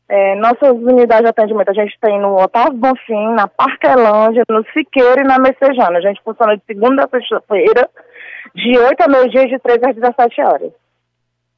É, 0.08 0.36
nossas 0.36 0.70
unidades 0.70 1.24
de 1.24 1.30
atendimento 1.30 1.70
a 1.70 1.74
gente 1.74 1.98
tem 2.00 2.20
no 2.20 2.36
Otávio 2.36 2.74
Bonfim, 2.74 3.34
na 3.34 3.48
Parquelândia, 3.48 4.44
no 4.48 4.64
Siqueira 4.72 5.22
e 5.22 5.28
na 5.28 5.40
Messejana. 5.40 5.98
A 5.98 6.02
gente 6.02 6.22
funciona 6.22 6.56
de 6.56 6.64
segunda 6.66 7.06
a 7.06 7.10
sexta-feira, 7.10 7.90
de 8.54 8.78
8 8.78 9.02
a 9.02 9.08
meio-dia, 9.08 9.48
de 9.48 9.60
3 9.60 9.84
às 9.84 9.96
17 9.96 10.42
horas. 10.42 10.72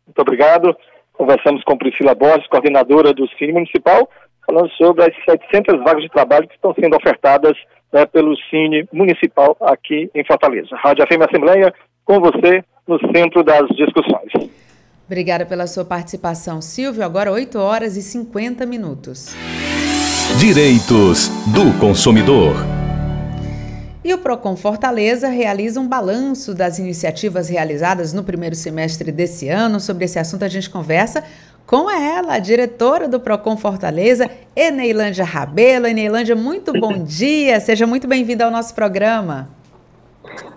Muito 0.06 0.20
obrigado. 0.20 0.76
Conversamos 1.14 1.64
com 1.64 1.78
Priscila 1.78 2.14
Borges, 2.14 2.48
coordenadora 2.48 3.14
do 3.14 3.28
Cine 3.38 3.54
Municipal, 3.54 4.10
falando 4.46 4.70
sobre 4.72 5.04
as 5.04 5.14
700 5.26 5.84
vagas 5.84 6.04
de 6.04 6.10
trabalho 6.10 6.48
que 6.48 6.56
estão 6.56 6.74
sendo 6.80 6.96
ofertadas 6.96 7.58
né, 7.92 8.06
pelo 8.06 8.36
Cine 8.50 8.88
Municipal 8.94 9.58
aqui 9.62 10.10
em 10.14 10.24
Fortaleza. 10.24 10.76
Rádio 10.76 11.06
FM 11.08 11.28
Assembleia, 11.28 11.74
com 12.06 12.20
você 12.20 12.64
no 12.88 13.00
centro 13.12 13.44
das 13.44 13.68
discussões. 13.70 14.32
Obrigada 15.06 15.46
pela 15.46 15.68
sua 15.68 15.86
participação, 15.86 16.62
Silvio. 16.62 17.04
Agora 17.04 17.32
8 17.32 17.58
horas 17.58 17.96
e 17.96 18.02
50 18.02 18.66
minutos. 18.66 19.36
Direitos 20.38 21.30
do 21.48 21.80
consumidor. 21.80 22.77
E 24.08 24.14
o 24.14 24.18
Procon 24.18 24.56
Fortaleza 24.56 25.28
realiza 25.28 25.82
um 25.82 25.86
balanço 25.86 26.56
das 26.56 26.80
iniciativas 26.80 27.50
realizadas 27.50 28.14
no 28.14 28.24
primeiro 28.24 28.56
semestre 28.56 29.12
desse 29.12 29.50
ano. 29.50 29.82
Sobre 29.82 30.06
esse 30.06 30.18
assunto 30.18 30.46
a 30.46 30.48
gente 30.48 30.70
conversa 30.70 31.26
com 31.66 31.92
ela, 31.92 32.36
a 32.36 32.40
diretora 32.40 33.06
do 33.06 33.20
Procon 33.20 33.58
Fortaleza, 33.58 34.32
Eneilândia 34.56 35.26
Rabelo. 35.26 35.88
Eneilândia, 35.88 36.38
muito 36.38 36.72
bom 36.72 36.94
dia. 37.04 37.60
Seja 37.60 37.86
muito 37.86 38.08
bem-vinda 38.08 38.46
ao 38.46 38.50
nosso 38.50 38.74
programa. 38.74 39.50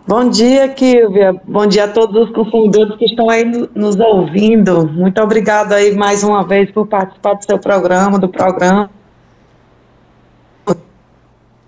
Bom 0.06 0.28
dia, 0.28 0.68
Kilvia. 0.68 1.34
Bom 1.42 1.66
dia 1.66 1.86
a 1.86 1.88
todos 1.88 2.28
os 2.28 2.32
consumidores 2.32 2.96
que 2.98 3.06
estão 3.06 3.28
aí 3.28 3.44
nos 3.74 3.98
ouvindo. 3.98 4.86
Muito 4.86 5.20
obrigada 5.20 5.74
aí 5.74 5.92
mais 5.96 6.22
uma 6.22 6.46
vez 6.46 6.70
por 6.70 6.86
participar 6.86 7.34
do 7.34 7.44
seu 7.44 7.58
programa, 7.58 8.16
do 8.16 8.28
programa. 8.28 8.88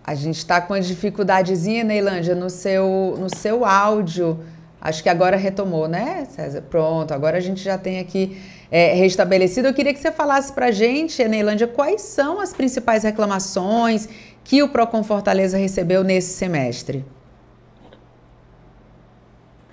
A 0.04 0.14
gente 0.14 0.38
está 0.38 0.60
com 0.60 0.74
uma 0.74 0.80
dificuldadezinha, 0.80 1.84
Neilândia, 1.84 2.34
no 2.34 2.50
seu, 2.50 3.16
no 3.18 3.28
seu 3.34 3.64
áudio. 3.64 4.40
Acho 4.80 5.00
que 5.00 5.08
agora 5.08 5.36
retomou, 5.36 5.86
né, 5.86 6.26
César? 6.28 6.62
Pronto, 6.68 7.14
agora 7.14 7.38
a 7.38 7.40
gente 7.40 7.62
já 7.62 7.78
tem 7.78 8.00
aqui 8.00 8.36
é, 8.68 8.94
restabelecido. 8.94 9.68
Eu 9.68 9.74
queria 9.74 9.94
que 9.94 10.00
você 10.00 10.10
falasse 10.10 10.52
para 10.52 10.66
a 10.66 10.70
gente, 10.72 11.22
Neilândia, 11.28 11.68
quais 11.68 12.02
são 12.02 12.40
as 12.40 12.52
principais 12.52 13.04
reclamações 13.04 14.08
que 14.42 14.60
o 14.60 14.68
Procon 14.68 15.04
Fortaleza 15.04 15.56
recebeu 15.56 16.02
nesse 16.02 16.34
semestre? 16.34 17.04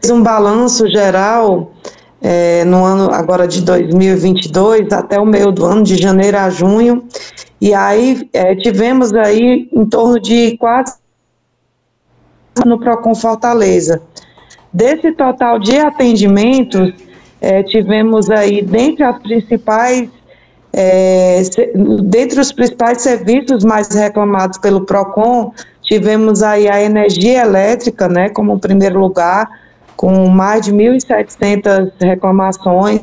Um 0.05 0.21
balanço 0.21 0.88
geral 0.88 1.73
é, 2.21 2.63
no 2.65 2.84
ano 2.86 3.11
agora 3.11 3.47
de 3.47 3.61
2022 3.61 4.91
até 4.93 5.19
o 5.19 5.25
meio 5.25 5.51
do 5.51 5.65
ano, 5.65 5.82
de 5.82 5.97
janeiro 5.97 6.38
a 6.38 6.49
junho, 6.49 7.07
e 7.62 7.74
aí 7.74 8.30
é, 8.34 8.55
tivemos 8.55 9.14
aí 9.14 9.70
em 9.72 9.86
torno 9.86 10.20
de 10.20 10.57
quase 10.57 10.97
no 12.66 12.80
Procon 12.80 13.16
Fortaleza. 13.16 14.01
Desse 14.72 15.12
total 15.14 15.60
de 15.60 15.78
atendimentos, 15.78 16.93
é, 17.41 17.64
tivemos 17.64 18.30
aí 18.30 18.62
dentre 18.62 19.03
as 19.03 19.18
principais 19.20 20.10
é, 20.72 21.41
dentre 22.03 22.39
os 22.39 22.51
principais 22.51 23.01
serviços 23.01 23.64
mais 23.64 23.88
reclamados 23.89 24.60
pelo 24.60 24.86
PROCON, 24.86 25.51
tivemos 25.82 26.43
aí 26.43 26.70
a 26.70 26.82
energia 26.82 27.41
elétrica, 27.41 28.07
né, 28.07 28.30
como 28.30 28.60
primeiro 28.60 28.99
lugar, 28.99 29.49
com 29.95 30.28
mais 30.28 30.66
de 30.66 30.72
1.700 30.72 31.91
reclamações. 31.99 33.01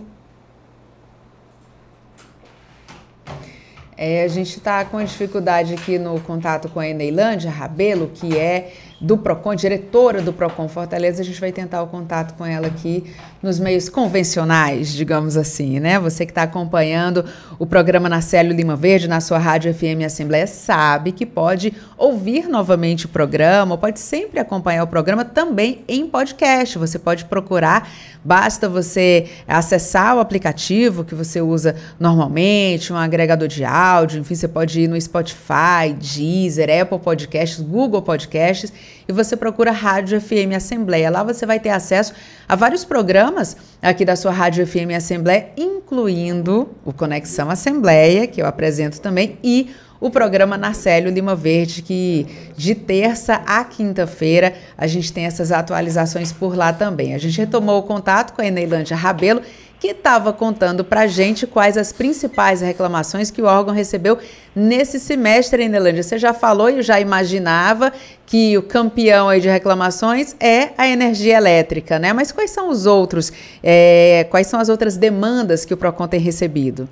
É, 3.98 4.24
a 4.24 4.28
gente 4.28 4.58
está 4.58 4.84
com 4.84 5.02
dificuldade 5.02 5.72
aqui 5.72 5.98
no 5.98 6.20
contato 6.20 6.68
com 6.68 6.78
a 6.78 6.86
Eneilândia 6.86 7.50
Rabelo, 7.50 8.10
que 8.12 8.36
é 8.36 8.72
do 9.00 9.16
PROCON, 9.16 9.54
diretora 9.54 10.20
do 10.20 10.32
PROCON 10.32 10.68
Fortaleza. 10.68 11.22
A 11.22 11.24
gente 11.24 11.40
vai 11.40 11.50
tentar 11.50 11.82
o 11.82 11.86
contato 11.86 12.34
com 12.36 12.44
ela 12.44 12.66
aqui 12.66 13.14
nos 13.46 13.60
meios 13.60 13.88
convencionais, 13.88 14.92
digamos 14.92 15.36
assim, 15.36 15.78
né? 15.78 16.00
Você 16.00 16.26
que 16.26 16.32
está 16.32 16.42
acompanhando 16.42 17.24
o 17.60 17.64
programa 17.64 18.08
na 18.08 18.20
Célio 18.20 18.52
Lima 18.52 18.74
Verde, 18.74 19.06
na 19.06 19.20
sua 19.20 19.38
rádio 19.38 19.72
FM 19.72 20.04
Assembleia, 20.04 20.48
sabe 20.48 21.12
que 21.12 21.24
pode 21.24 21.72
ouvir 21.96 22.48
novamente 22.48 23.06
o 23.06 23.08
programa, 23.08 23.78
pode 23.78 24.00
sempre 24.00 24.40
acompanhar 24.40 24.82
o 24.82 24.88
programa 24.88 25.24
também 25.24 25.84
em 25.86 26.08
podcast. 26.08 26.76
Você 26.76 26.98
pode 26.98 27.26
procurar, 27.26 27.88
basta 28.24 28.68
você 28.68 29.28
acessar 29.46 30.16
o 30.16 30.18
aplicativo 30.18 31.04
que 31.04 31.14
você 31.14 31.40
usa 31.40 31.76
normalmente, 32.00 32.92
um 32.92 32.96
agregador 32.96 33.46
de 33.46 33.64
áudio, 33.64 34.20
enfim, 34.20 34.34
você 34.34 34.48
pode 34.48 34.80
ir 34.80 34.88
no 34.88 35.00
Spotify, 35.00 35.94
Deezer, 35.96 36.68
Apple 36.82 36.98
Podcasts, 36.98 37.60
Google 37.60 38.02
Podcasts 38.02 38.72
e 39.08 39.12
você 39.12 39.36
procura 39.36 39.70
Rádio 39.70 40.20
FM 40.20 40.56
Assembleia. 40.56 41.08
Lá 41.10 41.22
você 41.22 41.46
vai 41.46 41.60
ter 41.60 41.70
acesso 41.70 42.12
a 42.48 42.56
vários 42.56 42.84
programas 42.84 43.35
aqui 43.82 44.04
da 44.04 44.16
sua 44.16 44.32
Rádio 44.32 44.66
FM 44.66 44.94
Assembleia, 44.96 45.48
incluindo 45.56 46.70
o 46.84 46.92
Conexão 46.92 47.50
Assembleia, 47.50 48.26
que 48.26 48.40
eu 48.40 48.46
apresento 48.46 49.00
também, 49.00 49.38
e 49.42 49.70
o 50.00 50.10
programa 50.10 50.58
Narcélio 50.58 51.10
Lima 51.10 51.34
Verde, 51.34 51.82
que 51.82 52.26
de 52.56 52.74
terça 52.74 53.42
a 53.46 53.64
quinta-feira 53.64 54.54
a 54.76 54.86
gente 54.86 55.12
tem 55.12 55.24
essas 55.24 55.50
atualizações 55.50 56.32
por 56.32 56.56
lá 56.56 56.72
também. 56.72 57.14
A 57.14 57.18
gente 57.18 57.38
retomou 57.38 57.78
o 57.78 57.82
contato 57.82 58.34
com 58.34 58.42
a 58.42 58.46
Eneilândia 58.46 58.96
Rabelo 58.96 59.40
que 59.78 59.88
estava 59.88 60.32
contando 60.32 60.84
para 60.84 61.06
gente 61.06 61.46
quais 61.46 61.76
as 61.76 61.92
principais 61.92 62.60
reclamações 62.60 63.30
que 63.30 63.42
o 63.42 63.46
órgão 63.46 63.74
recebeu 63.74 64.18
nesse 64.54 64.98
semestre 64.98 65.62
em 65.62 65.68
Nelândia. 65.68 66.02
Você 66.02 66.18
já 66.18 66.32
falou 66.32 66.70
e 66.70 66.82
já 66.82 67.00
imaginava 67.00 67.92
que 68.24 68.56
o 68.56 68.62
campeão 68.62 69.28
aí 69.28 69.40
de 69.40 69.48
reclamações 69.48 70.34
é 70.40 70.70
a 70.78 70.88
energia 70.88 71.36
elétrica, 71.36 71.98
né? 71.98 72.12
Mas 72.12 72.32
quais 72.32 72.50
são 72.50 72.70
os 72.70 72.86
outros? 72.86 73.32
É, 73.62 74.26
quais 74.30 74.46
são 74.46 74.58
as 74.58 74.68
outras 74.68 74.96
demandas 74.96 75.64
que 75.64 75.74
o 75.74 75.76
PROCON 75.76 76.08
tem 76.08 76.20
recebido? 76.20 76.88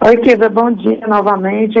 Oi, 0.00 0.16
Kiva, 0.18 0.48
bom 0.48 0.70
dia 0.70 1.06
novamente. 1.06 1.78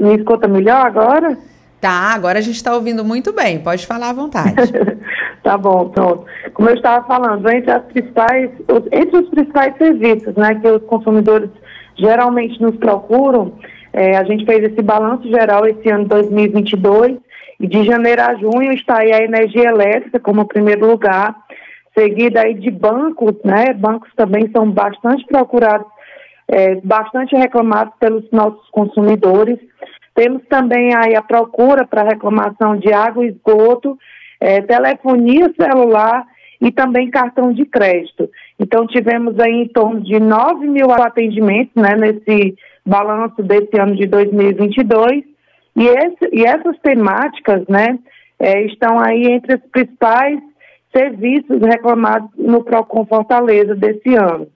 Me 0.00 0.16
escuta 0.16 0.48
melhor 0.48 0.84
agora? 0.84 1.38
Tá, 1.82 2.14
agora 2.14 2.38
a 2.38 2.40
gente 2.40 2.54
está 2.54 2.72
ouvindo 2.72 3.04
muito 3.04 3.32
bem. 3.32 3.58
Pode 3.58 3.88
falar 3.88 4.10
à 4.10 4.12
vontade. 4.14 4.54
Tá 5.42 5.58
bom, 5.58 5.88
pronto. 5.88 6.24
Como 6.54 6.68
eu 6.68 6.76
estava 6.76 7.04
falando, 7.04 7.50
entre, 7.50 7.68
as 7.68 7.82
principais, 7.86 8.48
entre 8.92 9.18
os 9.18 9.28
principais 9.28 9.76
serviços 9.76 10.36
né, 10.36 10.54
que 10.54 10.68
os 10.68 10.84
consumidores 10.84 11.50
geralmente 11.96 12.62
nos 12.62 12.76
procuram, 12.76 13.54
é, 13.92 14.16
a 14.16 14.22
gente 14.22 14.46
fez 14.46 14.62
esse 14.62 14.80
balanço 14.80 15.28
geral 15.28 15.66
esse 15.66 15.90
ano 15.90 16.04
2022 16.04 17.18
e 17.58 17.66
de 17.66 17.82
janeiro 17.82 18.22
a 18.22 18.36
junho 18.36 18.72
está 18.72 18.98
aí 18.98 19.12
a 19.12 19.24
energia 19.24 19.68
elétrica 19.68 20.20
como 20.20 20.46
primeiro 20.46 20.86
lugar, 20.86 21.34
seguida 21.98 22.42
aí 22.42 22.54
de 22.54 22.70
bancos, 22.70 23.34
né? 23.44 23.72
Bancos 23.72 24.12
também 24.14 24.48
são 24.52 24.70
bastante 24.70 25.26
procurados, 25.26 25.88
é, 26.46 26.76
bastante 26.76 27.34
reclamados 27.34 27.94
pelos 27.98 28.30
nossos 28.30 28.70
consumidores. 28.70 29.58
Temos 30.14 30.42
também 30.48 30.94
aí 30.94 31.14
a 31.14 31.22
procura 31.22 31.86
para 31.86 32.02
reclamação 32.02 32.76
de 32.76 32.92
água 32.92 33.24
e 33.24 33.28
esgoto 33.28 33.98
é, 34.40 34.60
telefonia 34.60 35.52
celular 35.58 36.26
e 36.60 36.70
também 36.70 37.10
cartão 37.10 37.52
de 37.52 37.64
crédito. 37.64 38.28
Então, 38.58 38.86
tivemos 38.86 39.38
aí 39.40 39.52
em 39.52 39.68
torno 39.68 40.00
de 40.00 40.20
9 40.20 40.66
mil 40.68 40.90
atendimentos 40.92 41.74
né, 41.74 41.96
nesse 41.96 42.54
balanço 42.84 43.42
desse 43.42 43.78
ano 43.80 43.96
de 43.96 44.06
2022. 44.06 45.24
E, 45.74 45.86
esse, 45.86 46.28
e 46.32 46.44
essas 46.44 46.78
temáticas 46.80 47.66
né, 47.68 47.98
é, 48.38 48.62
estão 48.66 48.98
aí 49.00 49.24
entre 49.24 49.54
os 49.54 49.62
principais 49.70 50.38
serviços 50.94 51.60
reclamados 51.60 52.28
no 52.36 52.62
PROCON 52.62 53.06
Fortaleza 53.06 53.74
desse 53.74 54.14
ano. 54.14 54.46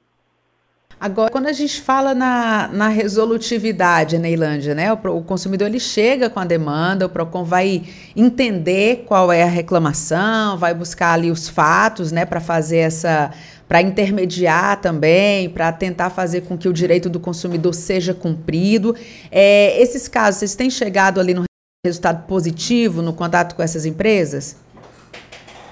Agora, 0.98 1.30
quando 1.30 1.46
a 1.46 1.52
gente 1.52 1.82
fala 1.82 2.14
na, 2.14 2.68
na 2.68 2.88
resolutividade, 2.88 4.16
Neilândia, 4.16 4.74
né? 4.74 4.90
O, 4.90 5.18
o, 5.18 5.22
consumidor 5.22 5.68
ele 5.68 5.78
chega 5.78 6.30
com 6.30 6.40
a 6.40 6.44
demanda, 6.44 7.04
o 7.04 7.08
PROCON 7.08 7.44
vai 7.44 7.82
entender 8.16 9.04
qual 9.06 9.30
é 9.30 9.42
a 9.42 9.46
reclamação, 9.46 10.56
vai 10.56 10.72
buscar 10.72 11.12
ali 11.12 11.30
os 11.30 11.50
fatos, 11.50 12.10
né, 12.10 12.24
para 12.24 12.40
fazer 12.40 12.78
essa. 12.78 13.30
para 13.68 13.82
intermediar 13.82 14.80
também, 14.80 15.50
para 15.50 15.70
tentar 15.70 16.08
fazer 16.08 16.42
com 16.42 16.56
que 16.56 16.68
o 16.68 16.72
direito 16.72 17.10
do 17.10 17.20
consumidor 17.20 17.74
seja 17.74 18.14
cumprido. 18.14 18.96
É, 19.30 19.78
esses 19.80 20.08
casos, 20.08 20.40
vocês 20.40 20.54
têm 20.54 20.70
chegado 20.70 21.20
ali 21.20 21.34
no 21.34 21.44
resultado 21.84 22.26
positivo 22.26 23.02
no 23.02 23.12
contato 23.12 23.54
com 23.54 23.62
essas 23.62 23.84
empresas? 23.84 24.56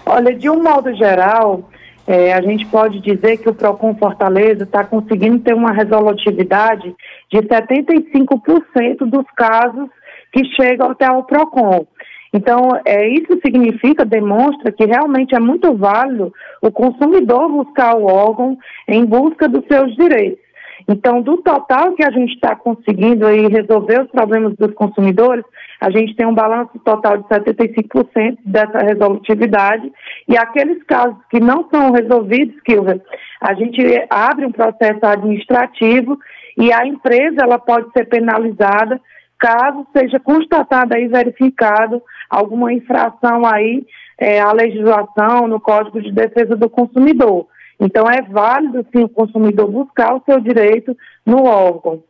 Olha, 0.05 0.37
de 0.37 0.51
um 0.51 0.63
modo 0.63 0.95
geral, 0.95 1.71
é, 2.07 2.33
a 2.35 2.41
gente 2.43 2.67
pode 2.67 3.01
dizer 3.01 3.39
que 3.39 3.49
o 3.49 3.55
PROCON 3.55 3.95
Fortaleza 3.97 4.65
está 4.65 4.85
conseguindo 4.85 5.39
ter 5.39 5.55
uma 5.55 5.73
resolutividade 5.73 6.95
de 7.31 7.39
75% 7.39 8.99
dos 9.07 9.25
casos 9.35 9.89
que 10.33 10.45
chegam 10.55 10.91
até 10.91 11.11
o 11.11 11.23
PROCON. 11.23 11.87
Então, 12.33 12.81
é, 12.85 13.09
isso 13.09 13.39
significa, 13.45 14.05
demonstra 14.05 14.73
que 14.73 14.85
realmente 14.85 15.35
é 15.35 15.39
muito 15.39 15.73
válido 15.75 16.33
o 16.61 16.71
consumidor 16.71 17.49
buscar 17.49 17.97
o 17.97 18.07
órgão 18.07 18.59
em 18.89 19.05
busca 19.05 19.49
dos 19.49 19.65
seus 19.67 19.95
direitos. 19.95 20.43
Então, 20.89 21.23
do 21.23 21.39
total 21.39 21.93
que 21.93 22.05
a 22.05 22.11
gente 22.11 22.35
está 22.35 22.55
conseguindo 22.57 23.27
aí 23.27 23.47
resolver 23.47 24.03
os 24.03 24.11
problemas 24.11 24.55
dos 24.57 24.75
consumidores, 24.75 25.45
a 25.81 25.91
gente 25.91 26.15
tem 26.15 26.27
um 26.27 26.35
balanço 26.35 26.79
total 26.85 27.19
de 27.19 27.25
75% 27.25 28.39
dessa 28.45 28.79
resolutividade. 28.79 29.93
E 30.29 30.37
aqueles 30.37 30.83
casos 30.85 31.17
que 31.31 31.41
não 31.41 31.69
são 31.69 31.93
resolvidos, 31.93 32.61
Kilver, 32.63 33.01
a 33.41 33.55
gente 33.55 33.83
abre 34.09 34.47
um 34.47 34.53
processo 34.53 35.05
administrativo 35.05 36.19
e 36.57 36.73
a 36.73 36.87
empresa 36.87 37.43
ela 37.43 37.59
pode 37.59 37.91
ser 37.93 38.07
penalizada 38.07 39.01
caso 39.39 39.87
seja 39.95 40.19
constatada 40.19 40.99
e 40.99 41.09
verificado 41.09 42.01
alguma 42.31 42.73
infração 42.73 43.45
aí 43.45 43.85
é, 44.19 44.41
à 44.41 44.53
legislação 44.53 45.47
no 45.49 45.61
Código 45.61 46.01
de 46.01 46.13
Defesa 46.13 46.57
do 46.57 46.71
Consumidor. 46.71 47.47
Então, 47.79 48.09
é 48.09 48.23
válido, 48.23 48.87
sim, 48.95 49.05
o 49.05 49.09
consumidor 49.09 49.71
buscar 49.71 50.15
o 50.15 50.23
seu 50.25 50.41
direito 50.41 50.97
no 51.27 51.45
órgão. 51.45 52.03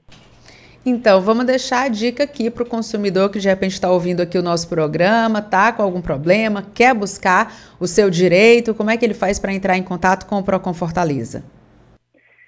Então, 0.86 1.18
vamos 1.22 1.46
deixar 1.46 1.86
a 1.86 1.88
dica 1.88 2.24
aqui 2.24 2.50
para 2.50 2.62
o 2.62 2.68
consumidor 2.68 3.30
que 3.30 3.38
de 3.38 3.48
repente 3.48 3.72
está 3.72 3.90
ouvindo 3.90 4.20
aqui 4.20 4.36
o 4.36 4.42
nosso 4.42 4.68
programa, 4.68 5.40
tá 5.40 5.72
com 5.72 5.82
algum 5.82 6.02
problema, 6.02 6.62
quer 6.74 6.94
buscar 6.94 7.50
o 7.80 7.86
seu 7.86 8.10
direito, 8.10 8.74
como 8.74 8.90
é 8.90 8.96
que 8.98 9.04
ele 9.04 9.14
faz 9.14 9.38
para 9.38 9.54
entrar 9.54 9.78
em 9.78 9.82
contato 9.82 10.26
com 10.26 10.36
o 10.36 10.44
Procon 10.44 10.74
Fortaleza? 10.74 11.42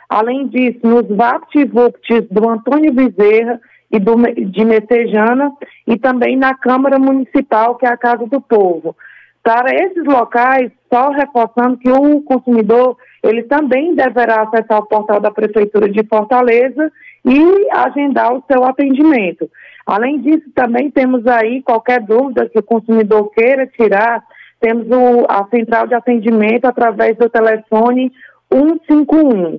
Além 0.08 0.48
disso, 0.48 0.80
nos 0.82 1.06
VaptVupt 1.08 2.28
do 2.30 2.48
Antônio 2.48 2.92
Bezerra 2.92 3.60
e 3.92 3.98
do, 3.98 4.16
de 4.16 4.64
Metejana 4.64 5.52
e 5.86 5.98
também 5.98 6.36
na 6.36 6.54
Câmara 6.54 6.98
Municipal, 6.98 7.76
que 7.76 7.86
é 7.86 7.90
a 7.90 7.96
Casa 7.96 8.26
do 8.26 8.40
Povo. 8.40 8.96
Para 9.42 9.74
esses 9.74 10.04
locais, 10.04 10.70
só 10.92 11.10
reforçando 11.10 11.76
que 11.76 11.90
o 11.90 12.22
consumidor 12.22 12.96
ele 13.22 13.42
também 13.44 13.94
deverá 13.94 14.42
acessar 14.42 14.78
o 14.78 14.86
portal 14.86 15.20
da 15.20 15.30
Prefeitura 15.30 15.88
de 15.88 16.02
Fortaleza 16.06 16.90
e 17.24 17.68
agendar 17.70 18.32
o 18.32 18.42
seu 18.50 18.64
atendimento. 18.64 19.48
Além 19.86 20.20
disso, 20.20 20.50
também 20.54 20.90
temos 20.90 21.26
aí 21.26 21.62
qualquer 21.62 22.00
dúvida 22.00 22.48
que 22.48 22.58
o 22.58 22.62
consumidor 22.62 23.30
queira 23.30 23.66
tirar 23.66 24.24
temos 24.62 24.86
o, 24.86 25.26
a 25.28 25.44
central 25.48 25.88
de 25.88 25.94
atendimento 25.94 26.66
através 26.66 27.18
do 27.18 27.28
telefone 27.28 28.12
151. 28.50 29.58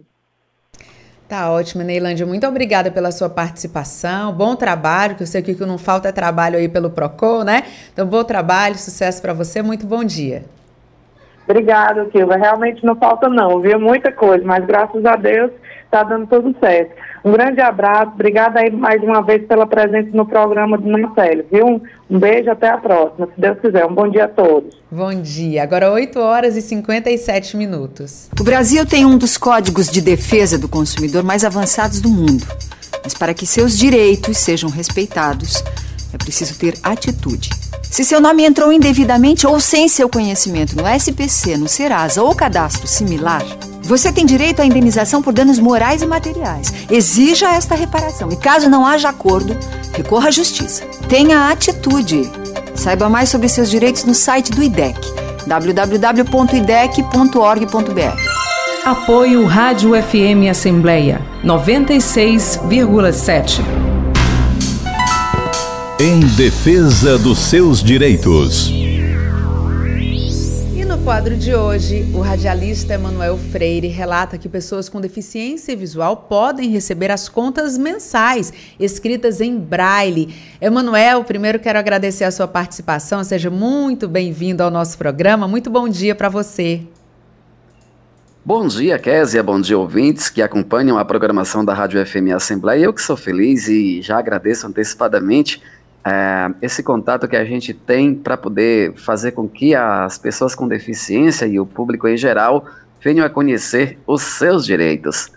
Tá 1.33 1.49
ótimo, 1.49 1.81
Neilândia. 1.81 2.27
Muito 2.27 2.45
obrigada 2.45 2.91
pela 2.91 3.11
sua 3.11 3.27
participação. 3.27 4.31
Bom 4.31 4.55
trabalho, 4.55 5.15
que 5.15 5.23
eu 5.23 5.25
sei 5.25 5.41
que 5.41 5.53
o 5.53 5.57
que 5.57 5.65
não 5.65 5.79
falta 5.79 6.09
é 6.09 6.11
trabalho 6.11 6.59
aí 6.59 6.69
pelo 6.69 6.91
Procon, 6.91 7.43
né? 7.43 7.63
Então, 7.91 8.05
bom 8.05 8.23
trabalho, 8.23 8.75
sucesso 8.75 9.19
para 9.19 9.33
você. 9.33 9.63
Muito 9.63 9.87
bom 9.87 10.03
dia. 10.03 10.43
Obrigada, 11.49 12.07
Silva. 12.11 12.35
Realmente 12.35 12.85
não 12.85 12.95
falta 12.95 13.27
não, 13.29 13.59
viu? 13.61 13.79
Muita 13.79 14.11
coisa, 14.11 14.45
mas 14.45 14.63
graças 14.63 15.03
a 15.03 15.15
Deus 15.15 15.49
está 15.93 16.03
dando 16.03 16.25
tudo 16.25 16.55
certo. 16.59 16.95
Um 17.23 17.31
grande 17.31 17.61
abraço, 17.61 18.11
obrigada 18.13 18.59
aí 18.59 18.71
mais 18.71 19.01
uma 19.03 19.21
vez 19.21 19.45
pela 19.45 19.67
presença 19.67 20.09
no 20.11 20.25
programa 20.25 20.77
do 20.77 20.89
Marcelo, 20.89 21.45
viu? 21.51 21.81
Um 22.09 22.19
beijo, 22.19 22.49
até 22.49 22.69
a 22.69 22.77
próxima, 22.77 23.27
se 23.27 23.39
Deus 23.39 23.59
quiser. 23.59 23.85
Um 23.85 23.93
bom 23.93 24.09
dia 24.09 24.25
a 24.25 24.27
todos. 24.27 24.75
Bom 24.91 25.13
dia. 25.21 25.63
Agora 25.63 25.91
8 25.91 26.19
horas 26.19 26.57
e 26.57 26.61
57 26.61 27.55
minutos. 27.55 28.29
O 28.39 28.43
Brasil 28.43 28.85
tem 28.85 29.05
um 29.05 29.17
dos 29.17 29.37
códigos 29.37 29.87
de 29.89 30.01
defesa 30.01 30.57
do 30.57 30.67
consumidor 30.67 31.23
mais 31.23 31.45
avançados 31.45 32.01
do 32.01 32.09
mundo. 32.09 32.45
Mas 33.03 33.13
para 33.13 33.33
que 33.33 33.45
seus 33.45 33.77
direitos 33.77 34.37
sejam 34.37 34.69
respeitados, 34.69 35.63
é 36.13 36.17
preciso 36.17 36.55
ter 36.55 36.77
atitude. 36.83 37.49
Se 37.89 38.03
seu 38.03 38.21
nome 38.21 38.45
entrou 38.45 38.71
indevidamente 38.71 39.45
ou 39.45 39.59
sem 39.59 39.87
seu 39.87 40.07
conhecimento 40.07 40.75
no 40.75 40.83
SPC, 40.87 41.57
no 41.57 41.67
Serasa 41.67 42.23
ou 42.23 42.33
cadastro 42.33 42.87
similar, 42.87 43.43
você 43.83 44.11
tem 44.11 44.25
direito 44.25 44.61
à 44.61 44.65
indenização 44.65 45.21
por 45.21 45.33
danos 45.33 45.59
morais 45.59 46.01
e 46.01 46.07
materiais. 46.07 46.73
Exija 46.89 47.49
esta 47.49 47.75
reparação 47.75 48.31
e, 48.31 48.35
caso 48.35 48.69
não 48.69 48.85
haja 48.85 49.09
acordo, 49.09 49.57
recorra 49.93 50.29
à 50.29 50.31
justiça. 50.31 50.85
Tenha 51.09 51.49
atitude. 51.49 52.31
Saiba 52.73 53.09
mais 53.09 53.29
sobre 53.29 53.49
seus 53.49 53.69
direitos 53.69 54.05
no 54.05 54.15
site 54.15 54.51
do 54.51 54.63
IDEC, 54.63 54.97
www.idec.org.br. 55.45 58.33
Apoio 58.85 59.45
Rádio 59.45 59.91
FM 60.01 60.49
Assembleia 60.49 61.21
96,7. 61.43 63.92
Em 66.03 66.19
defesa 66.35 67.17
dos 67.17 67.39
seus 67.39 67.81
direitos 67.81 68.83
quadro 71.03 71.35
de 71.35 71.53
hoje, 71.53 72.09
o 72.13 72.21
radialista 72.21 72.93
Emanuel 72.93 73.37
Freire 73.37 73.87
relata 73.87 74.37
que 74.37 74.47
pessoas 74.47 74.87
com 74.87 75.01
deficiência 75.01 75.75
visual 75.75 76.15
podem 76.15 76.69
receber 76.69 77.11
as 77.11 77.27
contas 77.27 77.77
mensais 77.77 78.53
escritas 78.79 79.41
em 79.41 79.57
braille. 79.57 80.33
Emanuel, 80.61 81.25
primeiro 81.25 81.59
quero 81.59 81.77
agradecer 81.77 82.23
a 82.23 82.31
sua 82.31 82.47
participação, 82.47 83.21
seja 83.21 83.49
muito 83.49 84.07
bem-vindo 84.07 84.63
ao 84.63 84.71
nosso 84.71 84.97
programa. 84.97 85.45
Muito 85.45 85.69
bom 85.69 85.89
dia 85.89 86.15
para 86.15 86.29
você. 86.29 86.81
Bom 88.45 88.65
dia, 88.65 88.97
Késia, 88.97 89.43
bom 89.43 89.59
dia, 89.59 89.77
ouvintes 89.77 90.29
que 90.29 90.41
acompanham 90.41 90.97
a 90.97 91.03
programação 91.03 91.65
da 91.65 91.73
Rádio 91.73 92.05
FM 92.05 92.31
Assembleia. 92.33 92.85
Eu 92.85 92.93
que 92.93 93.01
sou 93.01 93.17
feliz 93.17 93.67
e 93.67 94.01
já 94.01 94.17
agradeço 94.17 94.65
antecipadamente 94.65 95.61
é, 96.05 96.53
esse 96.61 96.83
contato 96.83 97.27
que 97.27 97.35
a 97.35 97.45
gente 97.45 97.73
tem 97.73 98.13
para 98.13 98.35
poder 98.35 98.93
fazer 98.95 99.31
com 99.31 99.47
que 99.47 99.73
as 99.73 100.17
pessoas 100.17 100.53
com 100.53 100.67
deficiência 100.67 101.45
e 101.45 101.57
o 101.59 101.65
público 101.65 102.05
em 102.07 102.17
geral 102.17 102.65
venham 103.01 103.25
a 103.25 103.29
conhecer 103.29 103.97
os 104.05 104.21
seus 104.21 104.65
direitos. 104.65 105.31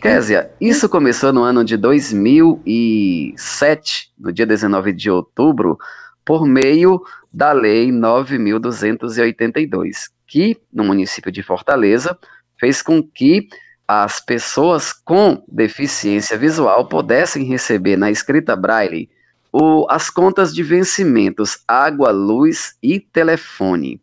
Késia, 0.00 0.52
isso 0.60 0.88
começou 0.88 1.32
no 1.32 1.42
ano 1.42 1.64
de 1.64 1.76
2007, 1.76 4.12
no 4.18 4.32
dia 4.32 4.46
19 4.46 4.92
de 4.92 5.10
outubro, 5.10 5.76
por 6.24 6.46
meio 6.46 7.02
da 7.32 7.50
Lei 7.52 7.90
9.282, 7.90 10.10
que, 10.26 10.56
no 10.72 10.84
município 10.84 11.32
de 11.32 11.42
Fortaleza, 11.42 12.16
fez 12.58 12.82
com 12.82 13.02
que 13.02 13.48
as 13.88 14.20
pessoas 14.20 14.92
com 14.92 15.42
deficiência 15.48 16.38
visual 16.38 16.86
pudessem 16.86 17.42
receber 17.44 17.96
na 17.96 18.10
escrita 18.10 18.54
braille 18.54 19.08
o, 19.56 19.86
as 19.88 20.10
contas 20.10 20.52
de 20.52 20.64
vencimentos 20.64 21.62
água, 21.68 22.10
luz 22.10 22.76
e 22.82 22.98
telefone. 22.98 24.00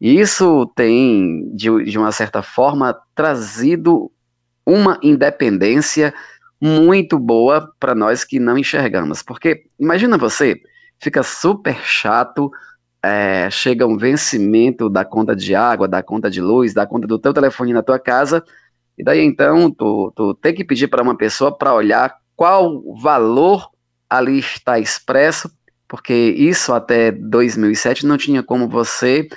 Isso 0.00 0.64
tem, 0.74 1.54
de, 1.54 1.84
de 1.84 1.98
uma 1.98 2.10
certa 2.10 2.42
forma, 2.42 2.98
trazido 3.14 4.10
uma 4.64 4.98
independência 5.02 6.14
muito 6.58 7.18
boa 7.18 7.70
para 7.78 7.94
nós 7.94 8.24
que 8.24 8.40
não 8.40 8.56
enxergamos. 8.56 9.22
Porque 9.22 9.64
imagina 9.78 10.16
você, 10.16 10.58
fica 10.98 11.22
super 11.22 11.76
chato, 11.84 12.50
é, 13.02 13.50
chega 13.50 13.86
um 13.86 13.98
vencimento 13.98 14.88
da 14.88 15.04
conta 15.04 15.36
de 15.36 15.54
água, 15.54 15.86
da 15.86 16.02
conta 16.02 16.30
de 16.30 16.40
luz, 16.40 16.72
da 16.72 16.86
conta 16.86 17.06
do 17.06 17.18
teu 17.18 17.34
telefone 17.34 17.74
na 17.74 17.82
tua 17.82 17.98
casa, 17.98 18.42
e 18.96 19.04
daí 19.04 19.20
então 19.20 19.70
tu, 19.70 20.10
tu 20.16 20.32
tem 20.32 20.54
que 20.54 20.64
pedir 20.64 20.88
para 20.88 21.02
uma 21.02 21.14
pessoa 21.14 21.54
para 21.54 21.74
olhar 21.74 22.16
qual 22.34 22.82
valor 23.02 23.73
ali 24.08 24.38
está 24.38 24.78
expresso, 24.78 25.50
porque 25.88 26.12
isso 26.14 26.72
até 26.72 27.10
2007 27.10 28.06
não 28.06 28.16
tinha 28.16 28.42
como 28.42 28.68
você 28.68 29.28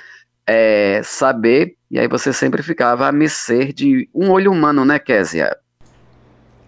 é, 0.46 1.00
saber, 1.04 1.74
e 1.90 1.98
aí 1.98 2.08
você 2.08 2.32
sempre 2.32 2.62
ficava 2.62 3.06
a 3.06 3.12
mercê 3.12 3.72
de 3.72 4.08
um 4.14 4.30
olho 4.30 4.50
humano, 4.50 4.84
né, 4.84 4.98
Késia? 4.98 5.56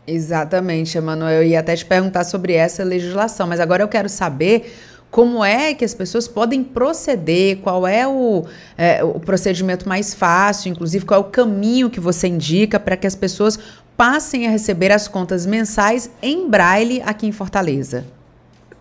Exatamente, 0.07 0.99
Emanuel. 0.99 1.43
Eu 1.43 1.45
ia 1.45 1.61
até 1.61 1.77
te 1.77 1.85
perguntar 1.85 2.25
sobre 2.25 2.53
essa 2.55 2.83
legislação, 2.83 3.47
mas 3.47 3.61
agora 3.61 3.83
eu 3.83 3.89
quero 3.89 4.09
saber 4.09 4.73
como 5.11 5.45
é 5.45 5.75
que 5.75 5.85
as 5.85 5.93
pessoas 5.93 6.29
podem 6.29 6.63
proceder, 6.63 7.59
qual 7.59 7.87
é 7.87 8.07
o, 8.07 8.45
é, 8.79 9.03
o 9.03 9.19
procedimento 9.19 9.89
mais 9.89 10.15
fácil, 10.15 10.71
inclusive 10.71 11.05
qual 11.05 11.21
é 11.21 11.25
o 11.25 11.31
caminho 11.31 11.91
que 11.91 11.99
você 11.99 12.29
indica 12.29 12.79
para 12.79 12.97
que 12.97 13.07
as 13.07 13.17
pessoas 13.17 13.59
passem 14.01 14.47
a 14.47 14.51
receber 14.51 14.91
as 14.91 15.07
contas 15.07 15.45
mensais 15.45 16.11
em 16.23 16.49
braille 16.49 17.03
aqui 17.03 17.27
em 17.27 17.33
Fortaleza. 17.33 18.07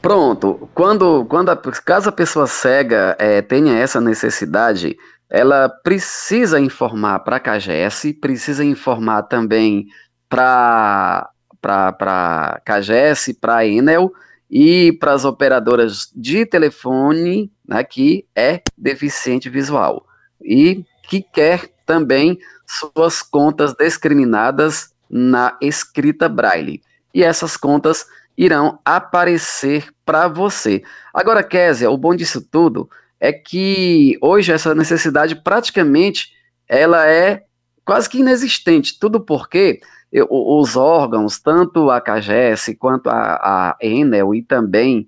Pronto, 0.02 0.70
quando, 0.74 1.26
quando 1.26 1.50
a, 1.50 1.58
caso 1.58 2.08
a 2.08 2.12
pessoa 2.14 2.48
cega 2.48 3.18
é, 3.20 3.42
tenha 3.42 3.78
essa 3.78 4.00
necessidade, 4.00 4.96
ela 5.30 5.68
precisa 5.68 6.58
informar 6.58 7.20
para 7.20 7.36
a 7.36 7.40
CAGES, 7.42 8.14
precisa 8.22 8.64
informar 8.64 9.24
também 9.24 9.88
para 10.30 11.30
a 11.62 12.62
CAGES, 12.64 13.38
para 13.42 13.58
a 13.58 13.68
Enel 13.68 14.14
e 14.50 14.94
para 15.02 15.12
as 15.12 15.26
operadoras 15.26 16.10
de 16.16 16.46
telefone, 16.46 17.52
né, 17.68 17.84
que 17.84 18.26
é 18.34 18.62
deficiente 18.78 19.50
visual 19.50 20.06
e 20.42 20.86
que 21.04 21.22
quer 21.22 21.70
também 21.86 22.40
suas 22.66 23.22
contas 23.22 23.74
discriminadas 23.74 24.98
na 25.10 25.58
escrita 25.62 26.30
braille. 26.30 26.82
E 27.14 27.24
essas 27.24 27.58
contas 27.58 28.06
irão 28.38 28.80
aparecer 28.86 29.90
para 30.06 30.28
você. 30.28 30.84
Agora, 31.14 31.44
Késia, 31.44 31.90
o 31.90 31.98
bom 31.98 32.16
disso 32.16 32.42
tudo 32.42 32.90
é 33.20 33.34
que 33.34 34.18
hoje 34.22 34.52
essa 34.52 34.74
necessidade 34.74 35.36
praticamente 35.36 36.32
ela 36.68 37.06
é 37.08 37.44
quase 37.84 38.08
que 38.08 38.20
inexistente. 38.20 38.98
Tudo 39.00 39.20
porque 39.20 39.82
eu, 40.12 40.28
os 40.30 40.76
órgãos, 40.76 41.40
tanto 41.40 41.90
a 41.90 42.00
CAGES 42.00 42.76
quanto 42.78 43.10
a, 43.10 43.16
a 43.36 43.78
Enel 43.82 44.34
e 44.34 44.42
também 44.42 45.08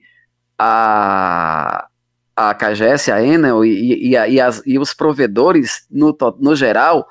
a, 0.57 1.87
a 2.35 2.53
CAGES, 2.53 3.09
a 3.09 3.23
Enel 3.23 3.63
e, 3.63 4.09
e, 4.09 4.15
e, 4.15 4.41
as, 4.41 4.61
e 4.65 4.77
os 4.77 4.93
provedores 4.93 5.85
no, 5.89 6.15
no 6.39 6.55
geral, 6.55 7.07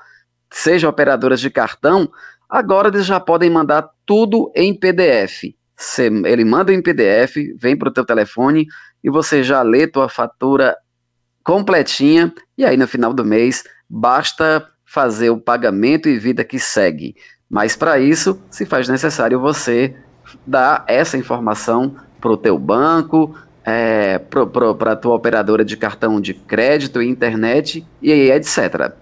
seja 0.51 0.89
operadoras 0.89 1.39
de 1.39 1.49
cartão, 1.49 2.11
agora 2.51 2.89
eles 2.89 3.05
já 3.05 3.17
podem 3.17 3.49
mandar 3.49 3.89
tudo 4.05 4.51
em 4.53 4.77
PDF. 4.77 5.43
Ele 6.25 6.43
manda 6.43 6.73
em 6.73 6.81
PDF, 6.81 7.37
vem 7.57 7.77
para 7.77 7.87
o 7.87 7.93
teu 7.93 8.05
telefone 8.05 8.67
e 9.01 9.09
você 9.09 9.41
já 9.41 9.61
lê 9.61 9.87
tua 9.87 10.09
fatura 10.09 10.75
completinha 11.43 12.31
e 12.57 12.65
aí 12.65 12.75
no 12.75 12.87
final 12.87 13.13
do 13.13 13.25
mês 13.25 13.63
basta 13.89 14.67
fazer 14.85 15.29
o 15.29 15.39
pagamento 15.39 16.09
e 16.09 16.19
vida 16.19 16.43
que 16.43 16.59
segue. 16.59 17.15
Mas 17.49 17.75
para 17.75 17.97
isso 17.97 18.39
se 18.51 18.65
faz 18.65 18.89
necessário 18.89 19.39
você 19.39 19.95
dar 20.45 20.83
essa 20.87 21.17
informação 21.17 21.95
para 22.19 22.31
o 22.31 22.37
teu 22.37 22.59
banco, 22.59 23.35
é, 23.63 24.19
para 24.19 24.91
a 24.91 24.95
tua 24.95 25.15
operadora 25.15 25.63
de 25.63 25.77
cartão 25.77 26.19
de 26.19 26.33
crédito, 26.33 27.01
internet 27.01 27.85
e 28.01 28.11
etc. 28.11 28.93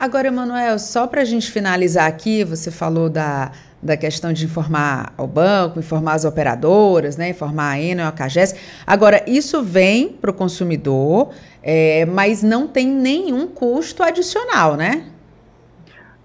Agora, 0.00 0.28
Emanuel, 0.28 0.78
só 0.78 1.08
para 1.08 1.22
a 1.22 1.24
gente 1.24 1.50
finalizar 1.50 2.06
aqui, 2.06 2.44
você 2.44 2.70
falou 2.70 3.10
da, 3.10 3.50
da 3.82 3.96
questão 3.96 4.32
de 4.32 4.44
informar 4.44 5.12
o 5.18 5.26
banco, 5.26 5.80
informar 5.80 6.12
as 6.12 6.24
operadoras, 6.24 7.16
né, 7.16 7.30
informar 7.30 7.72
a 7.72 7.80
Enel, 7.80 8.06
a 8.06 8.12
CAGES. 8.12 8.54
Agora, 8.86 9.24
isso 9.26 9.60
vem 9.60 10.10
para 10.10 10.30
o 10.30 10.34
consumidor, 10.34 11.30
é, 11.60 12.06
mas 12.06 12.44
não 12.44 12.68
tem 12.68 12.86
nenhum 12.86 13.48
custo 13.48 14.04
adicional, 14.04 14.76
né? 14.76 15.06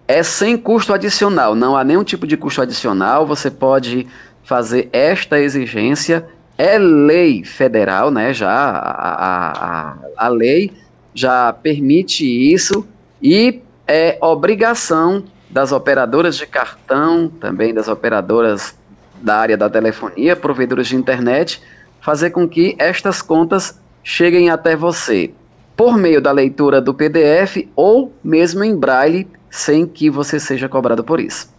É 0.08 0.22
sem 0.22 0.56
custo 0.56 0.94
adicional, 0.94 1.56
não 1.56 1.76
há 1.76 1.84
nenhum 1.84 2.04
tipo 2.04 2.28
de 2.28 2.38
custo 2.38 2.62
adicional, 2.62 3.26
você 3.26 3.50
pode 3.50 4.06
fazer 4.44 4.88
esta 4.94 5.40
exigência, 5.40 6.28
é 6.60 6.78
lei 6.78 7.44
federal, 7.44 8.12
né, 8.12 8.36
já 8.36 8.52
a, 8.52 9.52
a, 9.52 9.98
a 10.16 10.28
lei 10.28 10.72
já 11.16 11.52
permite 11.52 12.24
isso 12.24 12.88
e 13.24 13.62
é 13.88 14.18
obrigação 14.22 15.24
das 15.50 15.72
operadoras 15.72 16.36
de 16.36 16.46
cartão, 16.46 17.30
também 17.30 17.74
das 17.74 17.88
operadoras 17.88 18.76
da 19.22 19.38
área 19.38 19.56
da 19.56 19.70
telefonia, 19.70 20.36
provedores 20.36 20.88
de 20.88 20.98
internet, 20.98 21.62
fazer 22.02 22.32
com 22.32 22.48
que 22.50 22.76
estas 22.78 23.22
contas 23.22 23.80
cheguem 24.04 24.50
até 24.50 24.76
você 24.76 25.32
por 25.76 25.98
meio 25.98 26.22
da 26.22 26.32
leitura 26.32 26.82
do 26.82 26.94
PDF 26.94 27.66
ou 27.76 28.14
mesmo 28.24 28.64
em 28.64 28.76
braille, 28.76 29.28
sem 29.50 29.88
que 29.88 30.10
você 30.10 30.40
seja 30.40 30.68
cobrado 30.68 31.04
por 31.04 31.20
isso. 31.20 31.54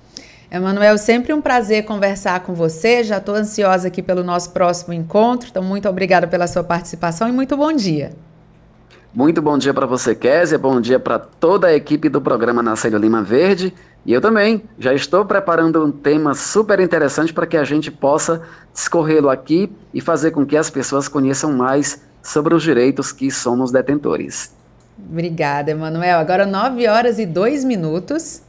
Emanuel, 0.50 0.98
sempre 0.98 1.32
um 1.32 1.40
prazer 1.40 1.84
conversar 1.84 2.40
com 2.40 2.54
você. 2.54 3.02
Já 3.02 3.16
estou 3.16 3.34
ansiosa 3.34 3.88
aqui 3.88 4.02
pelo 4.02 4.22
nosso 4.22 4.50
próximo 4.52 4.92
encontro. 4.92 5.48
Então, 5.50 5.62
muito 5.62 5.88
obrigada 5.88 6.28
pela 6.28 6.46
sua 6.46 6.62
participação 6.62 7.28
e 7.28 7.32
muito 7.32 7.56
bom 7.56 7.72
dia. 7.72 8.12
Muito 9.14 9.40
bom 9.40 9.56
dia 9.56 9.72
para 9.72 9.86
você, 9.86 10.12
Kézia. 10.12 10.58
Bom 10.58 10.80
dia 10.80 10.98
para 10.98 11.20
toda 11.20 11.68
a 11.68 11.74
equipe 11.74 12.08
do 12.08 12.20
programa 12.20 12.60
Nacélio 12.64 12.98
Lima 12.98 13.22
Verde. 13.22 13.72
E 14.04 14.12
eu 14.12 14.20
também 14.20 14.64
já 14.76 14.92
estou 14.92 15.24
preparando 15.24 15.84
um 15.84 15.92
tema 15.92 16.34
super 16.34 16.80
interessante 16.80 17.32
para 17.32 17.46
que 17.46 17.56
a 17.56 17.62
gente 17.62 17.92
possa 17.92 18.42
discorrê-lo 18.72 19.30
aqui 19.30 19.70
e 19.94 20.00
fazer 20.00 20.32
com 20.32 20.44
que 20.44 20.56
as 20.56 20.68
pessoas 20.68 21.06
conheçam 21.06 21.52
mais 21.52 22.02
sobre 22.24 22.54
os 22.54 22.62
direitos 22.64 23.12
que 23.12 23.30
somos 23.30 23.70
detentores. 23.70 24.52
Obrigada, 24.98 25.70
Emanuel. 25.70 26.18
Agora 26.18 26.44
9 26.44 26.88
horas 26.88 27.20
e 27.20 27.24
2 27.24 27.64
minutos. 27.64 28.42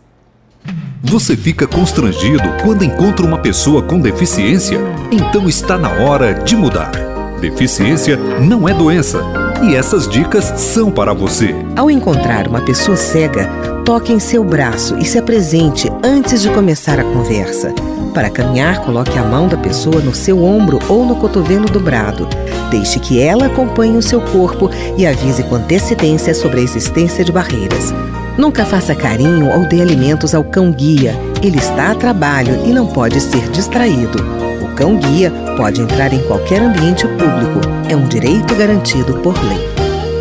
Você 1.04 1.38
fica 1.38 1.68
constrangido 1.68 2.44
quando 2.64 2.84
encontra 2.84 3.24
uma 3.24 3.40
pessoa 3.40 3.84
com 3.84 4.00
deficiência? 4.00 4.80
Então 5.12 5.48
está 5.48 5.78
na 5.78 5.92
hora 6.04 6.34
de 6.34 6.56
mudar. 6.56 6.92
Deficiência 7.40 8.18
não 8.18 8.68
é 8.68 8.74
doença 8.74 9.45
e 9.70 9.76
essas 9.76 10.08
dicas 10.08 10.46
são 10.58 10.92
para 10.92 11.14
você. 11.14 11.56
Ao 11.76 11.90
encontrar 11.90 12.48
uma 12.48 12.62
pessoa 12.62 12.96
cega, 12.96 13.50
toque 13.84 14.14
em 14.14 14.20
seu 14.20 14.44
braço 14.44 14.98
e 14.98 15.06
se 15.06 15.18
apresente 15.18 15.92
antes 16.04 16.42
de 16.42 16.50
começar 16.50 17.00
a 17.00 17.04
conversa. 17.04 17.74
Para 18.14 18.30
caminhar, 18.30 18.80
coloque 18.82 19.18
a 19.18 19.24
mão 19.24 19.48
da 19.48 19.58
pessoa 19.58 20.00
no 20.02 20.14
seu 20.14 20.44
ombro 20.44 20.80
ou 20.88 21.06
no 21.06 21.16
cotovelo 21.16 21.66
dobrado. 21.66 22.28
Deixe 22.70 23.00
que 23.00 23.20
ela 23.20 23.48
acompanhe 23.48 23.98
o 23.98 24.02
seu 24.02 24.22
corpo 24.22 24.70
e 24.98 25.06
avise 25.06 25.44
com 25.44 25.56
antecedência 25.56 26.34
sobre 26.34 26.62
a 26.62 26.64
existência 26.64 27.26
de 27.26 27.32
barreiras. 27.32 27.94
Nunca 28.38 28.66
faça 28.66 28.94
carinho 28.94 29.50
ou 29.50 29.68
dê 29.68 29.82
alimentos 29.82 30.36
ao 30.36 30.44
cão-guia. 30.44 31.16
Ele 31.42 31.58
está 31.58 31.92
a 31.92 31.96
trabalho 31.96 32.66
e 32.66 32.74
não 32.74 32.88
pode 32.88 33.22
ser 33.22 33.50
distraído 33.50 34.46
cão-guia 34.76 35.32
pode 35.58 35.82
entrar 35.82 36.14
em 36.14 36.22
qualquer 36.24 36.62
ambiente 36.62 37.08
público. 37.08 37.62
É 37.90 37.96
um 37.96 38.08
direito 38.08 38.54
garantido 38.56 39.16
por 39.20 39.34
lei. 39.46 39.74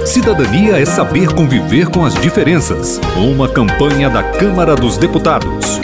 Cidadania 0.07 0.81
é 0.81 0.85
saber 0.85 1.35
conviver 1.35 1.89
com 1.89 2.05
as 2.05 2.15
diferenças. 2.15 3.01
Uma 3.17 3.49
campanha 3.49 4.09
da 4.09 4.23
Câmara 4.23 4.77
dos 4.77 4.97
Deputados. 4.97 5.81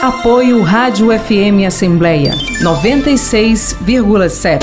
Apoio 0.00 0.62
Rádio 0.62 1.08
FM 1.08 1.66
Assembleia 1.66 2.30
96,7. 2.62 4.62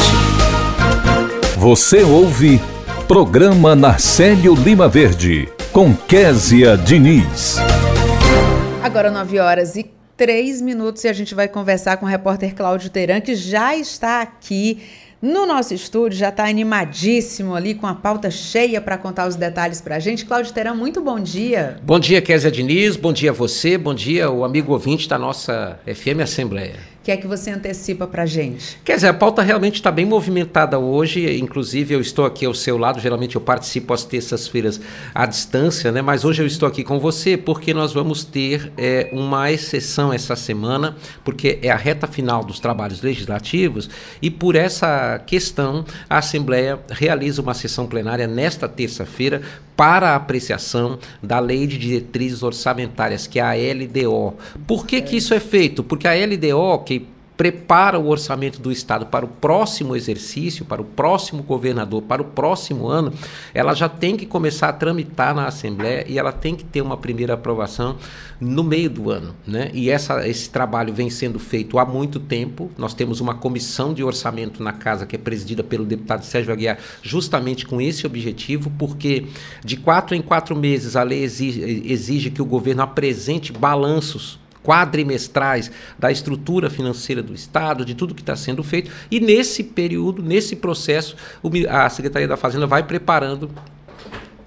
Você 1.57 2.01
ouve 2.03 2.61
Programa 3.07 3.75
Narcélio 3.75 4.55
Lima 4.55 4.87
Verde 4.87 5.49
com 5.73 5.91
Késia 5.95 6.77
Diniz. 6.77 7.57
Agora 8.83 9.09
9 9.09 9.39
horas 9.39 9.75
e 9.75 9.89
três 10.15 10.61
minutos 10.61 11.03
e 11.03 11.07
a 11.07 11.13
gente 11.13 11.33
vai 11.33 11.47
conversar 11.47 11.97
com 11.97 12.05
o 12.05 12.09
repórter 12.09 12.53
Cláudio 12.53 12.91
Teran, 12.91 13.19
que 13.19 13.33
já 13.33 13.75
está 13.75 14.21
aqui 14.21 14.83
no 15.19 15.47
nosso 15.47 15.73
estúdio, 15.73 16.19
já 16.19 16.29
está 16.29 16.47
animadíssimo 16.47 17.55
ali 17.55 17.73
com 17.73 17.87
a 17.87 17.95
pauta 17.95 18.29
cheia 18.29 18.79
para 18.79 18.99
contar 18.99 19.27
os 19.27 19.35
detalhes 19.35 19.81
para 19.81 19.95
a 19.95 19.99
gente. 19.99 20.25
Cláudio 20.25 20.53
Teran, 20.53 20.75
muito 20.75 21.01
bom 21.01 21.19
dia. 21.19 21.77
Bom 21.81 21.99
dia, 21.99 22.21
Kézia 22.21 22.51
Diniz, 22.51 22.95
bom 22.95 23.11
dia 23.11 23.31
a 23.31 23.33
você, 23.33 23.75
bom 23.75 23.95
dia 23.95 24.29
o 24.29 24.43
amigo 24.43 24.73
ouvinte 24.73 25.09
da 25.09 25.17
nossa 25.17 25.79
FM 25.87 26.21
Assembleia 26.21 26.92
que 27.03 27.11
é 27.11 27.17
que 27.17 27.27
você 27.27 27.51
antecipa 27.51 28.07
para 28.07 28.23
a 28.23 28.25
gente? 28.25 28.79
Quer 28.83 28.95
dizer, 28.95 29.09
a 29.09 29.13
pauta 29.13 29.41
realmente 29.41 29.75
está 29.75 29.91
bem 29.91 30.05
movimentada 30.05 30.79
hoje, 30.79 31.37
inclusive 31.37 31.93
eu 31.93 31.99
estou 31.99 32.25
aqui 32.25 32.45
ao 32.45 32.53
seu 32.53 32.77
lado, 32.77 33.01
geralmente 33.01 33.35
eu 33.35 33.41
participo 33.41 33.93
às 33.93 34.05
terças-feiras 34.05 34.79
à 35.13 35.25
distância, 35.25 35.91
né? 35.91 36.01
mas 36.01 36.23
hoje 36.23 36.41
eu 36.41 36.47
estou 36.47 36.65
aqui 36.65 36.81
com 36.81 36.99
você 36.99 37.35
porque 37.35 37.73
nós 37.73 37.91
vamos 37.93 38.23
ter 38.23 38.71
é, 38.77 39.09
uma 39.11 39.51
exceção 39.51 40.13
essa 40.13 40.37
semana, 40.37 40.95
porque 41.25 41.59
é 41.61 41.69
a 41.69 41.75
reta 41.75 42.07
final 42.07 42.41
dos 42.41 42.61
trabalhos 42.61 43.01
legislativos 43.01 43.89
e 44.21 44.31
por 44.31 44.55
essa 44.55 45.19
questão 45.27 45.83
a 46.09 46.19
Assembleia 46.19 46.79
realiza 46.89 47.41
uma 47.41 47.53
sessão 47.53 47.85
plenária 47.85 48.27
nesta 48.27 48.69
terça-feira 48.69 49.41
para 49.75 50.11
a 50.11 50.15
apreciação 50.15 50.99
da 51.21 51.39
Lei 51.39 51.65
de 51.65 51.77
Diretrizes 51.77 52.43
Orçamentárias, 52.43 53.27
que 53.27 53.39
é 53.39 53.41
a 53.41 53.53
LDO. 53.53 54.35
Por 54.67 54.85
que, 54.85 55.01
que 55.01 55.17
isso 55.17 55.33
é 55.33 55.39
feito? 55.39 55.83
Porque 55.83 56.07
a 56.07 56.13
LDO, 56.13 56.83
que 56.85 56.92
prepara 57.35 57.99
o 57.99 58.07
orçamento 58.07 58.59
do 58.59 58.71
Estado 58.71 59.05
para 59.07 59.25
o 59.25 59.27
próximo 59.27 59.95
exercício, 59.95 60.65
para 60.65 60.81
o 60.81 60.85
próximo 60.85 61.41
governador, 61.43 62.01
para 62.03 62.21
o 62.21 62.25
próximo 62.25 62.87
ano, 62.87 63.13
ela 63.53 63.73
já 63.73 63.89
tem 63.89 64.15
que 64.15 64.25
começar 64.25 64.69
a 64.69 64.73
tramitar 64.73 65.33
na 65.33 65.47
Assembleia 65.47 66.05
e 66.07 66.19
ela 66.19 66.31
tem 66.31 66.55
que 66.55 66.63
ter 66.63 66.81
uma 66.81 66.97
primeira 66.97 67.33
aprovação 67.33 67.97
no 68.39 68.63
meio 68.63 68.89
do 68.89 69.09
ano. 69.09 69.35
Né? 69.47 69.71
E 69.73 69.89
essa, 69.89 70.27
esse 70.27 70.49
trabalho 70.49 70.93
vem 70.93 71.09
sendo 71.09 71.39
feito 71.39 71.79
há 71.79 71.85
muito 71.85 72.19
tempo. 72.19 72.71
Nós 72.77 72.93
temos 72.93 73.19
uma 73.19 73.33
comissão 73.33 73.93
de 73.93 74.03
orçamento 74.03 74.61
na 74.61 74.73
casa 74.73 75.05
que 75.05 75.15
é 75.15 75.19
presidida 75.19 75.63
pelo 75.63 75.85
deputado 75.85 76.23
Sérgio 76.23 76.53
Aguiar, 76.53 76.77
justamente 77.01 77.65
com 77.65 77.81
esse 77.81 78.05
objetivo, 78.05 78.71
porque 78.77 79.27
de 79.63 79.77
quatro 79.77 80.15
em 80.15 80.21
quatro 80.21 80.55
meses 80.55 80.95
a 80.95 81.03
lei 81.03 81.23
exige, 81.23 81.83
exige 81.85 82.29
que 82.29 82.41
o 82.41 82.45
governo 82.45 82.83
apresente 82.83 83.51
balanços 83.51 84.42
quadrimestrais 84.63 85.69
da 85.99 86.11
estrutura 86.11 86.69
financeira 86.69 87.21
do 87.21 87.33
Estado, 87.33 87.83
de 87.85 87.93
tudo 87.93 88.15
que 88.15 88.21
está 88.21 88.35
sendo 88.35 88.63
feito. 88.63 88.89
E 89.11 89.19
nesse 89.19 89.63
período, 89.63 90.23
nesse 90.23 90.55
processo, 90.55 91.15
a 91.69 91.89
Secretaria 91.89 92.27
da 92.27 92.37
Fazenda 92.37 92.65
vai 92.65 92.83
preparando 92.83 93.51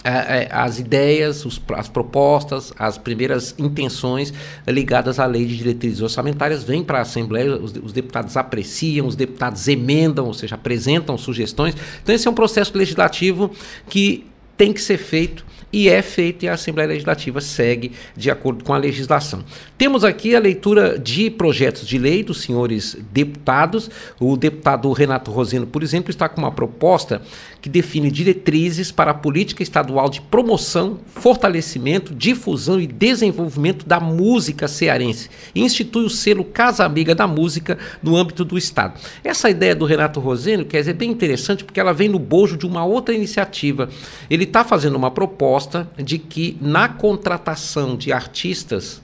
é, 0.06 0.44
é, 0.44 0.48
as 0.52 0.78
ideias, 0.78 1.44
as 1.76 1.88
propostas, 1.88 2.72
as 2.78 2.96
primeiras 2.96 3.56
intenções 3.58 4.32
ligadas 4.64 5.18
à 5.18 5.26
lei 5.26 5.44
de 5.44 5.56
diretrizes 5.56 6.00
orçamentárias 6.00 6.62
vêm 6.62 6.84
para 6.84 6.98
a 6.98 7.02
Assembleia, 7.02 7.56
os, 7.56 7.92
deputados 7.92 8.36
apreciam, 8.36 9.08
os 9.08 9.16
deputados 9.16 9.66
emendam, 9.66 10.26
ou 10.26 10.32
seja, 10.32 10.54
apresentam 10.54 11.18
sugestões. 11.18 11.74
Então, 12.00 12.14
esse 12.14 12.28
é 12.28 12.30
um 12.30 12.34
processo 12.34 12.78
legislativo 12.78 13.50
que 13.88 14.24
tem 14.56 14.72
que 14.72 14.80
ser 14.80 14.96
feito 14.96 15.44
e 15.76 15.90
é 15.90 16.00
feito 16.00 16.42
e 16.42 16.48
a 16.48 16.54
Assembleia 16.54 16.88
Legislativa 16.88 17.38
segue 17.38 17.92
de 18.16 18.30
acordo 18.30 18.64
com 18.64 18.72
a 18.72 18.78
legislação. 18.78 19.44
Temos 19.76 20.04
aqui 20.04 20.34
a 20.34 20.40
leitura 20.40 20.98
de 20.98 21.28
projetos 21.28 21.86
de 21.86 21.98
lei 21.98 22.24
dos 22.24 22.40
senhores 22.40 22.96
deputados. 23.12 23.90
O 24.18 24.38
deputado 24.38 24.90
Renato 24.92 25.30
Roseno, 25.30 25.66
por 25.66 25.82
exemplo, 25.82 26.08
está 26.10 26.30
com 26.30 26.40
uma 26.40 26.50
proposta 26.50 27.20
que 27.60 27.68
define 27.68 28.10
diretrizes 28.10 28.90
para 28.90 29.10
a 29.10 29.14
política 29.14 29.62
estadual 29.62 30.08
de 30.08 30.22
promoção, 30.22 30.98
fortalecimento, 31.08 32.14
difusão 32.14 32.80
e 32.80 32.86
desenvolvimento 32.86 33.86
da 33.86 34.00
música 34.00 34.68
cearense 34.68 35.28
e 35.54 35.60
institui 35.60 36.04
o 36.04 36.10
selo 36.10 36.44
Casa 36.44 36.86
Amiga 36.86 37.14
da 37.14 37.26
Música 37.26 37.76
no 38.02 38.16
âmbito 38.16 38.46
do 38.46 38.56
Estado. 38.56 38.98
Essa 39.22 39.50
ideia 39.50 39.74
do 39.74 39.84
Renato 39.84 40.20
Roseno, 40.20 40.64
quer 40.64 40.78
dizer, 40.78 40.92
é 40.92 40.94
bem 40.94 41.10
interessante 41.10 41.64
porque 41.64 41.80
ela 41.80 41.92
vem 41.92 42.08
no 42.08 42.18
bojo 42.18 42.56
de 42.56 42.64
uma 42.64 42.82
outra 42.82 43.14
iniciativa. 43.14 43.90
Ele 44.30 44.44
está 44.44 44.64
fazendo 44.64 44.96
uma 44.96 45.10
proposta 45.10 45.65
de 45.96 46.18
que 46.18 46.56
na 46.60 46.88
contratação 46.88 47.96
de 47.96 48.12
artistas 48.12 49.02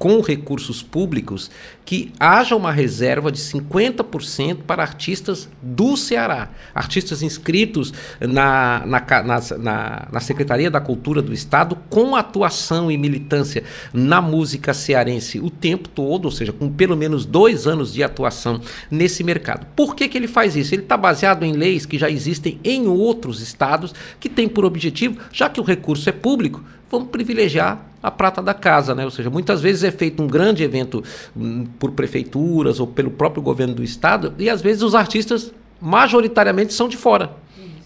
com 0.00 0.22
recursos 0.22 0.82
públicos 0.82 1.50
que 1.84 2.10
haja 2.18 2.56
uma 2.56 2.72
reserva 2.72 3.30
de 3.30 3.38
50% 3.38 4.62
para 4.66 4.82
artistas 4.82 5.46
do 5.60 5.94
Ceará, 5.94 6.48
artistas 6.74 7.22
inscritos 7.22 7.92
na, 8.18 8.82
na, 8.86 9.04
na, 9.58 10.08
na, 10.10 10.20
Secretaria 10.20 10.70
da 10.70 10.80
Cultura 10.80 11.20
do 11.20 11.34
Estado 11.34 11.76
com 11.90 12.16
atuação 12.16 12.90
e 12.90 12.96
militância 12.96 13.62
na 13.92 14.22
música 14.22 14.72
cearense 14.72 15.38
o 15.38 15.50
tempo 15.50 15.86
todo, 15.86 16.24
ou 16.24 16.30
seja, 16.30 16.50
com 16.50 16.72
pelo 16.72 16.96
menos 16.96 17.26
dois 17.26 17.66
anos 17.66 17.92
de 17.92 18.02
atuação 18.02 18.58
nesse 18.90 19.22
mercado. 19.22 19.66
Por 19.76 19.94
que, 19.94 20.08
que 20.08 20.16
ele 20.16 20.28
faz 20.28 20.56
isso? 20.56 20.74
Ele 20.74 20.82
está 20.82 20.96
baseado 20.96 21.44
em 21.44 21.52
leis 21.52 21.84
que 21.84 21.98
já 21.98 22.08
existem 22.08 22.58
em 22.64 22.86
outros 22.86 23.42
estados 23.42 23.94
que 24.18 24.30
têm 24.30 24.48
por 24.48 24.64
objetivo, 24.64 25.20
já 25.30 25.50
que 25.50 25.60
o 25.60 25.64
recurso 25.64 26.08
é 26.08 26.12
público, 26.12 26.64
vamos 26.90 27.10
privilegiar 27.10 27.89
a 28.02 28.10
prata 28.10 28.40
da 28.40 28.54
casa, 28.54 28.94
né? 28.94 29.04
Ou 29.04 29.10
seja, 29.10 29.28
muitas 29.28 29.60
vezes 29.60 29.84
é 29.84 29.90
feito 29.90 30.22
um 30.22 30.26
grande 30.26 30.62
evento 30.62 31.02
hum, 31.36 31.66
por 31.78 31.92
prefeituras 31.92 32.80
ou 32.80 32.86
pelo 32.86 33.10
próprio 33.10 33.42
governo 33.42 33.74
do 33.74 33.84
estado 33.84 34.34
e 34.38 34.48
às 34.48 34.62
vezes 34.62 34.82
os 34.82 34.94
artistas 34.94 35.52
majoritariamente 35.80 36.72
são 36.72 36.88
de 36.88 36.96
fora. 36.96 37.32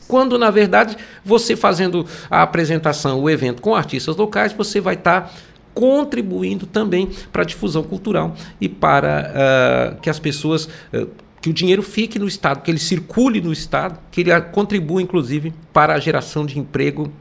Quando 0.06 0.38
na 0.38 0.50
verdade 0.50 0.96
você 1.24 1.56
fazendo 1.56 2.06
a 2.30 2.42
apresentação, 2.42 3.20
o 3.20 3.28
evento 3.28 3.62
com 3.62 3.74
artistas 3.74 4.16
locais, 4.16 4.52
você 4.52 4.80
vai 4.80 4.94
estar 4.94 5.22
tá 5.22 5.30
contribuindo 5.74 6.66
também 6.66 7.10
para 7.32 7.42
a 7.42 7.44
difusão 7.44 7.82
cultural 7.82 8.34
e 8.60 8.68
para 8.68 9.96
uh, 9.96 10.00
que 10.00 10.08
as 10.08 10.20
pessoas 10.20 10.66
uh, 10.92 11.08
que 11.40 11.50
o 11.50 11.52
dinheiro 11.52 11.82
fique 11.82 12.18
no 12.18 12.26
Estado, 12.26 12.62
que 12.62 12.70
ele 12.70 12.78
circule 12.78 13.38
no 13.38 13.52
Estado, 13.52 13.98
que 14.10 14.22
ele 14.22 14.40
contribua, 14.40 15.02
inclusive, 15.02 15.52
para 15.74 15.92
a 15.92 15.98
geração 15.98 16.46
de 16.46 16.58
emprego 16.58 17.12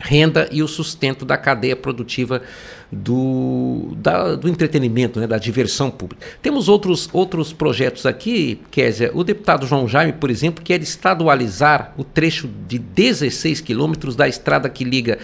renda 0.00 0.48
e 0.50 0.62
o 0.62 0.68
sustento 0.68 1.24
da 1.24 1.36
cadeia 1.36 1.76
produtiva 1.76 2.42
do, 2.90 3.92
da, 3.96 4.34
do 4.34 4.48
entretenimento, 4.48 5.20
né, 5.20 5.26
da 5.26 5.38
diversão 5.38 5.90
pública. 5.90 6.26
Temos 6.42 6.68
outros, 6.68 7.08
outros 7.12 7.52
projetos 7.52 8.06
aqui, 8.06 8.60
Kézia. 8.70 9.10
O 9.14 9.22
deputado 9.22 9.66
João 9.66 9.86
Jaime, 9.86 10.14
por 10.14 10.30
exemplo, 10.30 10.64
quer 10.64 10.82
estadualizar 10.82 11.92
o 11.96 12.02
trecho 12.02 12.48
de 12.66 12.78
16 12.78 13.60
quilômetros 13.60 14.16
da 14.16 14.26
estrada 14.26 14.68
que 14.68 14.82
liga 14.82 15.18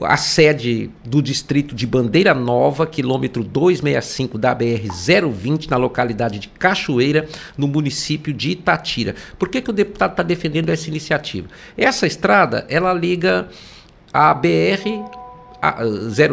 a 0.00 0.16
sede 0.16 0.90
do 1.04 1.22
distrito 1.22 1.74
de 1.74 1.86
Bandeira 1.86 2.34
Nova, 2.34 2.86
quilômetro 2.86 3.44
265 3.44 4.36
da 4.36 4.54
BR-020, 4.54 5.68
na 5.70 5.76
localidade 5.76 6.40
de 6.40 6.48
Cachoeira, 6.48 7.28
no 7.56 7.68
município 7.68 8.34
de 8.34 8.50
Itatira. 8.50 9.14
Por 9.38 9.48
que, 9.48 9.62
que 9.62 9.70
o 9.70 9.72
deputado 9.72 10.10
está 10.10 10.22
defendendo 10.22 10.70
essa 10.70 10.88
iniciativa? 10.88 11.48
Essa 11.76 12.06
estrada, 12.06 12.66
ela 12.68 12.92
liga 12.92 13.48
a 14.14 14.32
BR 14.32 15.02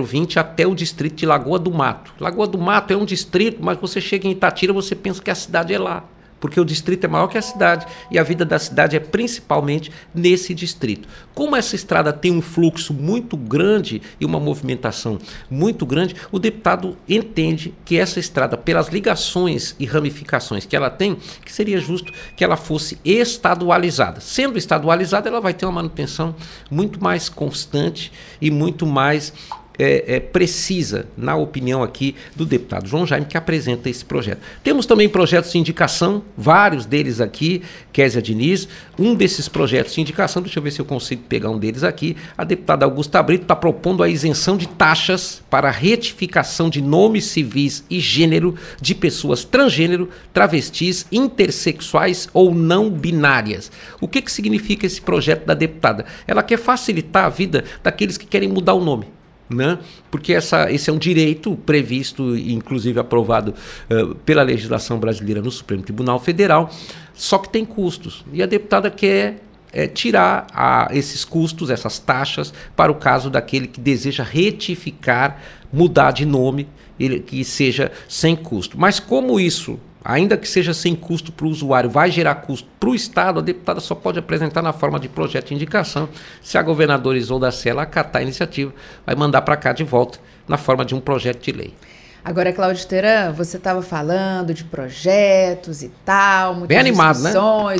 020 0.03 0.37
até 0.37 0.67
o 0.67 0.75
distrito 0.75 1.15
de 1.15 1.25
Lagoa 1.25 1.57
do 1.57 1.71
Mato. 1.71 2.13
Lagoa 2.19 2.45
do 2.45 2.59
Mato 2.59 2.93
é 2.93 2.95
um 2.95 3.05
distrito, 3.05 3.57
mas 3.59 3.79
você 3.79 3.99
chega 3.99 4.27
em 4.27 4.31
Itatira, 4.31 4.71
você 4.71 4.93
pensa 4.93 5.19
que 5.19 5.31
a 5.31 5.35
cidade 5.35 5.73
é 5.73 5.79
lá 5.79 6.03
porque 6.41 6.59
o 6.59 6.65
distrito 6.65 7.05
é 7.05 7.07
maior 7.07 7.27
que 7.27 7.37
a 7.37 7.41
cidade 7.41 7.85
e 8.09 8.19
a 8.19 8.23
vida 8.23 8.43
da 8.43 8.59
cidade 8.59 8.97
é 8.97 8.99
principalmente 8.99 9.91
nesse 10.13 10.53
distrito. 10.53 11.07
Como 11.33 11.55
essa 11.55 11.75
estrada 11.75 12.11
tem 12.11 12.31
um 12.31 12.41
fluxo 12.41 12.93
muito 12.93 13.37
grande 13.37 14.01
e 14.19 14.25
uma 14.25 14.39
movimentação 14.39 15.19
muito 15.49 15.85
grande, 15.85 16.15
o 16.31 16.39
deputado 16.39 16.97
entende 17.07 17.73
que 17.85 17.97
essa 17.97 18.19
estrada, 18.19 18.57
pelas 18.57 18.89
ligações 18.89 19.75
e 19.79 19.85
ramificações 19.85 20.65
que 20.65 20.75
ela 20.75 20.89
tem, 20.89 21.15
que 21.45 21.53
seria 21.53 21.79
justo 21.79 22.11
que 22.35 22.43
ela 22.43 22.57
fosse 22.57 22.97
estadualizada. 23.05 24.19
Sendo 24.19 24.57
estadualizada, 24.57 25.29
ela 25.29 25.39
vai 25.39 25.53
ter 25.53 25.65
uma 25.65 25.73
manutenção 25.73 26.35
muito 26.69 27.01
mais 27.01 27.29
constante 27.29 28.11
e 28.41 28.49
muito 28.49 28.85
mais 28.85 29.31
é, 29.77 30.15
é, 30.15 30.19
precisa, 30.19 31.07
na 31.17 31.35
opinião 31.35 31.81
aqui 31.81 32.15
do 32.35 32.45
deputado 32.45 32.87
João 32.87 33.05
Jaime, 33.05 33.25
que 33.25 33.37
apresenta 33.37 33.89
esse 33.89 34.03
projeto. 34.03 34.39
Temos 34.63 34.85
também 34.85 35.09
projetos 35.09 35.51
de 35.51 35.57
indicação, 35.57 36.23
vários 36.37 36.85
deles 36.85 37.19
aqui, 37.19 37.61
Késia 37.91 38.21
Diniz. 38.21 38.67
Um 38.97 39.15
desses 39.15 39.47
projetos 39.47 39.93
de 39.93 40.01
indicação, 40.01 40.41
deixa 40.41 40.59
eu 40.59 40.63
ver 40.63 40.71
se 40.71 40.79
eu 40.79 40.85
consigo 40.85 41.23
pegar 41.23 41.49
um 41.49 41.57
deles 41.57 41.83
aqui. 41.83 42.15
A 42.37 42.43
deputada 42.43 42.85
Augusta 42.85 43.21
Brito 43.23 43.43
está 43.43 43.55
propondo 43.55 44.03
a 44.03 44.09
isenção 44.09 44.57
de 44.57 44.67
taxas 44.67 45.41
para 45.49 45.71
retificação 45.71 46.69
de 46.69 46.81
nomes 46.81 47.25
civis 47.25 47.83
e 47.89 47.99
gênero 47.99 48.55
de 48.79 48.93
pessoas 48.93 49.43
transgênero, 49.43 50.09
travestis, 50.33 51.05
intersexuais 51.11 52.29
ou 52.33 52.53
não 52.53 52.89
binárias. 52.89 53.71
O 53.99 54.07
que, 54.07 54.21
que 54.21 54.31
significa 54.31 54.85
esse 54.85 55.01
projeto 55.01 55.45
da 55.45 55.53
deputada? 55.53 56.05
Ela 56.27 56.43
quer 56.43 56.57
facilitar 56.57 57.25
a 57.25 57.29
vida 57.29 57.63
daqueles 57.83 58.17
que 58.17 58.25
querem 58.25 58.49
mudar 58.49 58.73
o 58.73 58.83
nome 58.83 59.07
né? 59.53 59.79
porque 60.09 60.33
essa, 60.33 60.71
esse 60.71 60.89
é 60.89 60.93
um 60.93 60.97
direito 60.97 61.55
previsto 61.55 62.35
inclusive 62.35 62.99
aprovado 62.99 63.53
uh, 63.89 64.15
pela 64.15 64.43
legislação 64.43 64.99
brasileira 64.99 65.41
no 65.41 65.51
Supremo 65.51 65.83
Tribunal 65.83 66.19
Federal, 66.19 66.69
só 67.13 67.37
que 67.37 67.49
tem 67.49 67.63
custos. 67.65 68.25
E 68.33 68.41
a 68.41 68.45
deputada 68.45 68.89
quer 68.89 69.41
é, 69.71 69.87
tirar 69.87 70.47
a, 70.53 70.87
esses 70.91 71.23
custos, 71.23 71.69
essas 71.69 71.99
taxas, 71.99 72.53
para 72.75 72.91
o 72.91 72.95
caso 72.95 73.29
daquele 73.29 73.67
que 73.67 73.79
deseja 73.79 74.23
retificar, 74.23 75.41
mudar 75.71 76.11
de 76.11 76.25
nome, 76.25 76.67
ele, 76.99 77.19
que 77.19 77.43
seja 77.43 77.91
sem 78.07 78.35
custo. 78.35 78.77
Mas 78.79 78.99
como 78.99 79.39
isso 79.39 79.79
ainda 80.03 80.37
que 80.37 80.47
seja 80.47 80.73
sem 80.73 80.95
custo 80.95 81.31
para 81.31 81.45
o 81.45 81.49
usuário, 81.49 81.89
vai 81.89 82.11
gerar 82.11 82.35
custo 82.35 82.67
para 82.79 82.89
o 82.89 82.95
Estado, 82.95 83.39
a 83.39 83.41
deputada 83.41 83.79
só 83.79 83.95
pode 83.95 84.19
apresentar 84.19 84.61
na 84.61 84.73
forma 84.73 84.99
de 84.99 85.07
projeto 85.07 85.49
de 85.49 85.55
indicação. 85.55 86.09
Se 86.41 86.57
a 86.57 86.61
governadora 86.61 87.17
Isolda 87.17 87.51
Sela 87.51 87.83
acatar 87.83 88.21
a 88.21 88.23
iniciativa, 88.23 88.73
vai 89.05 89.15
mandar 89.15 89.41
para 89.41 89.55
cá 89.55 89.73
de 89.73 89.83
volta 89.83 90.19
na 90.47 90.57
forma 90.57 90.83
de 90.83 90.95
um 90.95 90.99
projeto 90.99 91.43
de 91.43 91.51
lei. 91.51 91.73
Agora, 92.23 92.53
Cláudio 92.53 92.85
Teran, 92.85 93.31
você 93.31 93.57
estava 93.57 93.81
falando 93.81 94.53
de 94.53 94.63
projetos 94.63 95.81
e 95.81 95.91
tal, 96.05 96.53
muitas 96.53 96.67
Bem 96.67 96.77
animado, 96.77 97.19
né? 97.19 97.31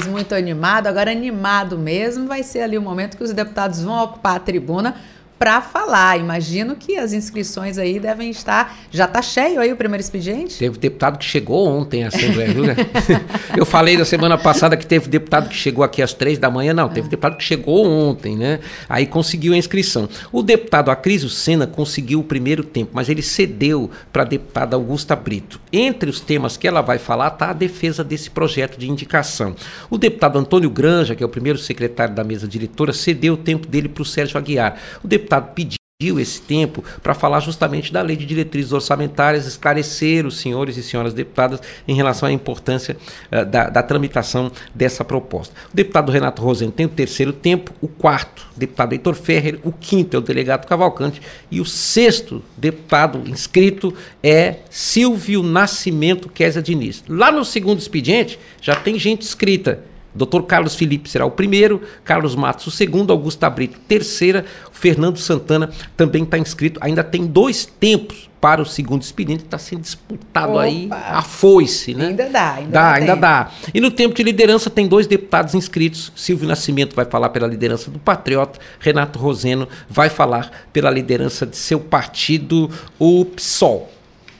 muito 0.10 0.34
animado. 0.34 0.88
Agora, 0.88 1.12
animado 1.12 1.78
mesmo 1.78 2.28
vai 2.28 2.42
ser 2.42 2.62
ali 2.62 2.76
o 2.76 2.82
momento 2.82 3.18
que 3.18 3.24
os 3.24 3.34
deputados 3.34 3.84
vão 3.84 4.04
ocupar 4.04 4.38
a 4.38 4.40
tribuna 4.40 4.96
para 5.42 5.60
falar. 5.60 6.20
Imagino 6.20 6.76
que 6.76 6.98
as 6.98 7.14
inscrições 7.14 7.80
aí 7.80 8.00
devem 8.00 8.30
estar. 8.30 8.78
Já 8.92 9.06
está 9.06 9.24
cheio 9.24 9.60
aí 9.60 9.74
o 9.74 9.76
primeiro 9.76 10.00
expediente? 10.00 10.60
Teve 10.60 10.78
deputado 10.78 11.18
que 11.18 11.26
chegou 11.26 11.68
ontem 11.68 12.04
à 12.04 12.10
Assembleia, 12.10 12.54
viu? 12.54 12.66
Eu 13.58 13.66
falei 13.66 13.98
na 13.98 14.06
semana 14.06 14.38
passada 14.38 14.78
que 14.78 14.86
teve 14.86 15.10
deputado 15.10 15.50
que 15.50 15.56
chegou 15.56 15.84
aqui 15.84 16.00
às 16.04 16.14
três 16.14 16.38
da 16.38 16.52
manhã. 16.52 16.76
Não, 16.76 16.88
teve 16.88 17.10
deputado 17.10 17.38
que 17.38 17.44
chegou 17.44 17.88
ontem, 17.88 18.38
né? 18.38 18.60
Aí 18.88 19.08
conseguiu 19.08 19.54
a 19.54 19.58
inscrição. 19.58 20.08
O 20.32 20.44
deputado 20.44 20.92
Acrisio 20.92 21.28
Sena 21.28 21.66
conseguiu 21.66 22.20
o 22.20 22.24
primeiro 22.24 22.64
tempo, 22.64 22.92
mas 22.94 23.10
ele 23.10 23.24
cedeu 23.24 23.90
para 24.14 24.22
a 24.22 24.26
deputada 24.26 24.76
Augusta 24.76 25.16
Brito. 25.16 25.60
Entre 25.74 26.08
os 26.08 26.20
temas 26.20 26.56
que 26.56 26.68
ela 26.68 26.82
vai 26.82 27.00
falar 27.00 27.30
está 27.30 27.50
a 27.50 27.54
defesa 27.54 28.04
desse 28.04 28.30
projeto 28.30 28.78
de 28.78 28.88
indicação. 28.88 29.56
O 29.90 29.98
deputado 29.98 30.38
Antônio 30.38 30.70
Granja, 30.70 31.16
que 31.16 31.24
é 31.24 31.26
o 31.26 31.30
primeiro 31.30 31.58
secretário 31.58 32.14
da 32.14 32.24
mesa 32.24 32.48
diretora, 32.48 32.94
cedeu 32.94 33.34
o 33.34 33.38
tempo 33.38 33.66
dele 33.66 33.90
para 33.90 34.04
o 34.04 34.06
Sérgio 34.06 34.38
Aguiar. 34.38 34.78
O 35.04 35.08
deputado 35.08 35.31
pediu 35.40 36.20
esse 36.20 36.42
tempo 36.42 36.84
para 37.04 37.14
falar 37.14 37.40
justamente 37.42 37.94
da 37.94 38.02
lei 38.02 38.18
de 38.18 38.26
diretrizes 38.26 38.72
orçamentárias, 38.72 39.46
esclarecer 39.46 40.26
os 40.26 40.40
senhores 40.40 40.76
e 40.78 40.84
senhoras 40.84 41.14
deputadas 41.14 41.62
em 41.88 41.94
relação 41.94 42.28
à 42.28 42.32
importância 42.32 42.98
uh, 43.32 43.46
da, 43.46 43.70
da, 43.70 43.84
tramitação 43.84 44.52
dessa 44.74 45.06
proposta. 45.06 45.54
O 45.72 45.76
deputado 45.76 46.12
Renato 46.12 46.42
Rosen 46.42 46.72
tem 46.72 46.88
o 46.88 46.90
terceiro 46.90 47.32
tempo, 47.32 47.72
o 47.82 47.88
quarto, 47.88 48.48
deputado 48.58 48.94
Heitor 48.94 49.14
Ferrer, 49.14 49.60
o 49.64 49.72
quinto 49.72 50.16
é 50.16 50.20
o 50.20 50.24
delegado 50.24 50.66
Cavalcante 50.66 51.22
e 51.52 51.62
o 51.62 51.66
sexto 51.66 52.44
deputado 52.58 53.22
inscrito 53.30 53.94
é 54.24 54.56
Silvio 54.70 55.44
Nascimento 55.44 56.30
Kézia 56.30 56.62
Diniz. 56.62 57.04
Lá 57.08 57.32
no 57.32 57.46
segundo 57.46 57.80
expediente 57.80 58.40
já 58.60 58.76
tem 58.76 58.98
gente 58.98 59.24
inscrita 59.24 59.91
Dr. 60.14 60.42
Carlos 60.48 60.76
Felipe 60.76 61.10
será 61.10 61.26
o 61.26 61.32
primeiro, 61.32 61.82
Carlos 62.04 62.36
Matos 62.36 62.68
o 62.68 62.72
segundo, 62.72 63.12
Augusta 63.12 63.50
Brito 63.50 63.80
terceira, 63.88 64.46
Fernando 64.72 65.18
Santana 65.18 65.70
também 65.96 66.24
está 66.24 66.38
inscrito. 66.38 66.80
Ainda 66.84 67.04
tem 67.04 67.26
dois 67.26 67.66
tempos 67.66 68.30
para 68.42 68.60
o 68.60 68.66
segundo 68.66 69.04
expediente, 69.04 69.44
está 69.44 69.60
sendo 69.60 69.82
disputado 69.82 70.54
Opa. 70.54 70.64
aí 70.64 70.90
a 70.92 71.22
foice, 71.22 71.94
né? 71.94 72.08
Ainda 72.08 72.28
dá, 72.28 72.54
ainda 72.54 72.72
dá. 72.72 72.94
ainda 72.94 73.16
dá. 73.16 73.52
E 73.72 73.80
no 73.80 73.92
tempo 73.92 74.16
de 74.16 74.24
liderança 74.24 74.68
tem 74.68 74.88
dois 74.88 75.06
deputados 75.06 75.54
inscritos. 75.54 76.12
Silvio 76.16 76.48
Nascimento 76.48 76.96
vai 76.96 77.06
falar 77.06 77.30
pela 77.30 77.46
liderança 77.46 77.92
do 77.92 78.00
Patriota, 78.00 78.60
Renato 78.80 79.20
Roseno 79.20 79.68
vai 79.88 80.10
falar 80.10 80.66
pela 80.74 80.90
liderança 80.90 81.46
de 81.46 81.56
seu 81.56 81.80
partido, 81.80 82.70
o 82.98 83.26
PSOL. 83.26 83.92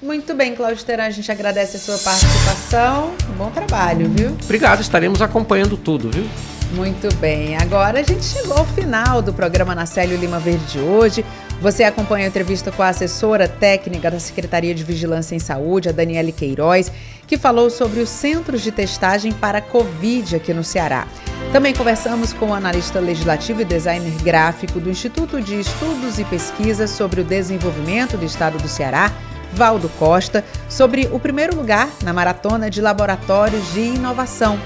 Muito 0.02 0.34
bem, 0.34 0.56
Cláudio 0.56 0.84
Teran, 0.84 1.04
a 1.04 1.10
gente 1.12 1.32
agradece 1.32 1.78
a 1.78 1.80
sua 1.80 1.98
participação. 2.00 3.14
Bom 3.38 3.52
trabalho, 3.52 4.10
viu? 4.10 4.36
Obrigado, 4.44 4.82
estaremos 4.82 5.22
acompanhando 5.22 5.78
tudo, 5.78 6.10
viu? 6.10 6.28
Muito 6.74 7.14
bem, 7.18 7.56
agora 7.58 8.00
a 8.00 8.04
gente 8.04 8.24
chegou 8.24 8.58
ao 8.58 8.66
final 8.66 9.22
do 9.22 9.32
programa 9.32 9.76
na 9.76 9.86
Célio 9.86 10.18
Lima 10.18 10.40
Verde 10.40 10.66
de 10.66 10.80
hoje. 10.80 11.24
Você 11.62 11.84
acompanha 11.84 12.26
a 12.26 12.30
entrevista 12.30 12.72
com 12.72 12.82
a 12.82 12.88
assessora 12.88 13.48
técnica 13.48 14.10
da 14.10 14.20
Secretaria 14.20 14.74
de 14.74 14.84
Vigilância 14.84 15.36
em 15.36 15.40
Saúde, 15.40 15.90
a 15.90 15.92
Daniele 15.92 16.32
Queiroz, 16.32 16.92
que 17.28 17.38
falou 17.38 17.70
sobre 17.70 18.00
os 18.00 18.10
centros 18.10 18.62
de 18.64 18.72
testagem 18.72 19.32
para 19.32 19.60
a 19.60 19.62
Covid 19.62 20.36
aqui 20.36 20.52
no 20.52 20.64
Ceará. 20.64 21.08
Também 21.52 21.76
conversamos 21.76 22.34
com 22.34 22.48
o 22.48 22.54
analista 22.54 23.00
legislativo 23.00 23.62
e 23.62 23.66
designer 23.66 24.14
gráfico 24.24 24.80
do 24.80 24.90
Instituto 24.90 25.40
de 25.40 25.60
Estudos 25.60 26.18
e 26.18 26.24
Pesquisas 26.24 26.90
sobre 26.90 27.22
o 27.22 27.24
Desenvolvimento 27.24 28.18
do 28.18 28.26
Estado 28.26 28.58
do 28.58 28.68
Ceará, 28.68 29.12
Valdo 29.54 29.90
Costa, 29.98 30.44
sobre 30.70 31.10
o 31.12 31.20
primeiro 31.20 31.56
lugar 31.56 31.90
na 32.04 32.14
maratona 32.14 32.70
de 32.70 32.82
laboratórios 32.82 33.74
de 33.74 33.82
inovação. 33.82 34.60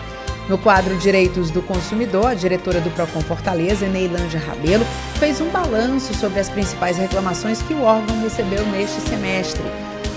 No 0.48 0.60
quadro 0.60 0.96
Direitos 0.98 1.50
do 1.50 1.62
Consumidor, 1.62 2.28
a 2.28 2.34
diretora 2.36 2.80
do 2.80 2.92
Procon 2.92 3.22
Fortaleza, 3.22 3.88
Neilândia 3.88 4.40
Rabelo, 4.40 4.86
fez 5.20 5.42
um 5.42 5.50
balanço 5.50 6.14
sobre 6.14 6.40
as 6.40 6.50
principais 6.50 6.98
reclamações 6.98 7.64
que 7.64 7.74
o 7.74 7.82
órgão 7.82 8.22
recebeu 8.22 8.64
neste 8.68 9.02
semestre. 9.02 9.64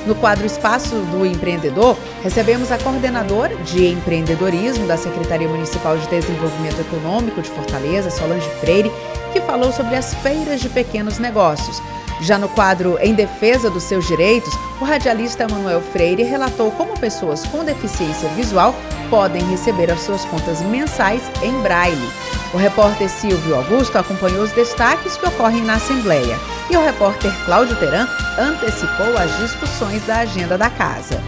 No 0.06 0.14
quadro 0.14 0.46
Espaço 0.46 0.94
do 1.10 1.24
Empreendedor, 1.24 1.96
recebemos 2.22 2.70
a 2.70 2.78
coordenadora 2.78 3.56
de 3.56 3.86
empreendedorismo 3.86 4.86
da 4.86 4.96
Secretaria 4.96 5.48
Municipal 5.48 5.96
de 5.96 6.06
Desenvolvimento 6.08 6.80
Econômico 6.80 7.40
de 7.40 7.48
Fortaleza, 7.50 8.10
Solange 8.10 8.48
Freire, 8.60 8.92
que 9.32 9.40
falou 9.40 9.72
sobre 9.72 9.96
as 9.96 10.14
feiras 10.14 10.60
de 10.60 10.68
pequenos 10.68 11.18
negócios. 11.18 11.82
Já 12.20 12.38
no 12.38 12.48
quadro 12.48 12.98
Em 13.00 13.14
Defesa 13.14 13.70
dos 13.70 13.84
Seus 13.84 14.06
Direitos, 14.06 14.52
o 14.80 14.84
radialista 14.84 15.46
Manuel 15.48 15.80
Freire 15.80 16.22
relatou 16.22 16.70
como 16.72 16.98
pessoas 16.98 17.46
com 17.46 17.64
deficiência 17.64 18.28
visual 18.30 18.74
podem 19.08 19.42
receber 19.50 19.90
as 19.90 20.00
suas 20.00 20.24
contas 20.26 20.60
mensais 20.62 21.22
em 21.42 21.52
braille. 21.60 22.08
O 22.52 22.56
repórter 22.56 23.08
Silvio 23.08 23.56
Augusto 23.56 23.96
acompanhou 23.96 24.42
os 24.42 24.52
destaques 24.52 25.16
que 25.16 25.26
ocorrem 25.26 25.62
na 25.62 25.74
Assembleia 25.74 26.38
e 26.70 26.76
o 26.76 26.84
repórter 26.84 27.32
Cláudio 27.44 27.76
Teran 27.76 28.06
antecipou 28.38 29.16
as 29.16 29.36
discussões 29.38 30.04
da 30.06 30.18
agenda 30.18 30.56
da 30.56 30.70
casa. 30.70 31.20